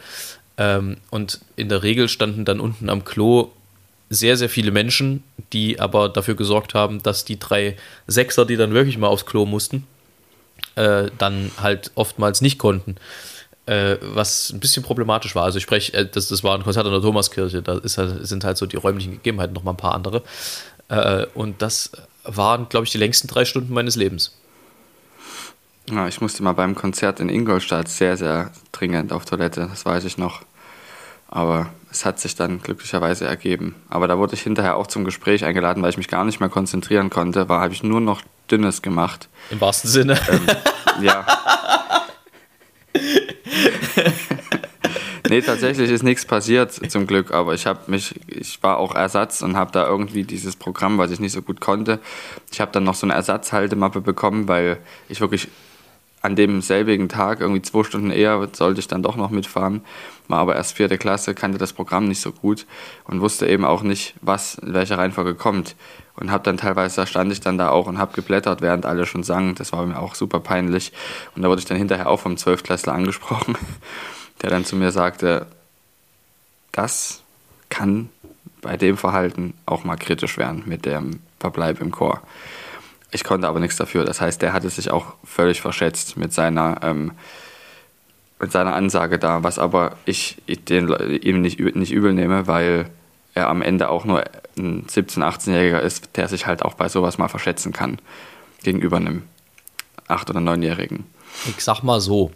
Ähm, 0.58 0.96
und 1.10 1.40
in 1.54 1.68
der 1.68 1.82
Regel 1.84 2.08
standen 2.08 2.44
dann 2.44 2.58
unten 2.60 2.88
am 2.90 3.04
Klo 3.04 3.50
sehr, 4.10 4.36
sehr 4.36 4.48
viele 4.48 4.70
Menschen, 4.72 5.22
die 5.52 5.78
aber 5.78 6.08
dafür 6.08 6.34
gesorgt 6.34 6.74
haben, 6.74 7.02
dass 7.02 7.24
die 7.24 7.38
drei 7.38 7.76
Sechser, 8.08 8.46
die 8.46 8.56
dann 8.56 8.72
wirklich 8.72 8.98
mal 8.98 9.08
aufs 9.08 9.26
Klo 9.26 9.46
mussten, 9.46 9.86
äh, 10.76 11.10
dann 11.18 11.50
halt 11.60 11.90
oftmals 11.94 12.40
nicht 12.40 12.58
konnten. 12.58 12.96
Äh, 13.66 13.96
was 14.00 14.50
ein 14.50 14.60
bisschen 14.60 14.84
problematisch 14.84 15.34
war. 15.34 15.42
Also 15.42 15.58
ich 15.58 15.64
spreche, 15.64 15.92
äh, 15.92 16.06
das, 16.06 16.28
das 16.28 16.44
war 16.44 16.54
ein 16.54 16.62
Konzert 16.62 16.86
in 16.86 16.92
der 16.92 17.02
Thomaskirche, 17.02 17.62
da 17.62 17.78
ist 17.78 17.98
halt, 17.98 18.24
sind 18.24 18.44
halt 18.44 18.56
so 18.56 18.66
die 18.66 18.76
räumlichen 18.76 19.14
Gegebenheiten 19.14 19.54
noch 19.54 19.64
mal 19.64 19.72
ein 19.72 19.76
paar 19.76 19.94
andere. 19.94 20.22
Äh, 20.88 21.26
und 21.34 21.62
das 21.62 21.90
waren, 22.22 22.68
glaube 22.68 22.86
ich, 22.86 22.92
die 22.92 22.98
längsten 22.98 23.26
drei 23.26 23.44
Stunden 23.44 23.74
meines 23.74 23.96
Lebens. 23.96 24.36
Ja, 25.90 26.06
ich 26.06 26.20
musste 26.20 26.44
mal 26.44 26.52
beim 26.52 26.76
Konzert 26.76 27.18
in 27.18 27.28
Ingolstadt 27.28 27.88
sehr, 27.88 28.16
sehr 28.16 28.52
dringend 28.70 29.12
auf 29.12 29.24
Toilette, 29.24 29.68
das 29.68 29.84
weiß 29.84 30.04
ich 30.04 30.16
noch. 30.16 30.42
Aber 31.28 31.70
es 31.90 32.04
hat 32.04 32.20
sich 32.20 32.36
dann 32.36 32.62
glücklicherweise 32.62 33.26
ergeben. 33.26 33.74
Aber 33.88 34.06
da 34.06 34.16
wurde 34.16 34.34
ich 34.34 34.42
hinterher 34.42 34.76
auch 34.76 34.86
zum 34.86 35.04
Gespräch 35.04 35.44
eingeladen, 35.44 35.82
weil 35.82 35.90
ich 35.90 35.96
mich 35.96 36.08
gar 36.08 36.24
nicht 36.24 36.38
mehr 36.38 36.48
konzentrieren 36.48 37.10
konnte. 37.10 37.48
War 37.48 37.62
habe 37.62 37.74
ich 37.74 37.82
nur 37.82 38.00
noch 38.00 38.22
Dünnes 38.48 38.80
gemacht. 38.80 39.28
Im 39.50 39.60
wahrsten 39.60 39.90
Sinne. 39.90 40.20
Ähm, 40.28 40.46
ja. 41.02 41.26
nee, 45.28 45.40
tatsächlich 45.40 45.90
ist 45.90 46.02
nichts 46.02 46.24
passiert 46.24 46.72
zum 46.72 47.06
Glück, 47.06 47.32
aber 47.32 47.54
ich 47.54 47.66
habe 47.66 47.90
mich, 47.90 48.14
ich 48.28 48.62
war 48.62 48.78
auch 48.78 48.94
Ersatz 48.94 49.42
und 49.42 49.56
habe 49.56 49.72
da 49.72 49.86
irgendwie 49.86 50.24
dieses 50.24 50.56
Programm, 50.56 50.98
was 50.98 51.10
ich 51.10 51.20
nicht 51.20 51.32
so 51.32 51.42
gut 51.42 51.60
konnte. 51.60 51.98
Ich 52.52 52.60
habe 52.60 52.72
dann 52.72 52.84
noch 52.84 52.94
so 52.94 53.06
eine 53.06 53.14
Ersatzhaltemappe 53.14 54.00
bekommen, 54.00 54.48
weil 54.48 54.78
ich 55.08 55.20
wirklich 55.20 55.48
an 56.22 56.34
dem 56.34 56.60
selbigen 56.60 57.08
Tag, 57.08 57.40
irgendwie 57.40 57.62
zwei 57.62 57.84
Stunden 57.84 58.10
eher, 58.10 58.48
sollte 58.52 58.80
ich 58.80 58.88
dann 58.88 59.02
doch 59.02 59.16
noch 59.16 59.30
mitfahren. 59.30 59.82
War 60.26 60.40
aber 60.40 60.56
erst 60.56 60.76
vierte 60.76 60.98
Klasse, 60.98 61.34
kannte 61.34 61.56
das 61.56 61.72
Programm 61.72 62.08
nicht 62.08 62.20
so 62.20 62.32
gut 62.32 62.66
und 63.04 63.20
wusste 63.20 63.46
eben 63.46 63.64
auch 63.64 63.82
nicht, 63.82 64.14
was 64.22 64.56
in 64.56 64.74
welcher 64.74 64.98
Reihenfolge 64.98 65.34
kommt. 65.34 65.76
Und 66.16 66.30
habe 66.30 66.44
dann 66.44 66.56
teilweise, 66.56 66.96
da 66.96 67.06
stand 67.06 67.30
ich 67.30 67.40
dann 67.40 67.58
da 67.58 67.68
auch 67.68 67.86
und 67.86 67.98
habe 67.98 68.14
geblättert, 68.14 68.62
während 68.62 68.86
alle 68.86 69.04
schon 69.04 69.22
sangen. 69.22 69.54
Das 69.54 69.72
war 69.72 69.84
mir 69.84 69.98
auch 69.98 70.14
super 70.14 70.40
peinlich. 70.40 70.92
Und 71.34 71.42
da 71.42 71.48
wurde 71.48 71.58
ich 71.58 71.66
dann 71.66 71.76
hinterher 71.76 72.08
auch 72.08 72.20
vom 72.20 72.36
Zwölftklässler 72.38 72.94
angesprochen, 72.94 73.56
der 74.42 74.50
dann 74.50 74.64
zu 74.64 74.76
mir 74.76 74.92
sagte, 74.92 75.46
das 76.72 77.22
kann 77.68 78.08
bei 78.62 78.76
dem 78.76 78.96
Verhalten 78.96 79.54
auch 79.66 79.84
mal 79.84 79.96
kritisch 79.96 80.38
werden 80.38 80.62
mit 80.66 80.86
dem 80.86 81.20
Verbleib 81.38 81.80
im 81.80 81.92
Chor. 81.92 82.22
Ich 83.12 83.22
konnte 83.22 83.46
aber 83.46 83.60
nichts 83.60 83.76
dafür. 83.76 84.04
Das 84.04 84.20
heißt, 84.20 84.42
der 84.42 84.52
hatte 84.52 84.68
sich 84.70 84.90
auch 84.90 85.14
völlig 85.24 85.60
verschätzt 85.60 86.16
mit 86.16 86.32
seiner, 86.32 86.80
ähm, 86.82 87.12
mit 88.40 88.52
seiner 88.52 88.74
Ansage 88.74 89.18
da, 89.18 89.42
was 89.42 89.58
aber 89.58 89.96
ich, 90.04 90.42
ich 90.46 90.64
den, 90.64 90.88
ihm 91.22 91.40
nicht, 91.40 91.60
nicht 91.60 91.92
übel 91.92 92.12
nehme, 92.12 92.46
weil 92.46 92.90
er 93.34 93.48
am 93.48 93.62
Ende 93.62 93.88
auch 93.88 94.04
nur 94.04 94.24
ein 94.56 94.86
17-, 94.86 95.22
18-Jähriger 95.22 95.80
ist, 95.80 96.10
der 96.16 96.28
sich 96.28 96.46
halt 96.46 96.62
auch 96.62 96.74
bei 96.74 96.88
sowas 96.88 97.18
mal 97.18 97.28
verschätzen 97.28 97.72
kann 97.72 97.98
gegenüber 98.62 98.96
einem 98.96 99.22
8- 100.08 100.30
oder 100.30 100.40
9-Jährigen. 100.40 101.04
Ich 101.46 101.62
sag 101.62 101.82
mal 101.82 102.00
so, 102.00 102.32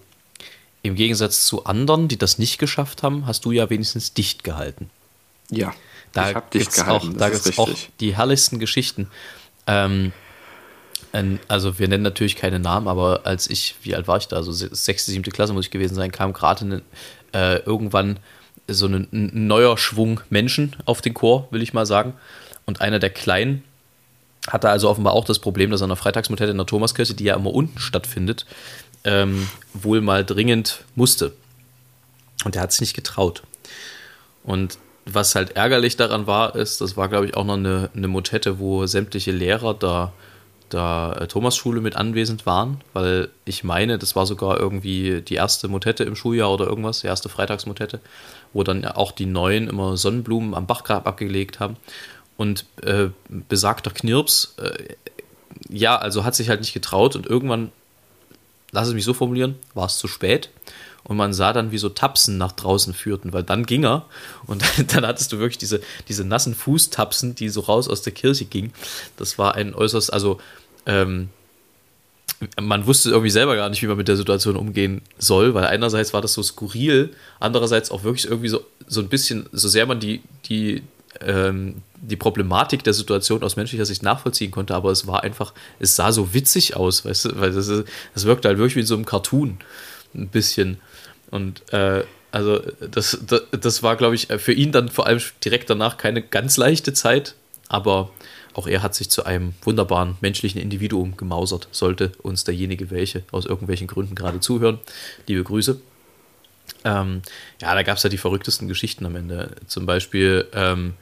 im 0.83 0.95
Gegensatz 0.95 1.47
zu 1.47 1.65
anderen, 1.65 2.09
die 2.09 2.19
das 2.19 2.39
nicht 2.39 2.59
geschafft 2.59 3.03
haben, 3.03 3.27
hast 3.27 3.45
du 3.45 3.53
ja 3.53 3.69
wenigstens 3.71 4.15
dicht 4.15 4.45
gehalten. 4.45 4.91
Ja, 5.51 5.75
da 6.13 6.31
ich 6.31 6.37
habe 6.37 6.47
dicht 6.53 6.75
gehalten. 6.75 7.09
Auch, 7.15 7.19
da 7.19 7.29
gibt 7.31 7.47
es 7.47 7.59
auch 7.59 7.71
die 8.01 8.17
herrlichsten 8.17 8.59
Geschichten. 8.59 9.09
Ähm, 9.67 10.13
also 11.49 11.79
wir 11.79 11.89
nennen 11.89 12.05
natürlich 12.05 12.37
keine 12.37 12.61
Namen, 12.61 12.87
aber 12.87 13.23
als 13.25 13.51
ich, 13.51 13.75
wie 13.83 13.95
alt 13.95 14.07
war 14.07 14.19
ich 14.19 14.29
da? 14.29 14.37
Also 14.37 14.53
sechste, 14.53 15.11
siebte 15.11 15.31
Klasse 15.31 15.53
muss 15.53 15.67
ich 15.67 15.71
gewesen 15.71 15.95
sein, 15.95 16.13
kam 16.13 16.33
gerade 16.33 16.83
äh, 17.33 17.57
irgendwann 17.59 18.19
so 18.69 18.87
ein, 18.87 19.09
ein, 19.13 19.47
neuer 19.47 19.77
Schwung 19.79 20.21
Menschen 20.31 20.77
auf 20.85 21.01
den 21.01 21.15
Chor, 21.15 21.49
will 21.51 21.63
ich 21.63 21.73
mal 21.73 21.87
sagen. 21.87 22.15
Und 22.67 22.81
einer 22.81 22.99
der 22.99 23.11
Kleinen 23.11 23.65
hatte 24.49 24.69
also 24.71 24.89
offenbar 24.89 25.13
auch 25.13 25.25
das 25.25 25.39
Problem, 25.39 25.71
dass 25.71 25.81
er 25.81 25.85
an 25.85 25.91
der 25.91 25.97
Freitagsmotette 25.97 26.51
in 26.51 26.57
der 26.57 26.67
Thomaskirche, 26.67 27.15
die 27.15 27.25
ja 27.25 27.35
immer 27.35 27.53
unten 27.53 27.79
stattfindet, 27.79 28.47
ähm, 29.05 29.49
wohl 29.73 30.01
mal 30.01 30.25
dringend 30.25 30.85
musste. 30.95 31.33
Und 32.45 32.57
er 32.57 32.63
hat 32.63 32.73
sich 32.73 32.81
nicht 32.81 32.95
getraut. 32.95 33.43
Und 34.45 34.79
was 35.05 35.35
halt 35.35 35.57
ärgerlich 35.57 35.97
daran 35.97 36.27
war, 36.27 36.55
ist, 36.55 36.81
das 36.81 36.97
war, 36.97 37.09
glaube 37.09 37.27
ich, 37.27 37.37
auch 37.37 37.45
noch 37.45 37.55
eine, 37.55 37.91
eine 37.95 38.09
Motette, 38.09 38.59
wo 38.59 38.87
sämtliche 38.87 39.33
Lehrer 39.33 39.75
da 39.75 40.13
der 40.73 41.17
äh, 41.21 41.27
Thomasschule 41.27 41.81
mit 41.81 41.97
anwesend 41.97 42.47
waren, 42.47 42.81
weil 42.93 43.29
ich 43.45 43.65
meine, 43.65 43.99
das 43.99 44.17
war 44.17 44.27
sogar 44.27 44.59
irgendwie 44.59 45.21
die 45.21 45.35
erste 45.35 45.69
Motette 45.69 46.05
im 46.05 46.17
Schuljahr 46.17 46.53
oder 46.53 46.67
irgendwas, 46.67 47.01
die 47.01 47.09
erste 47.09 47.29
Freitagsmotette, 47.29 48.01
wo 48.53 48.63
dann 48.63 48.85
auch 48.85 49.13
die 49.13 49.27
Neuen 49.27 49.69
immer 49.69 49.97
Sonnenblumen 49.97 50.55
am 50.55 50.67
Bachgrab 50.67 51.07
abgelegt 51.07 51.61
haben. 51.61 51.77
Und 52.37 52.65
äh, 52.83 53.09
besagter 53.49 53.91
Knirps, 53.91 54.55
äh, 54.59 54.95
ja, 55.69 55.97
also 55.97 56.25
hat 56.25 56.35
sich 56.35 56.49
halt 56.49 56.61
nicht 56.61 56.73
getraut 56.73 57.15
und 57.15 57.27
irgendwann, 57.27 57.71
lass 58.73 58.89
es 58.89 58.95
mich 58.95 59.05
so 59.05 59.13
formulieren, 59.13 59.57
war 59.75 59.87
es 59.87 59.99
zu 59.99 60.09
spät. 60.09 60.51
Und 61.03 61.17
man 61.17 61.33
sah 61.33 61.53
dann, 61.53 61.73
wie 61.73 61.79
so 61.79 61.89
Tapsen 61.89 62.39
nach 62.39 62.53
draußen 62.53 62.95
führten, 62.95 63.33
weil 63.33 63.43
dann 63.43 63.67
ging 63.67 63.85
er 63.85 64.07
und 64.47 64.63
dann 64.95 65.07
hattest 65.07 65.33
du 65.33 65.39
wirklich 65.39 65.59
diese, 65.59 65.81
diese 66.09 66.25
nassen 66.25 66.55
Fußtapsen, 66.55 67.35
die 67.35 67.49
so 67.49 67.61
raus 67.61 67.89
aus 67.89 68.03
der 68.03 68.13
Kirche 68.13 68.45
gingen. 68.45 68.73
Das 69.17 69.39
war 69.39 69.55
ein 69.55 69.75
äußerst, 69.75 70.13
also 70.13 70.41
ähm, 70.87 71.29
man 72.61 72.87
wusste 72.87 73.11
irgendwie 73.11 73.31
selber 73.31 73.57
gar 73.57 73.69
nicht, 73.69 73.83
wie 73.83 73.87
man 73.87 73.97
mit 73.97 74.09
der 74.09 74.17
Situation 74.17 74.57
umgehen 74.57 75.03
soll, 75.19 75.53
weil 75.55 75.65
einerseits 75.65 76.15
war 76.15 76.23
das 76.23 76.33
so 76.33 76.43
skurril, 76.43 77.11
andererseits 77.39 77.91
auch 77.91 78.03
wirklich 78.03 78.27
irgendwie 78.27 78.49
so, 78.49 78.65
so 78.87 79.01
ein 79.01 79.09
bisschen, 79.09 79.47
so 79.53 79.69
sehr 79.69 79.87
man 79.87 80.01
die, 80.01 80.23
die, 80.47 80.83
ähm, 81.21 81.83
die 82.01 82.17
Problematik 82.17 82.83
der 82.83 82.95
Situation 82.95 83.43
aus 83.43 83.57
menschlicher 83.57 83.85
Sicht 83.85 84.03
nachvollziehen 84.03 84.51
konnte, 84.51 84.75
aber 84.75 84.91
es 84.91 85.07
war 85.07 85.23
einfach, 85.23 85.53
es 85.81 85.97
sah 85.97 86.13
so 86.13 86.33
witzig 86.33 86.77
aus, 86.77 87.05
weißt 87.05 87.27
du, 87.27 87.41
weil 87.41 87.53
das, 87.53 87.71
das 88.15 88.25
wirkte 88.25 88.49
halt 88.49 88.57
wirklich 88.57 88.77
wie 88.77 88.81
in 88.81 88.87
so 88.87 88.95
einem 88.95 89.05
Cartoon 89.05 89.59
ein 90.15 90.29
bisschen. 90.29 90.79
Und 91.31 91.71
äh, 91.73 92.05
also 92.33 92.63
das, 92.81 93.19
das, 93.27 93.43
das 93.51 93.83
war, 93.83 93.97
glaube 93.97 94.15
ich, 94.15 94.29
für 94.39 94.53
ihn 94.53 94.73
dann 94.73 94.89
vor 94.89 95.07
allem 95.07 95.21
direkt 95.45 95.69
danach 95.69 95.99
keine 95.99 96.23
ganz 96.23 96.57
leichte 96.57 96.95
Zeit, 96.95 97.35
aber 97.69 98.11
auch 98.61 98.67
er 98.67 98.83
hat 98.83 98.95
sich 98.95 99.09
zu 99.09 99.25
einem 99.25 99.55
wunderbaren 99.63 100.19
menschlichen 100.21 100.61
Individuum 100.61 101.17
gemausert, 101.17 101.69
sollte 101.71 102.13
uns 102.23 102.45
derjenige 102.45 102.91
welche 102.91 103.23
aus 103.33 103.47
irgendwelchen 103.47 103.87
Gründen 103.87 104.15
gerade 104.15 104.41
zuhören. 104.41 104.79
Liebe 105.27 105.43
Grüße. 105.43 105.81
Ähm, 106.85 107.23
ja, 107.63 107.75
da 107.75 107.83
gab 107.83 107.97
es 107.97 108.03
ja 108.03 108.11
die 108.11 108.19
verrücktesten 108.19 108.69
Geschichten 108.69 109.07
am 109.07 109.17
Ende. 109.17 109.57
Zum 109.67 109.87
Beispiel 109.87 110.47
ähm, 110.53 110.93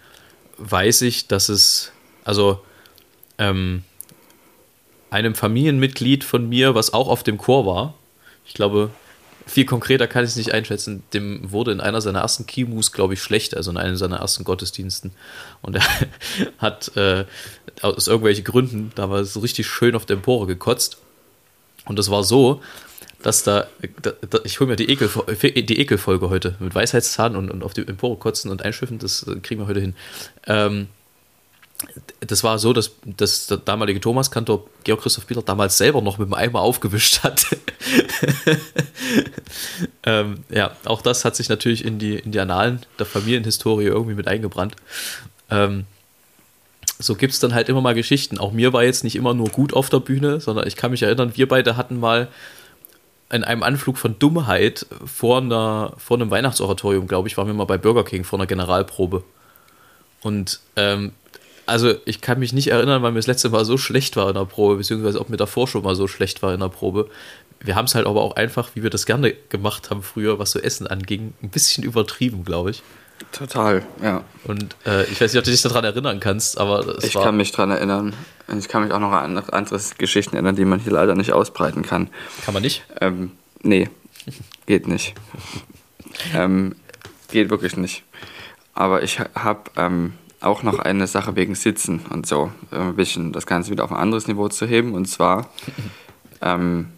weiß 0.59 1.03
ich, 1.03 1.27
dass 1.27 1.49
es, 1.49 1.91
also 2.23 2.61
ähm, 3.39 3.83
einem 5.11 5.35
Familienmitglied 5.35 6.23
von 6.23 6.49
mir, 6.49 6.77
was 6.77 6.93
auch 6.93 7.09
auf 7.09 7.25
dem 7.25 7.39
Chor 7.39 7.67
war, 7.67 7.95
ich 8.47 8.55
glaube, 8.55 8.91
viel 9.49 9.65
konkreter 9.65 10.07
kann 10.07 10.25
ich 10.25 10.31
es 10.31 10.37
nicht 10.37 10.53
einschätzen. 10.53 11.03
Dem 11.13 11.51
wurde 11.51 11.73
in 11.73 11.81
einer 11.81 12.01
seiner 12.01 12.21
ersten 12.21 12.47
Kimus, 12.47 12.93
glaube 12.93 13.15
ich, 13.15 13.23
schlecht, 13.23 13.57
also 13.57 13.71
in 13.71 13.77
einem 13.77 13.97
seiner 13.97 14.19
ersten 14.19 14.45
Gottesdiensten. 14.45 15.13
Und 15.63 15.77
er 15.77 15.83
hat 16.59 16.97
äh, 16.97 17.25
aus 17.83 18.07
irgendwelchen 18.07 18.45
Gründen 18.45 18.93
damals 18.95 19.33
so 19.33 19.41
richtig 19.41 19.67
schön 19.67 19.95
auf 19.95 20.07
der 20.07 20.17
Empore 20.17 20.47
gekotzt. 20.47 20.99
Und 21.87 21.99
das 21.99 22.11
war 22.11 22.23
so, 22.23 22.61
dass 23.23 23.43
da, 23.43 23.67
da, 24.03 24.13
da 24.29 24.39
ich 24.45 24.61
hole 24.61 24.71
mir 24.71 24.77
die, 24.77 24.91
Ekel, 24.91 25.11
die 25.41 25.81
Ekelfolge 25.81 26.31
heute 26.31 26.55
mit 26.61 26.75
Weisheitszahn 26.75 27.35
und, 27.35 27.51
und 27.51 27.65
auf 27.65 27.75
die 27.75 27.87
Empore 27.87 28.17
kotzen 28.17 28.51
und 28.51 28.65
einschiffen, 28.65 28.99
das 28.99 29.27
kriegen 29.43 29.61
wir 29.61 29.67
heute 29.67 29.81
hin. 29.81 29.95
Ähm, 30.47 30.89
das 32.21 32.43
war 32.43 32.59
so, 32.59 32.73
dass, 32.73 32.93
dass 33.05 33.47
der 33.47 33.59
damalige 33.59 34.01
Thomaskantor 34.01 34.67
Georg 34.85 35.03
Christoph 35.03 35.27
Bieler 35.27 35.43
damals 35.43 35.79
selber 35.79 36.03
noch 36.03 36.19
mit 36.19 36.29
dem 36.29 36.35
Eimer 36.35 36.61
aufgewischt 36.61 37.23
hat. 37.23 37.47
ähm, 40.05 40.45
ja, 40.49 40.73
auch 40.85 41.03
das 41.03 41.25
hat 41.25 41.37
sich 41.37 41.49
natürlich 41.49 41.85
in 41.85 41.99
die, 41.99 42.17
in 42.17 42.33
die 42.33 42.41
Annalen 42.41 42.85
der 42.99 43.07
Familienhistorie 43.07 43.85
irgendwie 43.85 44.15
mit 44.15 44.27
eingebrannt. 44.27 44.75
Ähm, 45.51 45.85
so 46.99 47.15
gibt 47.15 47.33
es 47.33 47.39
dann 47.39 47.55
halt 47.55 47.69
immer 47.69 47.81
mal 47.81 47.95
Geschichten. 47.95 48.39
Auch 48.39 48.51
mir 48.51 48.73
war 48.73 48.83
jetzt 48.83 49.05
nicht 49.05 49.15
immer 49.15 49.33
nur 49.33 49.49
gut 49.49 49.73
auf 49.73 49.89
der 49.89 50.01
Bühne, 50.01 50.41
sondern 50.41 50.67
ich 50.67 50.75
kann 50.75 50.91
mich 50.91 51.03
erinnern, 51.03 51.33
wir 51.37 51.47
beide 51.47 51.77
hatten 51.77 52.01
mal 52.01 52.29
in 53.31 53.45
einem 53.45 53.63
Anflug 53.63 53.99
von 53.99 54.19
Dummheit 54.19 54.87
vor, 55.05 55.39
einer, 55.39 55.93
vor 55.99 56.17
einem 56.17 56.31
Weihnachtsoratorium, 56.31 57.07
glaube 57.07 57.29
ich, 57.29 57.37
waren 57.37 57.47
wir 57.47 57.55
mal 57.55 57.67
bei 57.67 57.79
Burger 57.79 58.05
King 58.05 58.25
vor 58.25 58.39
einer 58.39 58.47
Generalprobe. 58.47 59.23
Und 60.23 60.61
ähm, 60.77 61.13
also 61.69 61.95
ich 62.05 62.21
kann 62.21 62.39
mich 62.39 62.53
nicht 62.53 62.69
erinnern, 62.69 63.03
weil 63.03 63.13
mir 63.13 63.19
das 63.19 63.27
letzte 63.27 63.51
Mal 63.51 63.65
so 63.65 63.77
schlecht 63.79 64.17
war 64.17 64.29
in 64.29 64.35
der 64.35 64.45
Probe, 64.45 64.77
beziehungsweise 64.77 65.21
ob 65.21 65.29
mir 65.29 65.37
davor 65.37 65.69
schon 65.69 65.83
mal 65.83 65.95
so 65.95 66.09
schlecht 66.09 66.43
war 66.43 66.55
in 66.55 66.61
der 66.61 66.69
Probe. 66.69 67.09
Wir 67.61 67.75
haben 67.75 67.85
es 67.85 67.95
halt 67.95 68.07
aber 68.07 68.23
auch 68.23 68.37
einfach, 68.37 68.71
wie 68.75 68.83
wir 68.83 68.91
das 68.91 69.05
gerne 69.05 69.35
gemacht 69.49 69.91
haben 69.91 70.03
früher, 70.03 70.39
was 70.39 70.53
so 70.53 70.59
Essen 70.61 70.87
anging, 70.87 71.35
ein 71.43 71.51
bisschen 71.51 71.85
übertrieben, 71.85 72.45
glaube 72.45 72.71
ich. 72.71 72.83
Total, 73.33 73.85
ja. 74.03 74.23
Und 74.45 74.77
äh, 74.87 75.05
ich 75.05 75.21
weiß 75.21 75.33
nicht, 75.33 75.39
ob 75.39 75.45
du 75.45 75.51
dich 75.51 75.61
daran 75.61 75.85
erinnern 75.85 76.21
kannst, 76.21 76.57
aber 76.57 77.03
ich 77.03 77.13
kann 77.15 77.37
mich 77.37 77.51
daran 77.51 77.73
erinnern. 77.73 78.15
Ich 78.57 78.69
kann 78.69 78.85
mich 78.85 78.93
auch 78.93 79.01
noch 79.01 79.13
an 79.13 79.37
andere 79.37 79.81
Geschichten 79.99 80.37
erinnern, 80.37 80.57
die 80.57 80.65
man 80.65 80.79
hier 80.79 80.93
leider 80.93 81.15
nicht 81.17 81.33
ausbreiten 81.33 81.83
kann. 81.83 82.09
Kann 82.45 82.55
man 82.55 82.63
nicht? 82.63 82.85
Ähm, 83.01 83.33
nee, 83.63 83.91
geht 84.67 84.87
nicht. 84.87 85.15
ähm, 86.35 86.77
geht 87.31 87.51
wirklich 87.51 87.77
nicht. 87.77 88.05
Aber 88.73 89.03
ich 89.03 89.19
habe 89.35 89.71
ähm, 89.77 90.15
auch 90.41 90.63
noch 90.63 90.79
eine 90.79 91.07
Sache 91.07 91.37
wegen 91.37 91.55
Sitzen 91.55 92.01
und 92.11 92.27
so, 92.27 92.53
ein 92.71 92.95
bisschen 92.95 93.33
das 93.33 93.47
Ganze 93.47 93.71
wieder 93.71 93.85
auf 93.85 93.91
ein 93.91 93.99
anderes 93.99 94.29
Niveau 94.29 94.49
zu 94.49 94.67
heben. 94.67 94.95
Und 94.95 95.07
zwar, 95.07 95.49
ähm, 96.41 96.89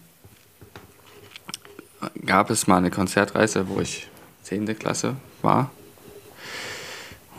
gab 2.25 2.49
es 2.49 2.67
mal 2.67 2.77
eine 2.77 2.91
Konzertreise, 2.91 3.67
wo 3.67 3.79
ich 3.79 4.07
10. 4.43 4.77
Klasse 4.77 5.15
war. 5.41 5.71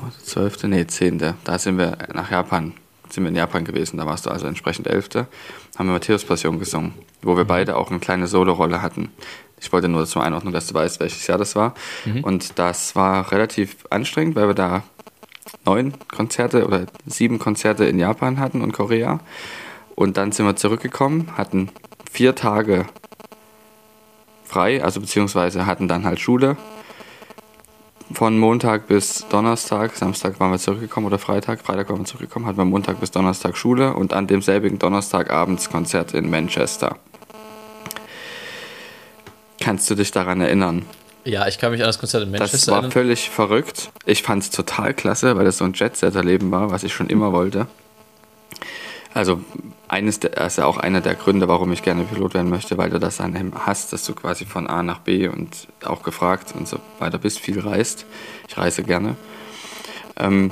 Oder 0.00 0.12
12. 0.24 0.64
Nee, 0.64 0.86
10. 0.86 1.34
Da 1.44 1.59
sind 1.59 1.78
wir 1.78 1.98
nach 2.12 2.30
Japan, 2.30 2.74
sind 3.09 3.24
wir 3.24 3.28
in 3.28 3.36
Japan 3.36 3.64
gewesen, 3.64 3.98
da 3.98 4.07
warst 4.07 4.26
du 4.26 4.30
also 4.30 4.46
entsprechend 4.46 4.88
11. 4.88 5.11
Haben 5.76 5.88
wir 5.88 5.92
Matthäus 5.92 6.24
Passion 6.24 6.59
gesungen, 6.59 6.94
wo 7.22 7.36
wir 7.36 7.44
beide 7.44 7.76
auch 7.76 7.90
eine 7.90 8.00
kleine 8.00 8.26
Solorolle 8.26 8.82
hatten. 8.82 9.11
Ich 9.61 9.72
wollte 9.72 9.88
nur 9.88 10.07
zur 10.07 10.24
Einordnung, 10.24 10.53
dass 10.53 10.66
du 10.66 10.74
weißt, 10.74 10.98
welches 10.98 11.24
Jahr 11.28 11.38
das 11.38 11.55
war. 11.55 11.74
Und 12.22 12.59
das 12.59 12.96
war 12.96 13.30
relativ 13.30 13.76
anstrengend, 13.90 14.34
weil 14.34 14.48
wir 14.48 14.55
da 14.55 14.82
neun 15.64 15.94
Konzerte 16.09 16.66
oder 16.66 16.86
sieben 17.07 17.38
Konzerte 17.38 17.84
in 17.84 17.98
Japan 17.98 18.38
hatten 18.38 18.62
und 18.62 18.72
Korea. 18.72 19.20
Und 19.94 20.16
dann 20.16 20.32
sind 20.32 20.46
wir 20.46 20.57
zurückgekommen, 20.57 21.36
hatten 21.36 21.70
vier 22.11 22.34
Tage 22.34 22.86
frei, 24.44 24.82
also 24.82 25.00
beziehungsweise 25.00 25.66
hatten 25.66 25.88
dann 25.88 26.05
halt 26.05 26.20
Schule. 26.20 26.57
Von 28.12 28.38
Montag 28.38 28.88
bis 28.88 29.26
Donnerstag, 29.28 29.96
Samstag 29.96 30.38
waren 30.38 30.50
wir 30.50 30.59
zurückgekommen 30.59 31.07
oder 31.07 31.18
Freitag, 31.18 31.61
Freitag 31.61 31.88
waren 31.88 32.00
wir 32.00 32.05
zurückgekommen, 32.05 32.46
hatten 32.46 32.59
wir 32.59 32.66
Montag 32.66 33.00
bis 33.00 33.11
Donnerstag 33.11 33.57
Schule 33.57 33.94
und 33.94 34.12
an 34.12 34.26
demselbigen 34.26 34.78
Donnerstag 34.78 35.30
abends 35.30 35.70
Konzert 35.70 36.12
in 36.12 36.28
Manchester. 36.28 36.96
Kannst 39.61 39.88
du 39.88 39.94
dich 39.94 40.11
daran 40.11 40.40
erinnern? 40.40 40.84
Ja, 41.24 41.46
ich 41.46 41.58
kann 41.58 41.70
mich 41.70 41.80
an 41.80 41.86
das 41.86 41.98
Konzert 41.98 42.24
in 42.24 42.32
Das 42.32 42.40
Manchester 42.40 42.72
war 42.72 42.78
erinnern. 42.78 42.92
völlig 42.92 43.30
verrückt. 43.30 43.90
Ich 44.06 44.22
fand 44.22 44.42
es 44.42 44.50
total 44.50 44.92
klasse, 44.92 45.36
weil 45.36 45.44
das 45.44 45.58
so 45.58 45.64
ein 45.64 45.72
Jet-Set-Erleben 45.72 46.50
war, 46.50 46.70
was 46.70 46.82
ich 46.82 46.92
schon 46.92 47.08
immer 47.08 47.32
wollte. 47.32 47.68
Also 49.14 49.40
eines 49.88 50.20
der, 50.20 50.30
das 50.30 50.54
ist 50.54 50.56
ja 50.56 50.64
auch 50.64 50.78
einer 50.78 51.00
der 51.00 51.14
Gründe, 51.14 51.46
warum 51.46 51.70
ich 51.72 51.82
gerne 51.82 52.04
Pilot 52.04 52.34
werden 52.34 52.48
möchte, 52.48 52.78
weil 52.78 52.90
du 52.90 52.98
das 52.98 53.18
dann 53.18 53.52
hast, 53.54 53.92
dass 53.92 54.04
du 54.04 54.14
quasi 54.14 54.46
von 54.46 54.66
A 54.66 54.82
nach 54.82 54.98
B 55.00 55.28
und 55.28 55.68
auch 55.84 56.02
gefragt 56.02 56.54
und 56.56 56.66
so 56.66 56.78
weiter 56.98 57.18
bist, 57.18 57.38
viel 57.38 57.60
reist. 57.60 58.06
Ich 58.48 58.56
reise 58.56 58.82
gerne. 58.82 59.16
Ähm, 60.18 60.50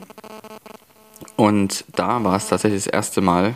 und 1.36 1.84
da 1.96 2.22
war 2.22 2.36
es 2.36 2.48
tatsächlich 2.48 2.84
das 2.84 2.92
erste 2.92 3.22
Mal 3.22 3.54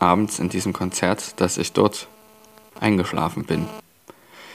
abends 0.00 0.40
in 0.40 0.48
diesem 0.48 0.72
Konzert, 0.72 1.40
dass 1.40 1.58
ich 1.58 1.72
dort 1.72 2.08
eingeschlafen 2.80 3.44
bin. 3.44 3.66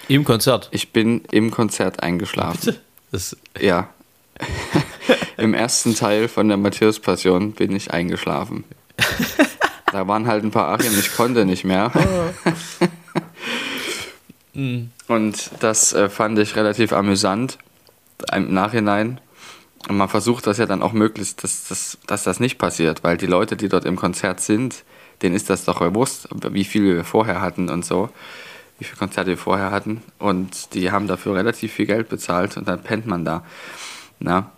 Im 0.08 0.24
Konzert. 0.24 0.70
Ich 0.72 0.92
bin 0.92 1.24
im 1.32 1.52
Konzert 1.52 2.04
eingeschlafen. 2.04 2.76
Das, 3.12 3.36
Ja. 3.60 3.90
Im 5.38 5.54
ersten 5.54 5.96
Teil 5.96 6.28
von 6.28 6.48
der 6.48 6.58
Matthäus-Passion 6.58 7.54
bin 7.54 7.76
ich 7.76 7.92
eingeschlafen. 7.92 8.64
Da 9.92 10.08
waren 10.08 10.28
halt 10.28 10.44
ein 10.44 10.52
paar 10.52 10.68
Arien, 10.68 10.98
ich 10.98 11.16
konnte 11.16 11.46
nicht 11.46 11.64
mehr. 11.64 11.92
Und 15.08 15.52
das 15.60 15.94
äh, 15.94 16.10
fand 16.10 16.40
ich 16.40 16.56
relativ 16.56 16.94
amüsant 16.94 17.58
im 18.34 18.54
Nachhinein. 18.54 19.20
Und 19.88 19.98
man 19.98 20.10
versucht 20.10 20.48
das 20.48 20.58
ja 20.58 20.66
dann 20.66 20.82
auch 20.82 20.94
möglichst, 20.94 21.44
dass, 21.44 21.66
dass, 21.66 21.98
dass 22.08 22.24
das 22.24 22.40
nicht 22.40 22.58
passiert, 22.58 23.04
weil 23.04 23.18
die 23.18 23.28
Leute, 23.28 23.56
die 23.56 23.70
dort 23.70 23.86
im 23.86 23.96
Konzert 23.96 24.40
sind, 24.40 24.84
denen 25.22 25.36
ist 25.36 25.50
das 25.50 25.66
doch 25.66 25.80
bewusst, 25.80 26.28
wie 26.50 26.64
viel 26.64 26.96
wir 26.96 27.04
vorher 27.04 27.42
hatten 27.42 27.70
und 27.70 27.86
so, 27.86 28.10
wie 28.80 28.84
viele 28.86 28.98
Konzerte 28.98 29.30
wir 29.30 29.38
vorher 29.38 29.72
hatten. 29.72 30.02
Und 30.20 30.74
die 30.74 30.92
haben 30.92 31.08
dafür 31.08 31.36
relativ 31.36 31.74
viel 31.74 31.86
Geld 31.86 32.10
bezahlt 32.10 32.58
und 32.58 32.68
dann 32.68 32.82
pennt 32.84 33.06
man 33.06 33.24
da. 33.26 33.44
Na? 34.20 34.52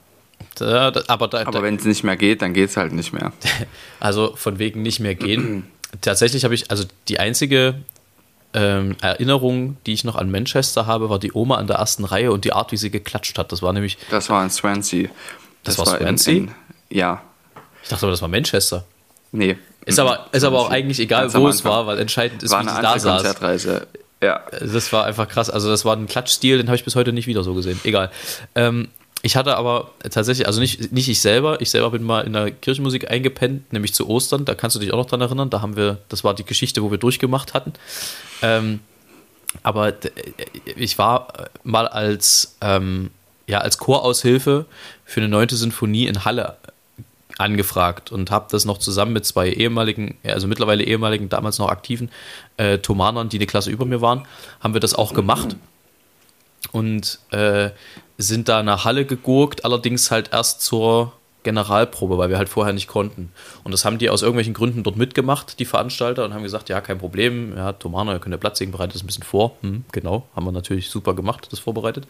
da, 0.56 0.92
da, 0.92 1.02
aber 1.08 1.28
da, 1.28 1.46
Aber 1.46 1.62
wenn 1.64 1.76
es 1.76 1.86
nicht 1.86 2.04
mehr 2.04 2.16
geht, 2.18 2.42
dann 2.42 2.54
geht 2.54 2.70
es 2.70 2.78
halt 2.78 2.94
nicht 2.94 3.14
mehr. 3.14 3.32
Also 4.00 4.36
von 4.36 4.60
wegen 4.60 4.82
nicht 4.84 5.00
mehr 5.00 5.16
gehen. 5.16 5.68
Tatsächlich 6.02 6.44
habe 6.44 6.54
ich, 6.54 6.70
also 6.70 6.84
die 7.08 7.20
einzige 7.20 7.76
ähm, 8.54 8.96
Erinnerung, 9.02 9.78
die 9.86 9.94
ich 9.94 10.04
noch 10.04 10.16
an 10.16 10.30
Manchester 10.32 10.86
habe, 10.86 11.10
war 11.10 11.20
die 11.20 11.34
Oma 11.34 11.56
an 11.56 11.68
der 11.68 11.78
ersten 11.78 12.04
Reihe 12.06 12.32
und 12.32 12.46
die 12.46 12.54
Art, 12.54 12.72
wie 12.72 12.78
sie 12.78 12.90
geklatscht 12.92 13.38
hat. 13.38 13.52
Das 13.52 13.62
war 13.62 13.74
nämlich, 13.74 13.98
Das 14.10 14.30
war 14.30 14.44
in 14.44 14.50
Swansea. 14.50 15.10
Das 15.64 15.78
war 15.80 16.00
in- 16.00 16.06
Swansea? 16.18 16.34
In, 16.36 16.52
ja, 16.90 17.22
ich 17.84 17.90
dachte 17.90 18.06
aber, 18.06 18.12
das 18.12 18.22
war 18.22 18.30
Manchester. 18.30 18.86
nee. 19.32 19.58
Ist 19.86 20.00
aber, 20.00 20.28
ist 20.34 20.44
aber 20.44 20.60
auch 20.60 20.70
eigentlich 20.70 21.00
egal, 21.00 21.24
Ganz 21.24 21.36
wo 21.36 21.48
es 21.48 21.64
war, 21.64 21.88
weil 21.88 21.98
entscheidend 22.00 22.44
ist, 22.44 22.52
war 22.52 22.62
wie 22.66 22.68
sie 22.70 22.82
da 22.82 23.00
saß. 23.00 23.24
Konzertreise. 23.24 23.88
Ja. 24.22 24.42
Das 24.60 24.92
war 24.94 25.06
einfach 25.06 25.28
krass. 25.28 25.50
Also, 25.50 25.70
das 25.70 25.86
war 25.86 25.96
ein 25.96 26.08
Klatschstil, 26.08 26.58
den 26.58 26.68
habe 26.68 26.76
ich 26.76 26.84
bis 26.84 26.96
heute 26.96 27.14
nicht 27.14 27.28
wieder 27.28 27.44
so 27.44 27.54
gesehen. 27.54 27.80
Egal. 27.84 28.10
Ähm, 28.56 28.88
ich 29.24 29.36
hatte 29.36 29.58
aber 29.58 29.92
tatsächlich, 30.12 30.46
also 30.48 30.60
nicht, 30.60 30.92
nicht 30.92 31.10
ich 31.10 31.22
selber, 31.22 31.60
ich 31.60 31.70
selber 31.72 31.92
bin 31.92 32.04
mal 32.04 32.22
in 32.22 32.34
der 32.34 32.52
Kirchenmusik 32.52 33.10
eingepennt, 33.10 33.74
nämlich 33.74 33.94
zu 33.94 34.08
Ostern. 34.08 34.46
Da 34.46 34.54
kannst 34.54 34.76
du 34.76 34.80
dich 34.80 34.94
auch 34.94 34.98
noch 34.98 35.08
dran 35.08 35.22
erinnern. 35.22 35.50
Da 35.50 35.62
haben 35.62 35.76
wir, 35.76 35.98
das 36.10 36.24
war 36.24 36.34
die 36.36 36.46
Geschichte, 36.46 36.84
wo 36.84 36.92
wir 36.92 36.98
durchgemacht 37.00 37.54
hatten. 37.54 37.74
Ähm, 38.42 38.80
aber 39.64 39.92
d- 39.92 40.12
ich 40.76 40.98
war 40.98 41.50
mal 41.64 41.88
als, 41.88 42.58
ähm, 42.62 43.10
ja, 43.48 43.60
als 43.60 43.78
Choraushilfe 43.80 44.66
für 45.06 45.20
eine 45.20 45.30
neunte 45.30 45.56
Sinfonie 45.56 46.06
in 46.08 46.24
Halle 46.26 46.58
angefragt 47.38 48.12
und 48.12 48.32
habe 48.32 48.48
das 48.50 48.66
noch 48.66 48.78
zusammen 48.78 49.14
mit 49.14 49.26
zwei 49.26 49.50
ehemaligen, 49.50 50.18
also 50.24 50.48
mittlerweile 50.48 50.84
ehemaligen, 50.84 51.30
damals 51.30 51.60
noch 51.60 51.70
aktiven 51.70 52.10
äh, 52.58 52.80
Thomanern, 52.80 53.30
die 53.30 53.38
eine 53.38 53.46
Klasse 53.46 53.70
über 53.70 53.86
mir 53.86 54.02
waren, 54.02 54.26
haben 54.60 54.74
wir 54.74 54.82
das 54.82 54.96
auch 54.96 55.14
gemacht 55.14 55.56
und 56.72 57.20
äh, 57.32 57.70
sind 58.18 58.50
da 58.50 58.64
nach 58.64 58.86
Halle 58.86 59.06
gegurkt, 59.06 59.66
allerdings 59.66 60.10
halt 60.12 60.34
erst 60.34 60.62
zur 60.62 61.14
Generalprobe, 61.44 62.18
weil 62.18 62.30
wir 62.30 62.38
halt 62.38 62.50
vorher 62.50 62.74
nicht 62.74 62.88
konnten. 62.88 63.32
Und 63.64 63.72
das 63.72 63.86
haben 63.86 64.00
die 64.00 64.10
aus 64.10 64.22
irgendwelchen 64.22 64.54
Gründen 64.54 64.84
dort 64.84 64.98
mitgemacht, 64.98 65.60
die 65.60 65.66
Veranstalter, 65.66 66.26
und 66.26 66.34
haben 66.34 66.44
gesagt, 66.44 66.68
ja, 66.68 66.82
kein 66.82 66.98
Problem, 66.98 67.56
ja, 67.56 67.72
Tomana, 67.74 68.14
ihr 68.14 68.20
könnt 68.20 68.34
ja 68.34 68.38
Platz 68.38 68.60
legen, 68.60 68.74
bereitet 68.74 68.96
das 68.96 69.04
ein 69.04 69.08
bisschen 69.08 69.24
vor. 69.24 69.56
Hm, 69.62 69.86
genau, 69.92 70.28
haben 70.36 70.46
wir 70.46 70.52
natürlich 70.52 70.90
super 70.90 71.14
gemacht, 71.14 71.48
das 71.52 71.60
vorbereitet. 71.60 72.06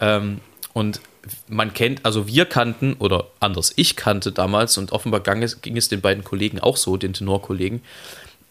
Ähm, 0.00 0.40
und 0.78 1.00
man 1.48 1.74
kennt, 1.74 2.04
also 2.04 2.28
wir 2.28 2.44
kannten, 2.44 2.94
oder 3.00 3.26
anders, 3.40 3.72
ich 3.74 3.96
kannte 3.96 4.30
damals, 4.30 4.78
und 4.78 4.92
offenbar 4.92 5.20
ging 5.20 5.42
es, 5.42 5.60
ging 5.60 5.76
es 5.76 5.88
den 5.88 6.00
beiden 6.00 6.22
Kollegen 6.22 6.60
auch 6.60 6.76
so, 6.76 6.96
den 6.96 7.14
Tenorkollegen, 7.14 7.82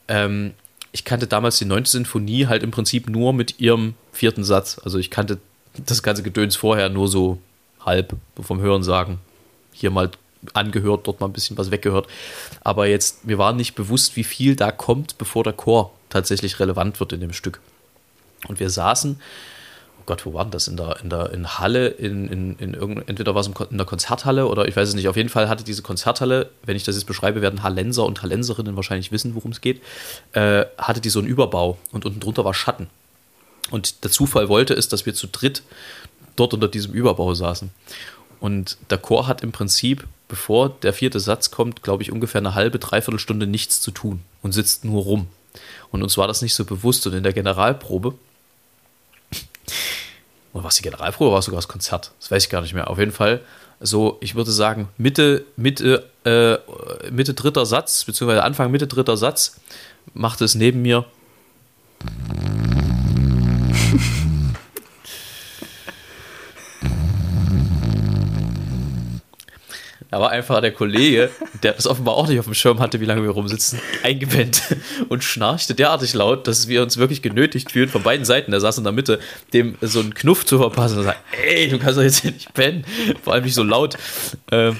ähm, 0.09 0.51
ich 0.91 1.05
kannte 1.05 1.25
damals 1.27 1.57
die 1.57 1.65
9. 1.65 1.85
Sinfonie 1.85 2.47
halt 2.47 2.63
im 2.63 2.71
Prinzip 2.71 3.09
nur 3.09 3.31
mit 3.31 3.59
ihrem 3.61 3.93
vierten 4.11 4.43
Satz. 4.43 4.79
Also 4.83 4.97
ich 4.97 5.09
kannte 5.09 5.37
das 5.85 6.03
ganze 6.03 6.23
Gedöns 6.23 6.55
vorher 6.55 6.89
nur 6.89 7.07
so 7.07 7.39
halb 7.85 8.15
vom 8.41 8.59
Hören 8.59 8.83
sagen. 8.83 9.19
Hier 9.71 9.91
mal 9.91 10.09
angehört, 10.53 11.07
dort 11.07 11.19
mal 11.19 11.27
ein 11.27 11.33
bisschen 11.33 11.57
was 11.57 11.71
weggehört. 11.71 12.07
Aber 12.63 12.87
jetzt, 12.87 13.25
mir 13.25 13.37
war 13.37 13.53
nicht 13.53 13.75
bewusst, 13.75 14.15
wie 14.15 14.23
viel 14.23 14.55
da 14.55 14.71
kommt, 14.71 15.17
bevor 15.17 15.43
der 15.43 15.53
Chor 15.53 15.93
tatsächlich 16.09 16.59
relevant 16.59 16.99
wird 16.99 17.13
in 17.13 17.21
dem 17.21 17.33
Stück. 17.33 17.59
Und 18.47 18.59
wir 18.59 18.69
saßen, 18.69 19.19
Gott, 20.07 20.25
wo 20.25 20.33
war 20.33 20.45
das? 20.45 20.69
In 20.69 20.77
der, 20.77 20.99
in 21.03 21.09
der 21.09 21.31
in 21.33 21.59
Halle, 21.59 21.89
in, 21.89 22.29
in, 22.29 22.55
in 22.59 22.73
irgend, 22.73 23.07
entweder 23.09 23.35
war 23.35 23.41
es 23.41 23.47
in 23.69 23.77
der 23.77 23.85
Konzerthalle 23.85 24.47
oder 24.47 24.65
ich 24.67 24.75
weiß 24.75 24.87
es 24.87 24.95
nicht. 24.95 25.09
Auf 25.09 25.17
jeden 25.17 25.27
Fall 25.27 25.49
hatte 25.49 25.65
diese 25.65 25.81
Konzerthalle, 25.81 26.49
wenn 26.63 26.77
ich 26.77 26.83
das 26.83 26.95
jetzt 26.95 27.05
beschreibe, 27.05 27.41
werden 27.41 27.61
Hallenser 27.61 28.05
und 28.05 28.21
Hallenserinnen 28.23 28.77
wahrscheinlich 28.77 29.11
wissen, 29.11 29.35
worum 29.35 29.51
es 29.51 29.59
geht, 29.59 29.81
äh, 30.31 30.65
hatte 30.77 31.01
die 31.01 31.09
so 31.09 31.19
einen 31.19 31.27
Überbau 31.27 31.77
und 31.91 32.05
unten 32.05 32.21
drunter 32.21 32.45
war 32.45 32.53
Schatten. 32.53 32.87
Und 33.69 34.05
der 34.05 34.09
Zufall 34.09 34.47
wollte 34.47 34.73
es, 34.73 34.87
dass 34.87 35.05
wir 35.05 35.13
zu 35.13 35.27
dritt 35.27 35.61
dort 36.37 36.53
unter 36.53 36.69
diesem 36.69 36.93
Überbau 36.93 37.33
saßen. 37.33 37.69
Und 38.39 38.77
der 38.89 38.99
Chor 38.99 39.27
hat 39.27 39.43
im 39.43 39.51
Prinzip, 39.51 40.07
bevor 40.29 40.69
der 40.69 40.93
vierte 40.93 41.19
Satz 41.19 41.51
kommt, 41.51 41.83
glaube 41.83 42.03
ich, 42.03 42.13
ungefähr 42.13 42.39
eine 42.39 42.55
halbe, 42.55 42.79
dreiviertel 42.79 43.19
Stunde 43.19 43.45
nichts 43.45 43.81
zu 43.81 43.91
tun 43.91 44.21
und 44.41 44.53
sitzt 44.53 44.85
nur 44.85 45.03
rum. 45.03 45.27
Und 45.91 46.01
uns 46.01 46.17
war 46.17 46.27
das 46.27 46.41
nicht 46.41 46.53
so 46.53 46.63
bewusst. 46.63 47.05
Und 47.07 47.13
in 47.13 47.23
der 47.23 47.33
Generalprobe, 47.33 48.13
oder 50.57 50.63
war 50.63 50.69
es 50.69 50.75
die 50.75 50.81
Generalprobe, 50.81 51.31
war 51.31 51.41
sogar 51.41 51.59
das 51.59 51.67
Konzert? 51.67 52.11
Das 52.19 52.31
weiß 52.31 52.45
ich 52.45 52.49
gar 52.49 52.61
nicht 52.61 52.73
mehr. 52.73 52.89
Auf 52.89 52.97
jeden 52.97 53.11
Fall, 53.11 53.41
so, 53.79 54.17
ich 54.21 54.33
würde 54.33 54.51
sagen, 54.51 54.89
Mitte, 54.97 55.45
Mitte, 55.55 56.09
äh, 56.25 56.57
Mitte 57.11 57.35
dritter 57.35 57.67
Satz, 57.67 58.05
beziehungsweise 58.05 58.43
Anfang, 58.43 58.71
Mitte 58.71 58.87
dritter 58.87 59.17
Satz, 59.17 59.59
machte 60.15 60.45
es 60.45 60.55
neben 60.55 60.81
mir. 60.81 61.05
Da 70.09 70.19
war 70.19 70.29
einfach 70.29 70.61
der 70.61 70.71
Kollege, 70.71 71.29
der 71.63 71.73
das 71.73 71.85
offenbar 71.85 72.15
auch 72.15 72.27
nicht 72.27 72.39
auf 72.39 72.45
dem 72.45 72.53
Schirm 72.53 72.79
hatte, 72.79 73.01
wie 73.01 73.05
lange 73.05 73.23
wir 73.23 73.31
rumsitzen, 73.31 73.79
eingepennt 74.03 74.61
und 75.09 75.23
schnarchte 75.23 75.75
derartig 75.75 76.13
laut, 76.13 76.47
dass 76.47 76.67
wir 76.67 76.81
uns 76.81 76.97
wirklich 76.97 77.21
genötigt 77.21 77.71
fühlen, 77.71 77.89
von 77.89 78.03
beiden 78.03 78.25
Seiten, 78.25 78.51
der 78.51 78.61
saß 78.61 78.77
in 78.77 78.85
der 78.85 78.93
Mitte, 78.93 79.19
dem 79.53 79.75
so 79.81 79.99
einen 79.99 80.13
Knuff 80.13 80.45
zu 80.45 80.57
verpassen 80.57 80.99
und 80.99 81.03
sagt, 81.03 81.19
ey, 81.45 81.67
du 81.67 81.77
kannst 81.77 81.97
doch 81.97 82.03
jetzt 82.03 82.21
hier 82.21 82.31
nicht 82.31 82.53
pennen. 82.53 82.85
Vor 83.23 83.33
allem 83.33 83.43
nicht 83.43 83.55
so 83.55 83.63
laut. 83.63 83.97
Ähm, 84.51 84.77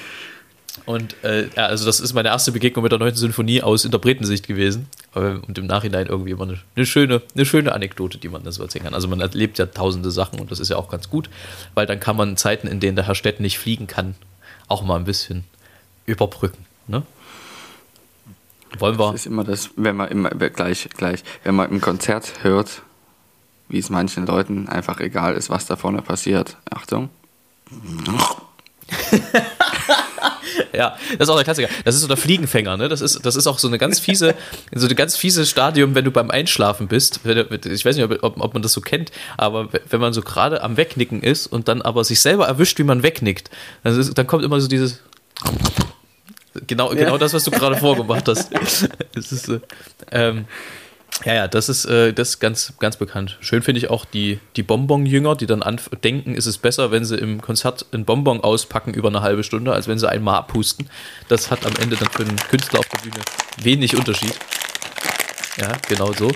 und 0.85 1.21
äh, 1.23 1.47
ja, 1.55 1.65
also 1.65 1.85
das 1.85 1.99
ist 1.99 2.13
meine 2.13 2.29
erste 2.29 2.53
Begegnung 2.53 2.83
mit 2.83 2.93
der 2.93 2.99
9. 2.99 3.15
Sinfonie 3.15 3.61
aus 3.61 3.83
Interpretensicht 3.83 4.47
gewesen. 4.47 4.87
Und 5.13 5.57
im 5.57 5.65
Nachhinein 5.65 6.07
irgendwie 6.07 6.31
immer 6.31 6.43
eine, 6.43 6.59
eine, 6.75 6.85
schöne, 6.85 7.21
eine 7.35 7.45
schöne 7.45 7.73
Anekdote, 7.73 8.19
die 8.19 8.29
man 8.29 8.43
das 8.43 8.55
so 8.55 8.63
erzählen 8.63 8.85
kann. 8.85 8.93
Also 8.93 9.07
man 9.07 9.19
erlebt 9.19 9.57
ja 9.57 9.65
tausende 9.65 10.11
Sachen 10.11 10.39
und 10.39 10.51
das 10.51 10.59
ist 10.59 10.69
ja 10.69 10.77
auch 10.77 10.89
ganz 10.89 11.09
gut, 11.09 11.29
weil 11.73 11.87
dann 11.87 11.99
kann 11.99 12.15
man 12.15 12.37
Zeiten, 12.37 12.67
in 12.67 12.79
denen 12.79 12.95
der 12.95 13.07
Herr 13.07 13.15
Stett 13.15 13.39
nicht 13.39 13.57
fliegen 13.57 13.87
kann, 13.87 14.15
auch 14.67 14.83
mal 14.83 14.95
ein 14.95 15.05
bisschen 15.05 15.45
überbrücken. 16.05 16.65
Ne? 16.87 17.03
Wollen 18.79 18.99
wir? 18.99 19.11
Das 19.11 19.21
ist 19.21 19.27
immer 19.27 19.43
das, 19.43 19.71
wenn 19.75 19.95
man 19.95 20.09
immer 20.09 20.29
gleich, 20.29 20.87
gleich, 20.95 21.23
wenn 21.43 21.55
man 21.55 21.69
im 21.69 21.81
Konzert 21.81 22.43
hört, 22.43 22.83
wie 23.69 23.79
es 23.79 23.89
manchen 23.89 24.25
Leuten 24.25 24.69
einfach 24.69 24.99
egal 24.99 25.35
ist, 25.35 25.49
was 25.49 25.65
da 25.65 25.75
vorne 25.75 26.01
passiert. 26.01 26.57
Achtung. 26.69 27.09
Ja, 30.73 30.97
das 31.17 31.27
ist 31.27 31.29
auch 31.29 31.35
der 31.35 31.43
Klassiker. 31.43 31.69
Das 31.85 31.95
ist 31.95 32.01
so 32.01 32.07
der 32.07 32.17
Fliegenfänger, 32.17 32.77
ne? 32.77 32.89
Das 32.89 33.01
ist, 33.01 33.25
das 33.25 33.35
ist 33.35 33.47
auch 33.47 33.59
so 33.59 33.67
eine 33.67 33.77
ganz 33.77 33.99
fiese, 33.99 34.35
so 34.73 34.87
ein 34.87 34.95
ganz 34.95 35.15
fieses 35.15 35.49
Stadium, 35.49 35.95
wenn 35.95 36.05
du 36.05 36.11
beim 36.11 36.31
Einschlafen 36.31 36.87
bist. 36.87 37.21
Ich 37.25 37.85
weiß 37.85 37.95
nicht, 37.95 38.05
ob, 38.23 38.39
ob 38.39 38.53
man 38.53 38.61
das 38.61 38.73
so 38.73 38.81
kennt, 38.81 39.11
aber 39.37 39.69
wenn 39.89 39.99
man 39.99 40.13
so 40.13 40.21
gerade 40.21 40.61
am 40.63 40.77
Wegnicken 40.77 41.21
ist 41.21 41.47
und 41.47 41.67
dann 41.67 41.81
aber 41.81 42.03
sich 42.03 42.19
selber 42.19 42.47
erwischt, 42.47 42.79
wie 42.79 42.83
man 42.83 43.03
wegnickt, 43.03 43.49
dann, 43.83 43.99
ist, 43.99 44.17
dann 44.17 44.27
kommt 44.27 44.43
immer 44.43 44.59
so 44.61 44.67
dieses. 44.67 45.01
Genau, 46.65 46.91
ja. 46.91 46.99
genau 46.99 47.17
das, 47.17 47.33
was 47.33 47.43
du 47.43 47.51
gerade 47.51 47.77
vorgemacht 47.77 48.27
hast. 48.27 48.51
Das 49.13 49.31
ist, 49.31 49.51
ähm, 50.11 50.45
ja, 51.25 51.33
ja, 51.33 51.47
das 51.47 51.67
ist, 51.67 51.85
äh, 51.85 52.13
das 52.13 52.29
ist 52.29 52.39
ganz, 52.39 52.73
ganz 52.79 52.97
bekannt. 52.97 53.37
Schön 53.39 53.61
finde 53.61 53.79
ich 53.79 53.89
auch 53.89 54.05
die, 54.05 54.39
die 54.55 54.63
Bonbon-Jünger, 54.63 55.35
die 55.35 55.47
dann 55.47 55.63
denken, 56.03 56.35
ist 56.35 56.45
es 56.45 56.57
besser, 56.57 56.91
wenn 56.91 57.05
sie 57.05 57.17
im 57.17 57.41
Konzert 57.41 57.85
ein 57.91 58.05
Bonbon 58.05 58.41
auspacken 58.41 58.93
über 58.93 59.09
eine 59.09 59.21
halbe 59.21 59.43
Stunde, 59.43 59.73
als 59.73 59.87
wenn 59.87 59.97
sie 59.97 60.09
einmal 60.09 60.35
abpusten. 60.35 60.89
Das 61.27 61.49
hat 61.49 61.65
am 61.65 61.73
Ende 61.81 61.95
dann 61.95 62.09
für 62.09 62.23
einen 62.23 62.37
Künstler 62.37 62.79
auf 62.79 62.87
der 62.89 62.99
Bühne 62.99 63.23
wenig 63.57 63.95
Unterschied. 63.95 64.37
Ja, 65.59 65.73
genau 65.87 66.13
so. 66.13 66.31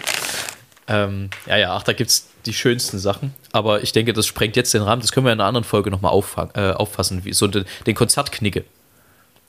Ähm, 0.88 1.30
ja, 1.46 1.58
ja, 1.58 1.76
ach, 1.76 1.84
da 1.84 1.94
gibt 1.94 2.10
es 2.10 2.28
die 2.46 2.54
schönsten 2.54 2.98
Sachen. 2.98 3.36
Aber 3.52 3.84
ich 3.84 3.92
denke, 3.92 4.14
das 4.14 4.26
sprengt 4.26 4.56
jetzt 4.56 4.74
den 4.74 4.82
Rahmen. 4.82 5.02
Das 5.02 5.12
können 5.12 5.26
wir 5.26 5.32
in 5.32 5.40
einer 5.40 5.48
anderen 5.48 5.64
Folge 5.64 5.92
nochmal 5.92 6.12
äh, 6.56 6.72
auffassen, 6.72 7.24
wie 7.24 7.34
so 7.34 7.48
den, 7.48 7.66
den 7.86 7.96
Konzertknicke. 7.96 8.66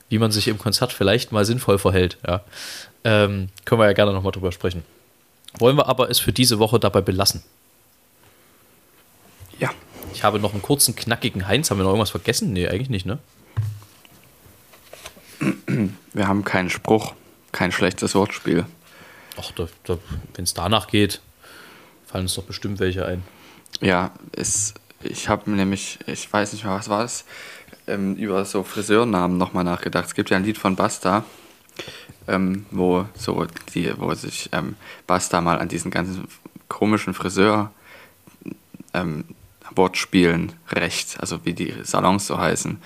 Wie 0.09 0.19
man 0.19 0.31
sich 0.31 0.47
im 0.47 0.59
Konzert 0.59 0.93
vielleicht 0.93 1.31
mal 1.31 1.43
sinnvoll 1.43 1.79
verhält. 1.79 2.17
Ja. 2.25 2.41
Ähm, 3.03 3.49
können 3.65 3.81
wir 3.81 3.87
ja 3.87 3.93
gerne 3.93 4.13
nochmal 4.13 4.31
drüber 4.31 4.51
sprechen. 4.51 4.83
Wollen 5.59 5.77
wir 5.77 5.87
aber 5.87 6.09
es 6.09 6.19
für 6.19 6.33
diese 6.33 6.59
Woche 6.59 6.79
dabei 6.79 7.01
belassen? 7.01 7.43
Ja. 9.59 9.69
Ich 10.13 10.23
habe 10.23 10.39
noch 10.39 10.53
einen 10.53 10.61
kurzen, 10.61 10.95
knackigen 10.95 11.47
Heinz. 11.47 11.69
Haben 11.69 11.79
wir 11.79 11.83
noch 11.83 11.91
irgendwas 11.91 12.11
vergessen? 12.11 12.53
Nee, 12.53 12.67
eigentlich 12.67 12.89
nicht, 12.89 13.05
ne? 13.05 13.19
Wir 16.13 16.27
haben 16.27 16.43
keinen 16.43 16.69
Spruch, 16.69 17.13
kein 17.51 17.71
schlechtes 17.71 18.15
Wortspiel. 18.15 18.65
Ach, 19.39 19.51
da, 19.51 19.67
da, 19.83 19.97
wenn 20.35 20.43
es 20.43 20.53
danach 20.53 20.87
geht, 20.87 21.21
fallen 22.05 22.25
uns 22.25 22.35
doch 22.35 22.43
bestimmt 22.43 22.79
welche 22.79 23.05
ein. 23.05 23.23
Ja, 23.81 24.11
es, 24.31 24.75
ich 25.01 25.27
habe 25.27 25.49
nämlich, 25.49 25.99
ich 26.05 26.31
weiß 26.31 26.53
nicht 26.53 26.63
mehr, 26.63 26.73
was 26.73 26.89
war 26.89 27.03
es, 27.03 27.25
ähm, 27.87 28.15
über 28.15 28.45
so 28.45 28.63
Friseurnamen 28.63 29.37
nochmal 29.37 29.63
nachgedacht. 29.63 30.05
Es 30.05 30.13
gibt 30.13 30.29
ja 30.29 30.37
ein 30.37 30.43
Lied 30.43 30.57
von 30.57 30.75
Basta, 30.75 31.25
ähm, 32.27 32.65
wo 32.71 33.05
so 33.15 33.45
die, 33.73 33.93
wo 33.97 34.13
sich 34.13 34.49
ähm, 34.51 34.75
Basta 35.07 35.41
mal 35.41 35.59
an 35.59 35.67
diesen 35.67 35.91
ganzen 35.91 36.27
komischen 36.67 37.13
Friseur 37.13 37.71
ähm, 38.93 39.25
Wortspielen 39.75 40.53
recht, 40.71 41.19
also 41.19 41.45
wie 41.45 41.53
die 41.53 41.73
Salons 41.83 42.27
so 42.27 42.37
heißen, 42.37 42.79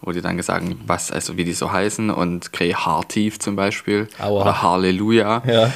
wo 0.00 0.12
die 0.12 0.20
dann 0.20 0.36
gesagt 0.36 0.66
was, 0.86 1.10
also 1.10 1.36
wie 1.36 1.44
die 1.44 1.52
so 1.52 1.70
heißen 1.70 2.10
und 2.10 2.52
Kreativ 2.52 3.38
zum 3.38 3.56
Beispiel 3.56 4.08
Aua. 4.18 4.42
oder 4.42 4.62
Halleluja. 4.62 5.42
Ja. 5.46 5.72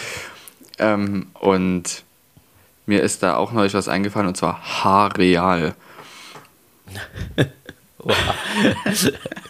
Ähm, 0.78 1.26
und 1.34 2.04
mir 2.86 3.02
ist 3.02 3.22
da 3.22 3.36
auch 3.36 3.52
neulich 3.52 3.74
was 3.74 3.88
eingefallen 3.88 4.28
und 4.28 4.36
zwar 4.36 4.84
H-Real. 4.84 5.74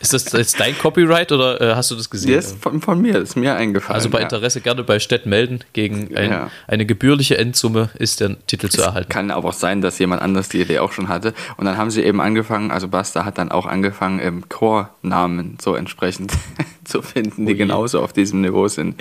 ist 0.00 0.12
das 0.12 0.32
jetzt 0.32 0.60
dein 0.60 0.76
Copyright 0.76 1.32
oder 1.32 1.60
äh, 1.60 1.74
hast 1.74 1.90
du 1.90 1.96
das 1.96 2.10
gesehen? 2.10 2.34
Das 2.34 2.46
ist 2.46 2.62
von, 2.62 2.80
von, 2.80 3.00
mir, 3.00 3.16
ist 3.16 3.36
mir 3.36 3.54
eingefallen. 3.54 3.94
Also 3.94 4.10
bei 4.10 4.20
Interesse 4.20 4.58
ja. 4.58 4.64
gerne 4.64 4.84
bei 4.84 4.98
Städt 4.98 5.26
melden. 5.26 5.60
Gegen 5.72 6.16
ein, 6.16 6.30
ja. 6.30 6.50
eine 6.66 6.86
gebührliche 6.86 7.38
Endsumme 7.38 7.90
ist 7.98 8.20
der 8.20 8.36
Titel 8.46 8.68
zu 8.68 8.82
erhalten. 8.82 9.08
Kann 9.08 9.30
aber 9.30 9.48
auch 9.48 9.54
sein, 9.54 9.80
dass 9.80 9.98
jemand 9.98 10.22
anders 10.22 10.48
die 10.48 10.60
Idee 10.60 10.78
auch 10.78 10.92
schon 10.92 11.08
hatte. 11.08 11.34
Und 11.56 11.66
dann 11.66 11.76
haben 11.76 11.90
sie 11.90 12.02
eben 12.02 12.20
angefangen, 12.20 12.70
also 12.70 12.88
Basta 12.88 13.24
hat 13.24 13.38
dann 13.38 13.50
auch 13.50 13.66
angefangen, 13.66 14.18
im 14.18 14.48
Chornamen 14.48 15.58
so 15.60 15.74
entsprechend 15.74 16.32
zu 16.84 17.02
finden, 17.02 17.46
die 17.46 17.52
Ui. 17.52 17.58
genauso 17.58 18.02
auf 18.02 18.12
diesem 18.12 18.40
Niveau 18.40 18.68
sind. 18.68 19.00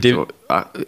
So, 0.00 0.28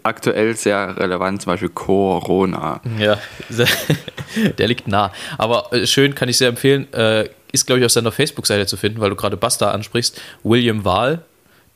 aktuell 0.03 0.55
sehr 0.55 0.97
relevant, 0.97 1.41
zum 1.41 1.53
Beispiel 1.53 1.69
Corona. 1.69 2.81
Ja, 2.97 3.17
der 4.57 4.67
liegt 4.67 4.87
nah. 4.87 5.11
Aber 5.37 5.71
äh, 5.73 5.85
schön, 5.85 6.15
kann 6.15 6.29
ich 6.29 6.37
sehr 6.37 6.49
empfehlen. 6.49 6.91
Äh, 6.93 7.29
ist, 7.51 7.65
glaube 7.65 7.79
ich, 7.79 7.85
auf 7.85 7.91
seiner 7.91 8.11
Facebook-Seite 8.11 8.65
zu 8.65 8.77
finden, 8.77 8.99
weil 9.01 9.09
du 9.09 9.15
gerade 9.15 9.37
Basta 9.37 9.71
ansprichst. 9.71 10.21
William 10.43 10.85
Wahl, 10.85 11.23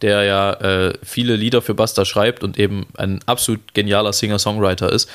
der 0.01 0.23
ja 0.23 0.53
äh, 0.53 0.93
viele 1.03 1.35
Lieder 1.35 1.61
für 1.61 1.73
Basta 1.73 2.05
schreibt 2.05 2.43
und 2.43 2.59
eben 2.59 2.85
ein 2.97 3.19
absolut 3.25 3.73
genialer 3.73 4.13
Singer-Songwriter 4.13 4.91
ist. 4.91 5.09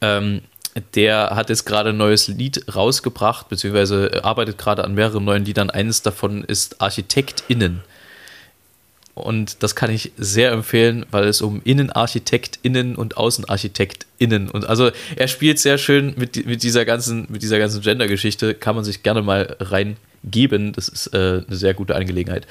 Ähm, 0.00 0.42
der 0.94 1.30
hat 1.34 1.50
jetzt 1.50 1.64
gerade 1.64 1.90
ein 1.90 1.96
neues 1.96 2.28
Lied 2.28 2.74
rausgebracht, 2.74 3.48
beziehungsweise 3.48 4.20
arbeitet 4.22 4.56
gerade 4.56 4.84
an 4.84 4.94
mehreren 4.94 5.24
neuen 5.24 5.44
Liedern. 5.44 5.68
Eines 5.68 6.02
davon 6.02 6.44
ist 6.44 6.80
ArchitektInnen. 6.80 7.82
Und 9.20 9.62
das 9.62 9.76
kann 9.76 9.90
ich 9.90 10.12
sehr 10.16 10.52
empfehlen, 10.52 11.06
weil 11.10 11.24
es 11.24 11.42
um 11.42 11.60
InnenarchitektInnen 11.62 12.96
und 12.96 13.16
AußenarchitektInnen 13.16 14.50
und 14.50 14.66
also 14.66 14.90
er 15.16 15.28
spielt 15.28 15.58
sehr 15.58 15.78
schön 15.78 16.14
mit, 16.16 16.46
mit 16.46 16.62
dieser 16.62 16.84
ganzen, 16.84 17.26
mit 17.30 17.42
dieser 17.42 17.58
ganzen 17.58 17.80
Gender-Geschichte, 17.80 18.54
kann 18.54 18.74
man 18.74 18.84
sich 18.84 19.02
gerne 19.02 19.22
mal 19.22 19.56
reingeben. 19.60 20.72
Das 20.72 20.88
ist 20.88 21.14
äh, 21.14 21.42
eine 21.46 21.56
sehr 21.56 21.74
gute 21.74 21.96
Angelegenheit. 21.96 22.46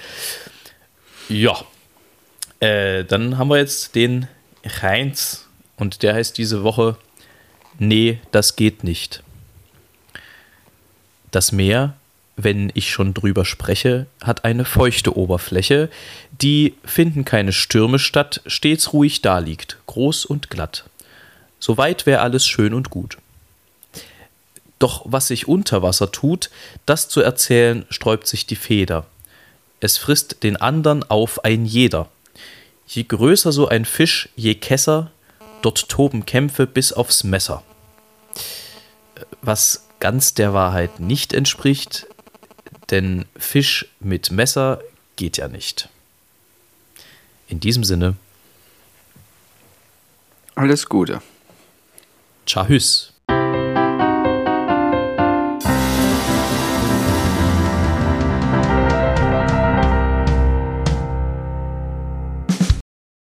Ja. 1.28 1.56
Äh, 2.60 3.06
dann 3.06 3.38
haben 3.38 3.50
wir 3.50 3.58
jetzt 3.58 3.96
den 3.96 4.28
Heinz 4.82 5.48
und 5.78 6.04
der 6.04 6.16
heißt 6.16 6.38
diese 6.38 6.64
Woche 6.64 6.98
Nee, 7.80 8.20
das 8.32 8.58
geht 8.58 8.84
nicht. 8.84 9.24
Das 11.32 11.54
Meer 11.54 11.96
wenn 12.44 12.72
ich 12.74 12.92
schon 12.92 13.14
drüber 13.14 13.44
spreche, 13.46 14.06
hat 14.24 14.46
eine 14.46 14.66
feuchte 14.66 15.18
Oberfläche, 15.18 15.90
die 16.42 16.76
finden 16.86 17.26
keine 17.26 17.52
Stürme 17.52 18.00
statt, 18.00 18.42
stets 18.46 18.94
ruhig 18.94 19.22
daliegt, 19.22 19.78
groß 19.88 20.26
und 20.26 20.50
glatt. 20.50 20.86
Soweit 21.60 22.06
wäre 22.06 22.22
alles 22.22 22.48
schön 22.48 22.74
und 22.74 22.90
gut. 22.90 23.18
Doch 24.80 25.04
was 25.06 25.28
sich 25.28 25.48
unter 25.48 25.82
Wasser 25.84 26.12
tut, 26.12 26.50
das 26.86 27.10
zu 27.10 27.20
erzählen, 27.20 27.86
sträubt 27.90 28.28
sich 28.28 28.46
die 28.46 28.56
Feder. 28.56 29.06
Es 29.82 29.98
frisst 29.98 30.44
den 30.44 30.56
andern 30.56 31.04
auf 31.04 31.44
ein 31.44 31.66
jeder. 31.66 32.08
Je 32.88 33.04
größer 33.04 33.52
so 33.52 33.68
ein 33.68 33.84
Fisch, 33.84 34.30
je 34.36 34.56
kesser, 34.56 35.12
dort 35.62 35.90
toben 35.90 36.26
Kämpfe 36.26 36.66
bis 36.66 36.94
aufs 36.94 37.26
Messer. 37.26 37.64
Was 39.42 39.90
ganz 40.00 40.34
der 40.34 40.54
Wahrheit 40.54 41.02
nicht 41.02 41.34
entspricht, 41.34 42.08
denn 42.92 43.26
Fisch 43.38 43.86
mit 44.00 44.32
Messer 44.32 44.82
geht 45.16 45.38
ja 45.38 45.48
nicht. 45.48 45.90
In 47.48 47.60
diesem 47.60 47.84
Sinne. 47.84 48.16
Alles 50.56 50.88
Gute. 50.88 51.22
Tschahüss. 52.46 53.14